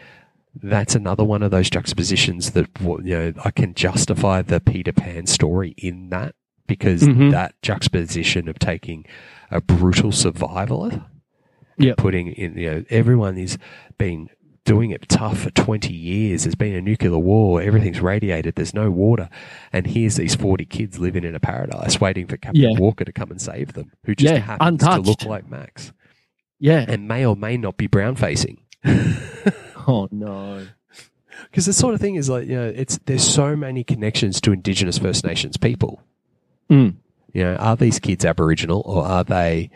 [0.55, 5.27] that's another one of those juxtapositions that you know I can justify the Peter Pan
[5.27, 6.35] story in that
[6.67, 7.31] because Mhm.
[7.31, 9.05] that juxtaposition of taking
[9.51, 11.05] a brutal survivaler,
[11.79, 11.99] Yep.
[11.99, 13.59] putting in you know everyone is
[13.99, 14.31] being
[14.67, 16.45] doing it tough for 20 years.
[16.45, 17.63] There's been a nuclear war.
[17.63, 18.57] Everything's radiated.
[18.57, 19.31] There's no water.
[19.73, 22.79] And here's these 40 kids living in a paradise waiting for Captain Yeah.
[22.79, 25.93] Walker to come and save them, who just Yeah, happens to look like Max
[26.59, 26.85] Yeah.
[26.87, 28.59] and may or may not be brown facing.
[29.89, 30.67] Oh no.
[31.51, 34.51] Because the sort of thing is like, you know, it's there's so many connections to
[34.53, 36.03] Indigenous First Nations people.
[36.69, 36.97] Mm.
[37.33, 39.71] You know, are these kids Aboriginal or are they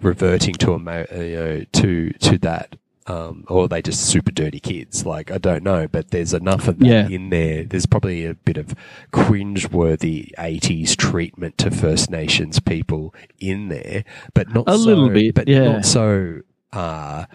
[0.00, 2.76] reverting to a uh, you know to to that,
[3.06, 5.04] um, or are they just super dirty kids?
[5.04, 7.08] Like I don't know, but there's enough of that Yeah.
[7.08, 7.64] in there.
[7.64, 8.74] There's probably a bit of
[9.12, 14.04] cringe-worthy '80s treatment to First Nations people in there,
[14.34, 15.72] but not A so, little bit, but yeah.
[15.72, 16.40] not so
[16.72, 17.26] uh,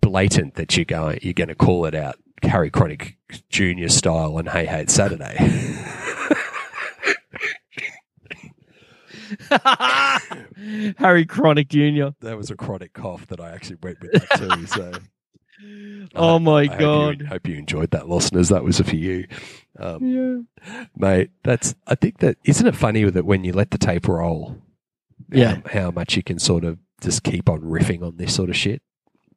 [0.00, 3.16] blatant that you're going you're going to call it out Harry Chronic
[3.48, 5.36] Junior style and Hey Hey It's Saturday.
[10.98, 12.08] Harry Chronic Jr.
[12.20, 14.66] that was a chronic cough that I actually went with that too.
[14.66, 14.92] So,
[16.14, 17.20] Oh my I hope god.
[17.20, 18.48] you, hope you enjoyed that, listeners.
[18.50, 19.26] That was for you,
[19.78, 20.86] um, Yeah.
[20.96, 21.30] mate.
[21.44, 24.56] That's I think that isn't it funny that when you let the tape roll,
[25.30, 25.60] Yeah.
[25.66, 28.56] how, how much you can sort of just keep on riffing on this sort of
[28.56, 28.82] shit.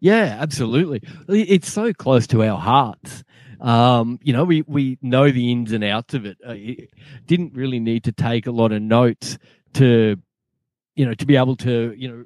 [0.02, 1.02] Yeah, absolutely.
[1.28, 3.24] It's so close to our hearts.
[3.60, 6.38] Um, you know, we, we know the ins and outs of it.
[6.48, 6.90] Uh, it
[7.26, 9.38] didn't really need to take a lot of notes
[9.74, 10.16] to,
[10.96, 12.24] you know, to be able to, you know,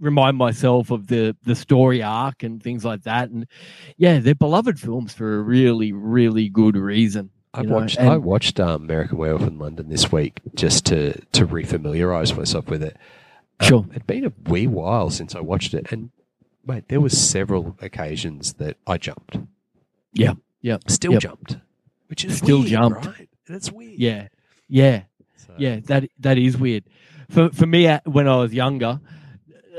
[0.00, 3.30] remind myself of the the story arc and things like that.
[3.30, 3.46] And
[3.96, 7.30] yeah, they're beloved films for a really, really good reason.
[7.52, 11.12] I know, watched and- I watched um, American Werewolf in London this week just to
[11.32, 12.96] to refamiliarize myself with it.
[13.60, 13.86] Um, Sure.
[13.90, 16.10] it'd been a wee while since I watched it, and
[16.66, 19.36] mate, there was several occasions that I jumped.
[20.14, 21.22] Yeah, yeah, Still Yep.
[21.22, 21.56] jumped,
[22.08, 23.06] which is Still weird, jumped.
[23.06, 23.28] Right?
[23.48, 23.98] That's weird.
[23.98, 24.28] Yeah,
[24.68, 25.02] yeah,
[25.36, 25.80] So- yeah.
[25.86, 26.84] That that is weird.
[27.28, 29.00] For for me, uh, when I was younger,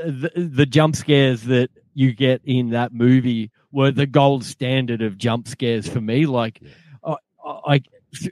[0.06, 5.18] the, the jump scares that you get in that movie were the gold standard of
[5.18, 6.26] jump scares for me.
[6.26, 6.62] Like,
[7.04, 7.16] I,
[7.46, 7.82] I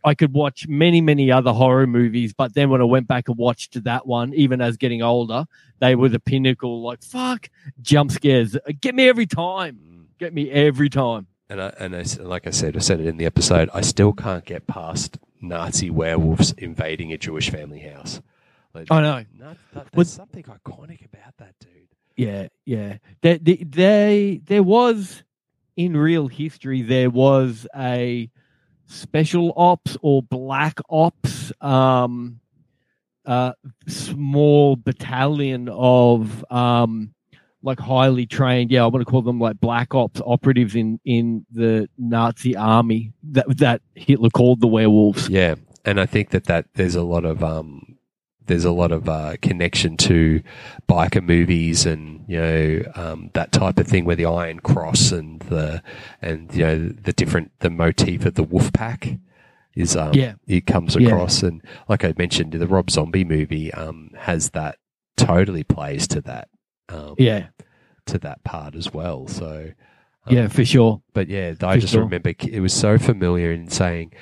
[0.03, 3.37] I could watch many many other horror movies, but then when I went back and
[3.37, 5.45] watched that one, even as getting older,
[5.79, 6.81] they were the pinnacle.
[6.81, 7.49] Like, fuck,
[7.81, 9.79] jump scares get me every time.
[9.81, 10.05] Mm.
[10.17, 11.27] Get me every time.
[11.49, 13.69] And I, and I like I said, I said it in the episode.
[13.73, 18.21] I still can't get past Nazi werewolves invading a Jewish family house.
[18.73, 19.25] Like, I know.
[19.37, 21.87] no, that, there's something iconic about that, dude.
[22.15, 22.97] Yeah, yeah.
[23.21, 25.23] They, they, they, there was
[25.75, 28.29] in real history there was a
[28.85, 32.41] special ops or black ops, um,
[33.25, 33.53] uh,
[33.87, 37.13] small battalion of um,
[37.63, 38.71] like highly trained.
[38.71, 43.13] Yeah, I want to call them like black ops operatives in in the Nazi army
[43.23, 45.29] that that Hitler called the werewolves.
[45.29, 45.55] Yeah,
[45.85, 47.98] and I think that that there's a lot of um,
[48.49, 50.41] there's a lot of uh, connection to
[50.89, 55.39] biker movies and you know um, that type of thing where the Iron Cross and
[55.43, 55.81] the
[56.21, 59.17] and you know the different the motif of the wolf pack
[59.75, 60.33] is um, Yeah.
[60.47, 61.07] it comes Yeah.
[61.07, 64.77] across and like I mentioned the Rob Zombie movie um, has that
[65.15, 66.49] totally plays to that
[66.89, 67.47] um, Yeah,
[68.07, 69.71] to that part as well so
[70.25, 71.01] um, yeah, for sure.
[71.13, 72.03] but yeah, I For just sure.
[72.03, 74.13] remember it was so familiar in saying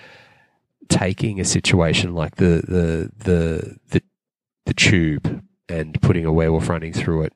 [0.90, 4.04] taking a situation like the the the the,
[4.68, 7.34] the tube and putting a werewolf running through it.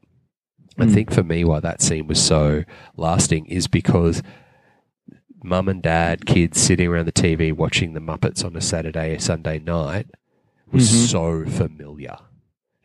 [0.78, 0.94] I Mm.
[0.94, 2.64] think for me, why that scene was so
[2.96, 4.22] lasting is because
[5.44, 9.20] mum and dad, kids sitting around the TV watching the Muppets on a Saturday or
[9.20, 10.08] Sunday night
[10.72, 11.08] was Mhm.
[11.10, 12.16] so familiar.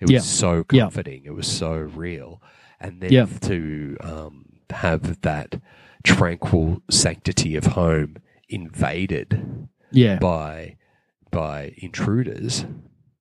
[0.00, 0.18] It was Yeah.
[0.20, 0.82] so Yeah.
[0.84, 1.22] comforting.
[1.24, 2.42] It was so real.
[2.80, 3.26] And then Yeah.
[3.42, 5.60] to um, have that
[6.02, 8.16] tranquil sanctity of home
[8.48, 10.76] invaded Yeah, by
[11.30, 12.64] by intruders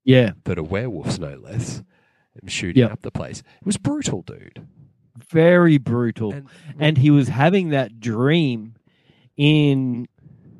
[0.06, 0.32] yeah.
[0.45, 1.84] that are werewolves, no less,
[2.40, 2.94] and shooting Yeah.
[2.94, 3.40] up the place.
[3.40, 4.65] It was brutal, dude.
[5.30, 6.34] very brutal.
[6.34, 8.76] And- And, he was having that dream
[9.38, 10.07] in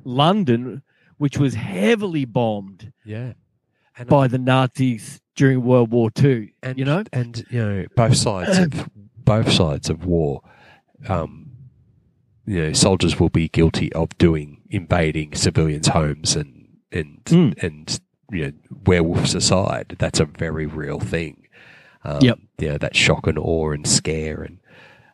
[0.06, 0.82] London,
[1.18, 3.34] which was heavily bombed Yeah.
[3.98, 6.50] And by the Nazis during World War Two.
[6.64, 8.90] and you know, and you know both sides of
[9.26, 10.42] both sides of war.
[11.08, 11.52] Um,
[12.46, 17.62] you know, soldiers will be guilty of doing invading civilians' homes and and Mm.
[17.64, 18.00] and
[18.31, 18.52] you know,
[18.85, 21.47] werewolves aside, that's a very real thing.
[22.03, 22.39] Um, Yep.
[22.60, 24.60] You know, that shock and awe and scare and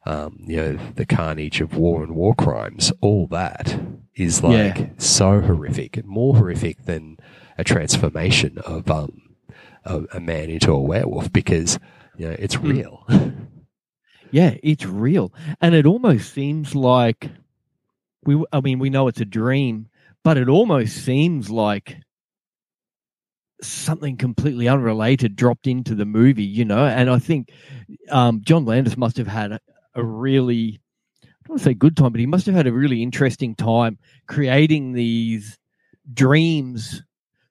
[0.05, 2.91] um, you know the carnage of war and war crimes.
[3.01, 3.79] All that
[4.15, 4.85] is like Yeah.
[4.97, 7.17] so horrific and more horrific than
[7.57, 9.21] a transformation of um
[9.85, 11.79] a, a man into a werewolf because
[12.17, 12.73] you know it's Mm.
[12.73, 13.05] real.
[14.33, 15.33] Yeah, it's real.
[15.59, 17.29] And it almost seems like
[18.23, 19.87] we I mean we know it's a dream,
[20.23, 21.97] but it almost seems like
[23.61, 26.85] something completely unrelated dropped into the movie, you know?
[26.85, 27.51] And I think
[28.09, 29.59] um, John Landis must have had a,
[29.95, 30.81] a really
[31.23, 33.55] I don't want to say good time, but he must have had a really interesting
[33.55, 33.97] time
[34.27, 35.57] creating these
[36.13, 37.01] dreams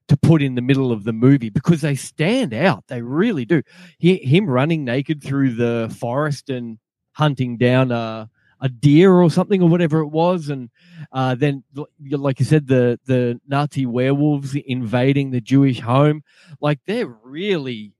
[0.08, 2.84] to put in the middle of the movie because they stand out.
[2.88, 3.62] They really do.
[3.98, 6.78] He, him running naked through the forest and
[7.12, 8.28] hunting down a,
[8.60, 10.70] a deer or something or whatever it was, and
[11.12, 11.64] uh, then,
[12.10, 16.22] like you said, the the Nazi werewolves invading the Jewish home.
[16.60, 17.92] Like they're really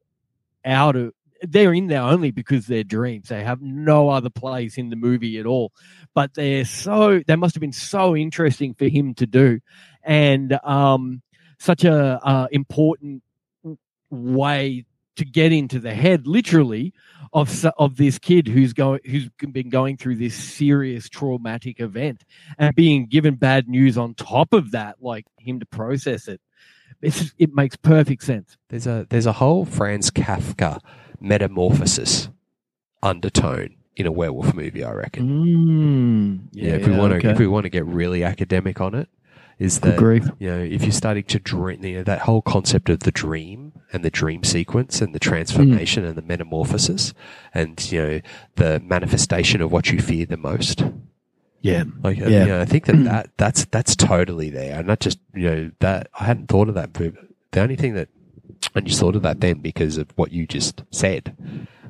[0.64, 1.12] out of.
[1.42, 3.30] They're in there only because they're dreams.
[3.30, 5.72] They have no other place in the movie at all.
[6.12, 7.22] But they're so.
[7.26, 9.60] They must have been so interesting for him to do,
[10.02, 11.22] and um,
[11.58, 13.22] such a uh, important
[14.10, 14.84] way
[15.16, 16.92] to get into the head, literally,
[17.32, 22.24] of of this kid who's going who's been going through this serious traumatic event
[22.58, 26.40] and being given bad news on top of that, like him to process it.
[27.02, 28.56] It's, it makes perfect sense.
[28.68, 30.80] There's a there's a whole Franz Kafka
[31.20, 32.28] metamorphosis
[33.02, 34.84] undertone in a werewolf movie.
[34.84, 35.28] I reckon.
[35.28, 39.08] Mm, Yeah, if we want to if we want to get really academic on it,
[39.58, 39.96] is that
[40.38, 43.72] you know if you're starting to dream, you know, that whole concept of the dream
[43.92, 47.12] and the dream sequence and the transformation and the metamorphosis
[47.54, 48.20] and you know
[48.56, 50.84] the manifestation of what you fear the most.
[51.62, 52.28] Yeah, Like, Yeah.
[52.28, 55.70] you know, I think that, that that's that's totally there, and not just you know
[55.80, 56.92] that I hadn't thought of that.
[56.92, 57.12] but
[57.52, 58.08] The only thing that
[58.74, 61.36] I just thought of that then because of what you just said,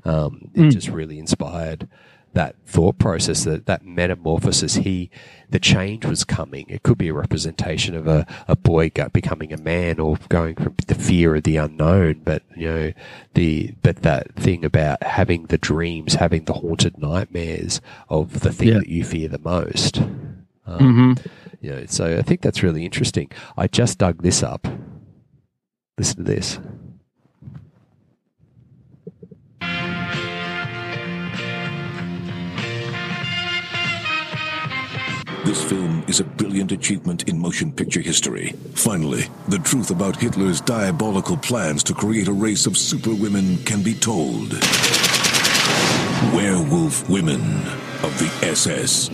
[0.05, 0.73] um, it Mm.
[0.73, 1.89] just really inspired
[2.33, 4.77] that thought process, that that metamorphosis.
[4.77, 5.11] He,
[5.51, 6.67] the change was coming.
[6.69, 10.75] It could be a representation of a, a boy becoming a man or going from
[10.87, 12.23] the fear of the unknown.
[12.25, 12.93] But you know,
[13.35, 18.69] the but that thing about having the dreams, having the haunted nightmares of the thing
[18.69, 18.79] Yeah.
[18.79, 19.99] that you fear the most.
[20.67, 21.27] Um, Mhm.
[21.61, 23.31] You know, so I think that's really interesting.
[23.57, 24.67] I just dug this up.
[25.99, 26.59] Listen to this.
[35.43, 38.51] This film is a brilliant achievement in motion picture history.
[38.75, 43.95] Finally, the truth about Hitler's diabolical plans to create a race of superwomen can be
[43.95, 44.53] told.
[46.35, 47.41] Werewolf Women
[48.03, 49.09] of the SS.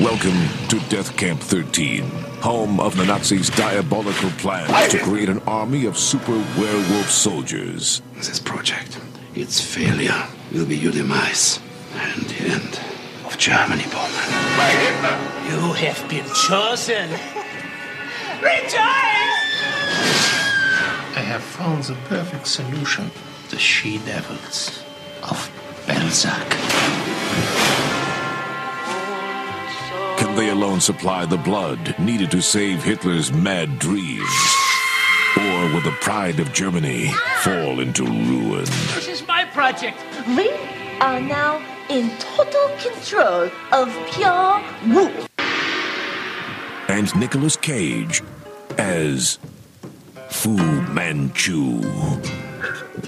[0.00, 2.04] Welcome to Death Camp 13,
[2.40, 8.02] home of the Nazis' diabolical plans to create an army of super werewolf soldiers.
[8.14, 9.00] This project,
[9.34, 11.58] its failure, will be your demise
[11.96, 12.91] and the end
[13.32, 14.12] of Germany, Bowman.
[15.48, 17.10] You have been chosen.
[18.42, 18.78] Rejoice!
[21.14, 23.10] I have found the perfect solution.
[23.50, 24.82] The she devils
[25.22, 25.50] of
[25.86, 26.50] Belzac.
[30.18, 34.56] Can they alone supply the blood needed to save Hitler's mad dreams?
[35.36, 38.64] Or will the pride of Germany fall into ruin?
[38.94, 39.98] This is my project.
[40.36, 40.50] We
[41.00, 44.62] are now in total control of pure
[44.94, 45.28] wolf.
[46.88, 48.22] And Nicolas Cage
[48.78, 49.38] as
[50.28, 50.56] Fu
[50.92, 51.80] Manchu.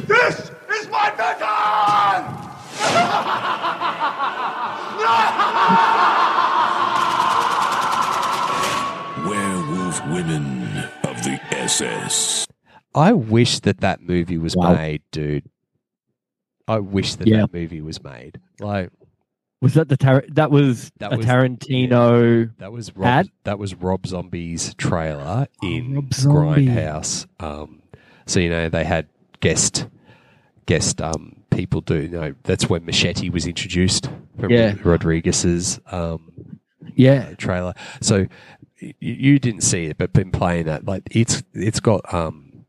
[0.07, 1.11] This is my
[9.27, 10.63] Werewolf Women
[11.05, 12.47] of the SS.
[12.95, 14.75] I wish that that movie was Wow.
[14.75, 15.45] made, dude.
[16.69, 17.43] I wish that Yeah.
[17.43, 18.41] that movie was made.
[18.61, 18.91] Like
[19.61, 22.51] Was that the tar- that was That a was- Tarantino?
[22.59, 23.29] that was Rob, ad?
[23.45, 26.03] that was Rob Zombie's trailer in Oh.
[26.03, 27.27] Grindhouse.
[27.41, 27.83] Um,
[28.27, 29.09] so you know they had
[29.41, 29.87] guest
[30.67, 32.03] guest um, people do.
[32.03, 34.09] You know that's when Machete was introduced
[34.39, 34.75] from Yeah.
[34.83, 36.59] Rodriguez's um,
[36.95, 37.35] Yeah.
[37.35, 37.75] trailer.
[38.01, 38.27] So
[38.83, 42.65] y- you didn't see it, but been playing that like it's it's got um,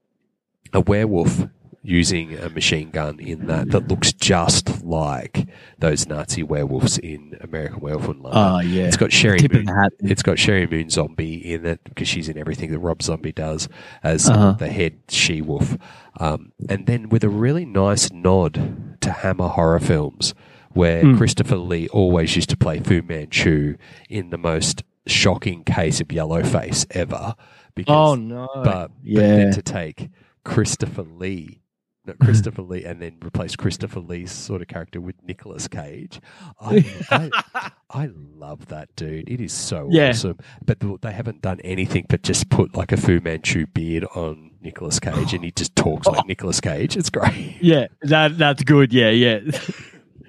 [0.74, 1.48] a werewolf
[1.86, 5.48] using a machine gun in that that looks just like
[5.80, 8.42] those Nazi werewolves in American Werewolf in London.
[8.44, 8.84] Oh, yeah.
[8.84, 9.68] It's got Sheri Tip Moon.
[10.00, 13.70] It's got Sheri Moon Zombie in it because she's in everything that Rob Zombie does
[14.04, 14.54] as Uh-huh.
[14.54, 15.78] the head she wolf.
[16.20, 20.34] Um, and then with a really nice nod to Hammer horror films,
[20.72, 21.18] where Mm.
[21.18, 23.76] Christopher Lee always used to play Fu Manchu
[24.10, 27.36] in the most shocking case of yellow face ever.
[27.76, 28.50] Because, Oh, no.
[28.56, 30.10] But, but then to take
[30.44, 31.62] Christopher Lee,
[32.06, 36.20] no, Christopher Lee, and then replace Christopher Lee's sort of character with Nicolas Cage.
[36.60, 39.30] I, I, I love that dude.
[39.30, 40.10] It is so Yeah.
[40.10, 40.38] awesome.
[40.66, 44.52] But th- they haven't done anything but just put like a Fu Manchu beard on
[44.62, 46.28] Nicolas Cage, and he just talks like oh.
[46.28, 46.96] Nicolas Cage.
[46.98, 47.58] It's great.
[47.62, 48.94] Yeah, that that's good.
[48.94, 49.40] Yeah, yeah.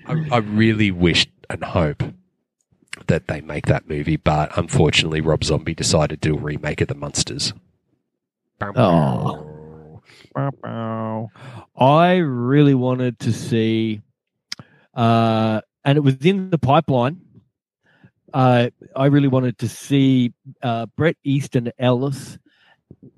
[0.06, 2.02] I, I really wish and hope
[3.08, 6.88] that they make that movie, but unfortunately, Rob Zombie decided to do a remake of
[6.88, 7.52] The Munsters.
[8.60, 9.52] Oh.
[11.76, 14.02] I really wanted to see,
[14.94, 17.20] uh, and it was in the pipeline.
[18.34, 22.38] Uh, I really wanted to see uh, Bret Easton Ellis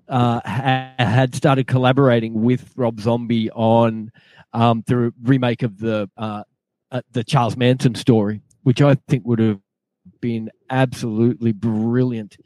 [0.08, 4.12] uh, ha- had started collaborating with Rob Zombie on
[4.52, 6.44] um, the remake of the uh,
[6.90, 9.60] uh, the Charles Manson story, which I think would have
[10.20, 12.36] been absolutely brilliant.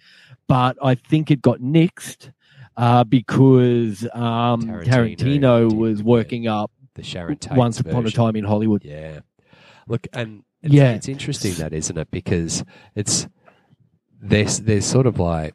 [0.49, 2.33] But I think it got nixed
[2.77, 8.11] uh, because um, Tarantino Tarantino, was working up The Sharon Tate Once Upon a.
[8.11, 8.85] Time in Hollywood.
[8.85, 9.21] Yeah.
[9.89, 10.93] Look, and it's, Yeah.
[10.93, 12.11] it's interesting that, isn't it?
[12.11, 13.27] Because it's
[14.21, 15.55] there's there's sort of like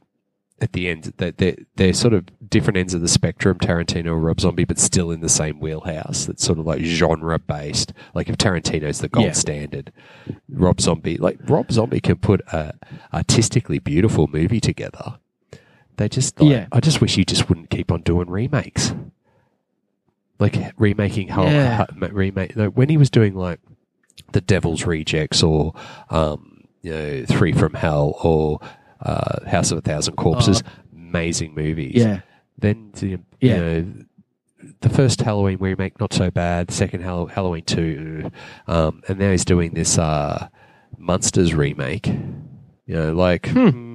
[0.59, 4.19] at the end that they're, they're sort of different ends of the spectrum, Tarantino or
[4.19, 6.25] Rob Zombie, but still in the same wheelhouse.
[6.25, 7.93] That's sort of like genre based.
[8.15, 9.31] Like if Tarantino's the gold Yeah.
[9.33, 9.91] standard,
[10.49, 12.73] Rob Zombie, like Rob Zombie can put a
[13.13, 15.19] artistically beautiful movie together.
[15.97, 16.67] They just, like, Yeah.
[16.71, 18.93] I just wish you just wouldn't keep on doing remakes.
[20.39, 21.77] Like remaking whole, Yeah.
[21.77, 22.55] ha- remake.
[22.55, 23.59] No, when he was doing like
[24.33, 25.73] the Devil's Rejects or
[26.11, 28.59] um, you know Three from Hell or
[29.01, 30.61] uh, House of a Thousand Corpses,
[30.95, 31.95] amazing movies.
[31.95, 32.19] Yeah.
[32.59, 33.57] Then the, you Yeah.
[33.57, 33.93] know
[34.81, 36.69] the first Halloween remake not so bad.
[36.69, 38.29] Second Hall- Halloween two,
[38.67, 40.49] um, and now he's doing this uh,
[40.99, 42.05] Munsters remake.
[42.85, 43.41] You know, like.
[43.43, 43.86] mm,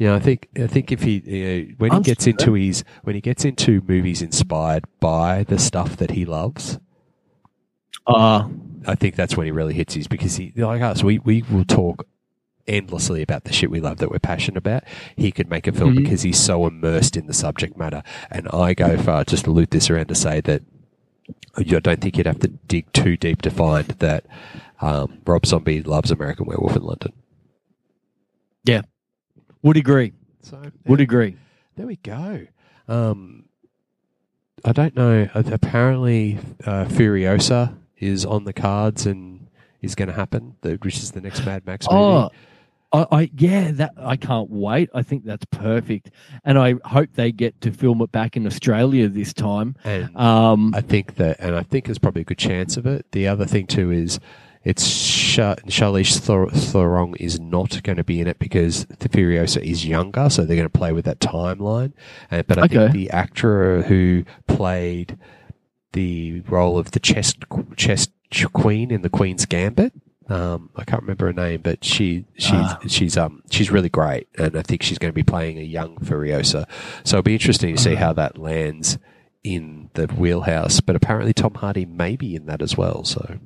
[0.00, 2.30] Know, I think I think if he you know, when he I'm gets sure.
[2.32, 6.78] into his when he gets into movies inspired by the stuff that he loves,
[8.06, 8.48] Uh,
[8.86, 11.64] I think that's when he really hits his because he like us, we, we will
[11.64, 12.06] talk
[12.66, 14.84] endlessly about the shit we love that we're passionate about.
[15.16, 16.02] He could make a film Mhm.
[16.02, 18.02] because he's so immersed in the subject matter.
[18.30, 20.62] And I go far just to loop this around to say that
[21.56, 24.26] I don't think you'd have to dig too deep to find that
[24.80, 27.12] um, Rob Zombie loves American Werewolf in London.
[28.64, 28.82] yeah,
[29.64, 30.12] would agree.
[30.42, 31.36] So Would agree.
[31.76, 32.46] There we go.
[32.86, 33.46] Um,
[34.64, 35.28] I don't know.
[35.34, 39.48] Apparently, uh, Furiosa is on the cards and
[39.80, 42.00] is going to happen, the, which is the next Mad Max movie.
[42.00, 42.30] Oh,
[42.92, 44.88] I, I yeah, that I can't wait.
[44.94, 46.10] I think that's perfect,
[46.44, 49.74] and I hope they get to film it back in Australia this time.
[49.84, 53.06] And Um, I think that, and I think there's probably a good chance of it.
[53.12, 54.20] The other thing too is
[54.64, 59.62] it's Sha- Charlize Thor- Theron is not going to be in it because the Furiosa
[59.62, 61.92] is younger, so they're going to play with that timeline.
[62.30, 62.76] Uh, but I Okay.
[62.76, 65.18] think the actor who played
[65.92, 67.34] the role of the chess
[67.76, 68.08] chess
[68.52, 69.92] queen in the Queen's Gambit.
[70.28, 72.78] Um, I can't remember her name, but she she's Ah.
[72.88, 75.96] she's um she's really great, and I think she's going to be playing a young
[75.98, 76.66] Furiosa.
[77.04, 78.98] So it'll be interesting to see how that lands
[79.44, 80.80] in the wheelhouse.
[80.80, 83.04] But apparently, Tom Hardy may be in that as well.
[83.04, 83.36] So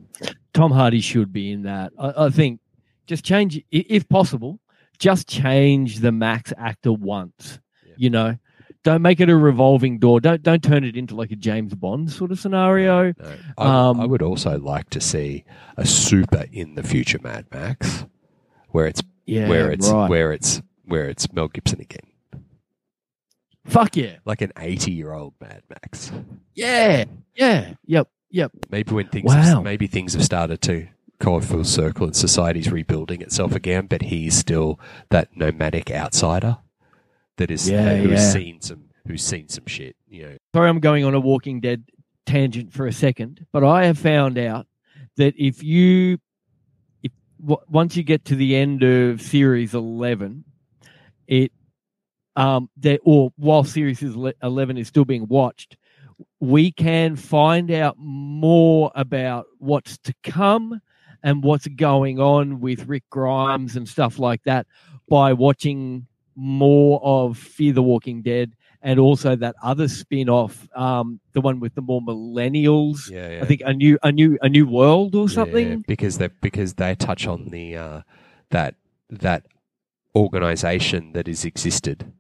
[0.55, 1.93] Tom Hardy should be in that.
[1.99, 2.61] I, I think
[3.07, 4.59] just change, if possible,
[4.99, 7.59] just change the Max actor once.
[7.97, 8.37] You know,
[8.85, 10.21] don't make it a revolving door.
[10.21, 13.13] Don't don't turn it into like a James Bond sort of scenario.
[13.59, 15.45] I, Um, I would also like to see
[15.77, 18.05] a super in the future Mad Max,
[18.71, 20.09] where it's Yeah, where it's right.
[20.09, 22.07] where it's where it's Mel Gibson again,
[23.67, 26.11] Fuck yeah, like an eighty-year-old Mad Max.
[26.55, 27.05] yeah,
[27.35, 28.53] yeah, yep, yep.
[28.71, 29.35] Maybe when things Wow.
[29.43, 30.89] have, maybe things have started to
[31.21, 34.79] go full circle and society's rebuilding itself again, but he's still
[35.11, 36.59] that nomadic outsider
[37.39, 38.31] that is Yeah, uh, who's yeah.
[38.33, 39.97] seen some who's seen some shit.
[40.09, 41.85] You know, Sorry, I'm going on a Walking Dead
[42.27, 44.67] tangent for a second, but I have found out
[45.17, 46.19] that if you,
[47.03, 47.11] if
[47.41, 50.45] w- once you get to the end of series eleven,
[51.27, 51.53] it,
[52.37, 55.78] um, that or while series eleven is still being watched,
[56.41, 60.81] we can find out more about what's to come
[61.23, 64.67] and what's going on with Rick Grimes and stuff like that
[65.09, 66.07] by watching
[66.37, 71.75] more of Fear the Walking Dead and also that other spin-off, um, the one with
[71.75, 73.11] the more millennials.
[73.11, 73.43] Yeah, yeah.
[73.43, 75.85] I think a new a new a new world or Yeah, something.
[75.89, 78.01] because they because they touch on the uh,
[78.51, 78.77] that
[79.11, 79.47] that
[80.15, 82.13] organization that has existed.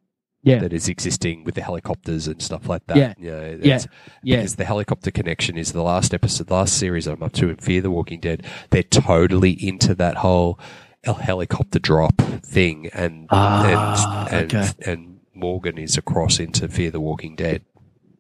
[0.48, 0.58] Yeah.
[0.60, 2.96] That is existing with the helicopters and stuff like that.
[2.96, 3.14] Yeah.
[3.18, 3.78] You know, Yeah.
[4.22, 4.36] Yeah.
[4.36, 7.56] Because the helicopter connection is the last episode, the last series I'm up to in
[7.56, 8.44] Fear the Walking Dead.
[8.70, 10.58] They're totally into that whole
[11.04, 14.92] helicopter drop thing, and Ah, and and, okay.
[14.92, 17.62] and Morgan is across into Fear the Walking Dead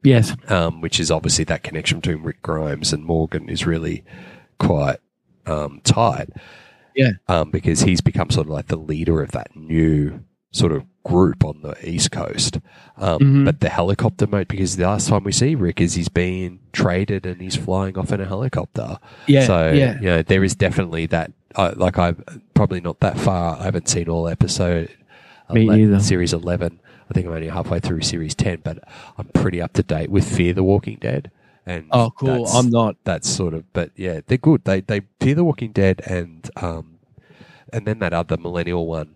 [0.04, 0.34] Yes.
[0.48, 4.04] um, which is obviously that connection between Rick Grimes and Morgan is really
[4.58, 4.98] quite
[5.44, 6.28] um, tight.
[6.94, 7.10] Yeah.
[7.26, 11.44] Um, because he's become sort of like the leader of that new sort of group
[11.44, 12.58] on the East Coast.
[12.96, 13.44] Um, Mhm.
[13.44, 17.26] But the helicopter mode, because the last time we see Rick is he's being traded
[17.26, 18.98] and he's flying off in a helicopter.
[19.26, 19.94] Yeah, So, yeah.
[20.00, 22.22] you know, there is definitely that, uh, like I've
[22.54, 23.56] probably not that far.
[23.58, 24.88] I haven't seen all episode
[25.52, 26.00] Me ele- either.
[26.00, 26.80] series 11.
[27.10, 28.78] I think I'm only halfway through series 10, but
[29.16, 31.30] I'm pretty up to date with Fear the Walking Dead.
[31.64, 32.46] And Oh, cool.
[32.48, 32.96] I'm not.
[33.04, 34.64] That's sort of, but yeah, they're good.
[34.64, 36.98] They they Fear the Walking Dead and um,
[37.72, 39.10] and then that other millennial one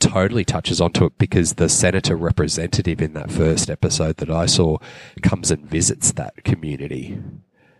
[0.00, 4.78] totally touches onto it because the senator representative in that first episode that I saw
[5.22, 7.18] comes and visits that community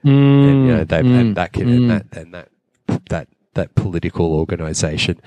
[0.04, 1.76] and you know they Mm, and that can, mm.
[1.76, 2.48] and that and that
[3.10, 5.20] that that political organization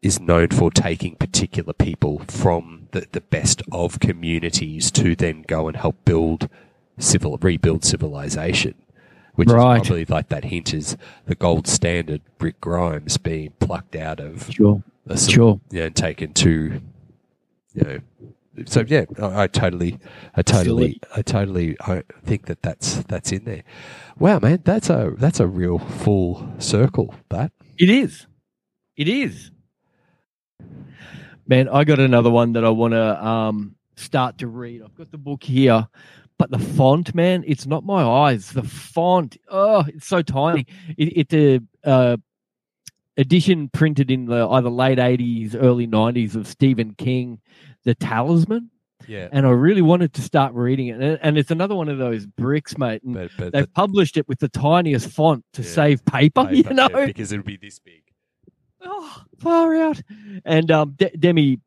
[0.00, 5.66] is known for taking particular people from the, the best of communities to then go
[5.68, 6.48] and help build
[6.98, 8.74] civil rebuild civilization
[9.34, 9.80] which Right.
[9.80, 10.96] is probably like that hint is
[11.26, 14.82] the gold standard Rick Grimes being plucked out of Sure.
[15.16, 15.60] Sure.
[15.70, 16.80] yeah, and taken to
[17.74, 17.98] you know
[18.66, 19.98] so yeah I, I totally
[20.34, 23.62] I totally I totally I think that that's that's in there
[24.18, 28.26] wow man that's a that's a real full circle that It is.
[28.96, 29.52] It is.
[31.46, 34.82] Man, I got another one that I want to um, start to read.
[34.82, 35.86] I've got the book here,
[36.36, 38.50] but the font, man, it's not my eyes.
[38.50, 40.66] The font, oh, it's so tiny.
[40.96, 42.16] It, it's a uh,
[43.18, 47.40] edition printed in the either late eighties, early nineties of Stephen King,
[47.84, 48.70] The Talisman.
[49.06, 51.98] yeah And I really wanted to start reading it, and, and it's another one of
[51.98, 53.02] those bricks, mate.
[53.02, 55.68] And but, but they've the published it with the tiniest font to Yeah.
[55.68, 56.88] save paper, you know.
[56.90, 58.02] yeah, because it would be this big
[58.82, 60.00] oh, far out.
[60.44, 61.60] And um, De- Demi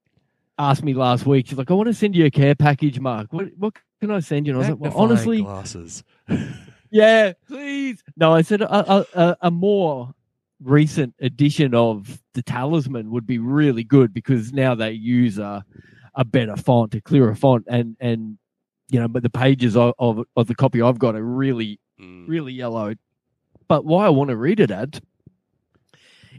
[0.57, 1.48] asked me last week.
[1.48, 3.32] She's like, "I want to send you a care package, Mark.
[3.34, 6.03] What what can I send you?" And I was like, "Well, honestly, glasses
[6.91, 10.14] yeah, please." No, I said a, a, a, a more
[10.63, 15.63] recent edition of the Talisman would be really good because now they use a
[16.15, 18.38] a better font, a clearer font, and and
[18.89, 22.27] you know, but the pages of of, of the copy I've got are really Mm.
[22.27, 22.95] really yellow.
[23.67, 24.99] But why I want to read it at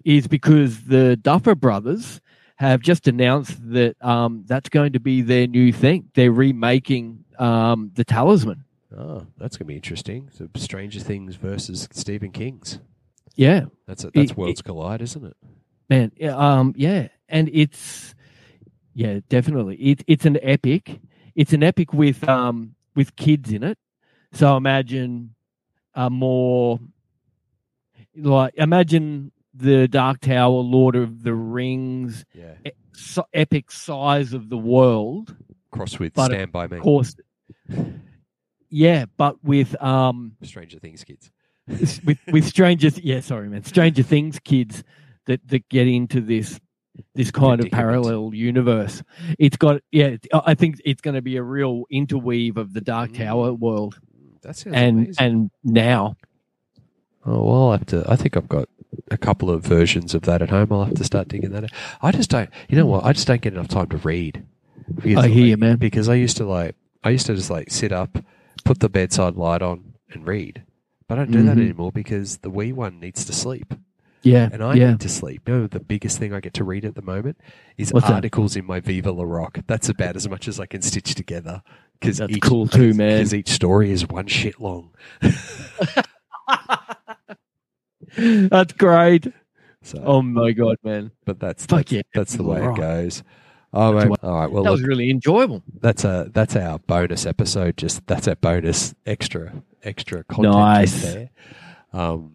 [0.04, 2.20] is because the Duffer Brothers
[2.56, 6.10] have just announced that um, that's going to be their new thing.
[6.14, 8.64] They're remaking um, the Talisman.
[8.96, 12.78] oh that's gonna be interesting so Stranger Things versus Stephen King's
[13.34, 15.36] Yeah, that's a, that's It- worlds collide isn't it
[15.88, 16.12] man.
[16.16, 18.14] yeah, Um, yeah, and it's
[18.94, 19.76] yeah, definitely.
[19.76, 21.00] It, it's an epic.
[21.34, 23.78] It's an epic with um with kids in it.
[24.32, 25.34] So imagine
[25.94, 26.78] a more
[28.16, 34.48] like imagine the Dark Tower, Lord of the Rings, yeah e- so epic size of
[34.50, 35.34] the world.
[35.70, 37.16] cross with Stand by Me Of course,
[38.68, 41.30] yeah, but with um Stranger Things kids
[42.04, 44.82] with with Stranger yeah, sorry man, Stranger Things kids
[45.26, 46.60] that that get into this
[47.14, 49.02] this kind of parallel universe.
[49.38, 53.12] It's got yeah, I think it's going to be a real interweave of the Dark
[53.12, 53.18] mm.
[53.18, 53.98] Tower world
[54.42, 55.14] that and amazing.
[55.18, 56.16] and now.
[57.24, 58.04] Oh well, I'll have to.
[58.08, 58.68] I think I've got
[59.10, 60.72] a couple of versions of that at home.
[60.72, 61.64] I'll have to start digging that.
[61.64, 61.70] out.
[62.00, 62.50] I just don't.
[62.68, 63.04] You know what?
[63.04, 64.44] I just don't get enough time to read.
[64.94, 65.76] Because, I hear you, man.
[65.76, 66.74] Because I used to like.
[67.04, 68.18] I used to just like sit up,
[68.64, 70.64] put the bedside light on, and read.
[71.08, 71.60] But I don't do that Mhm.
[71.62, 73.74] anymore because the wee one needs to sleep,
[74.22, 74.90] Yeah, and I yeah.
[74.92, 75.48] need to sleep.
[75.48, 77.38] You know, the biggest thing I get to read at the moment
[77.76, 78.14] is What's that?
[78.14, 79.58] articles in my Viva La Rock.
[79.66, 81.62] That's about as much as I can stitch together.
[82.00, 83.18] Because That's cool too, man.
[83.18, 84.90] Because each story is one shit long.
[88.16, 89.26] That's great.
[89.82, 91.10] So, Oh my god, man.
[91.24, 92.02] but that's Fuck that's, yeah.
[92.14, 93.22] that's the way it goes.
[93.74, 94.08] Oh, mate.
[94.08, 94.50] what- all right.
[94.50, 95.62] Well, that look, was really enjoyable.
[95.80, 97.76] that's a that's our bonus episode.
[97.76, 101.02] Just that's our bonus extra extra content Nice.
[101.02, 101.30] there.
[101.92, 102.32] Um,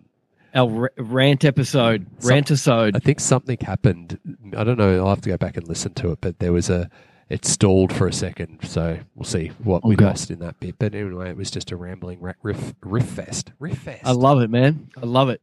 [0.56, 2.96] Our rant episode, rant episode.
[2.96, 4.20] I think something happened.
[4.58, 4.98] I don't know.
[5.00, 6.20] I'll have to go back and listen to it.
[6.22, 6.90] But there was a
[7.30, 10.06] it stalled for a second, so we'll see what we Okay.
[10.06, 10.76] lost in that bit.
[10.80, 13.52] But anyway, it was just a rambling riff riff fest.
[13.60, 14.02] Riff fest.
[14.06, 14.90] I love it, man.
[14.96, 15.42] I love it.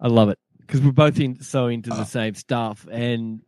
[0.00, 3.40] I love it because we're both in so into the same stuff, and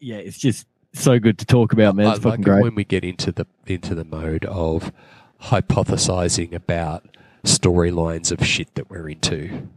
[0.00, 0.66] yeah, it's just
[0.98, 2.06] so good to talk about, man.
[2.06, 2.62] I It's like fucking it great.
[2.62, 4.92] when we get into the into the mode of
[5.42, 9.68] hypothesizing about storylines of shit that we're into.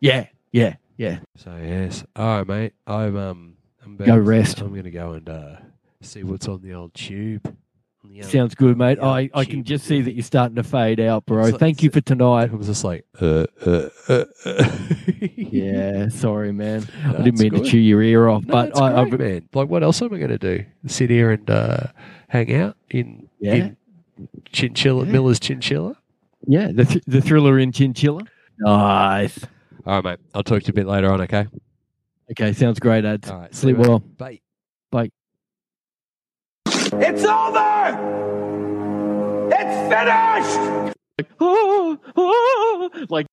[0.00, 1.18] Yeah, yeah, yeah.
[1.36, 2.72] So yes, all right, mate.
[2.86, 4.60] I'm um, I'm about Go to- rest.
[4.60, 5.56] I'm gonna go and uh,
[6.00, 7.56] see what's on the old tube.
[8.04, 8.98] On Sounds good, mate.
[9.00, 11.42] Yeah, I, I can just see that you're starting to fade out, bro.
[11.44, 12.50] Like- Thank you for tonight.
[12.52, 14.78] I was just like, uh, uh, uh, uh.
[15.36, 16.86] Yeah, sorry, man.
[17.04, 17.64] I didn't mean good.
[17.64, 19.48] to chew your ear off, No, but I, great, I, man.
[19.54, 20.64] Like, what else am I going to do?
[20.86, 21.86] Sit here and uh,
[22.28, 23.54] hang out in, Yeah.
[23.54, 23.76] in
[24.52, 25.96] Chinchilla, Miller's Chinchilla?
[26.46, 28.22] yeah, the th- the thriller in Chinchilla.
[28.58, 29.38] Nice.
[29.86, 30.18] All right, mate.
[30.34, 31.46] I'll talk to you a bit later on, okay?
[32.32, 33.30] Okay, sounds great, ads.
[33.30, 33.54] All right.
[33.54, 33.98] see Sleep well.
[34.00, 34.40] Bye.
[34.90, 35.10] Bye.
[37.00, 38.14] It's over!
[39.50, 40.94] It's finished!
[41.18, 43.26] Like, oh, oh, like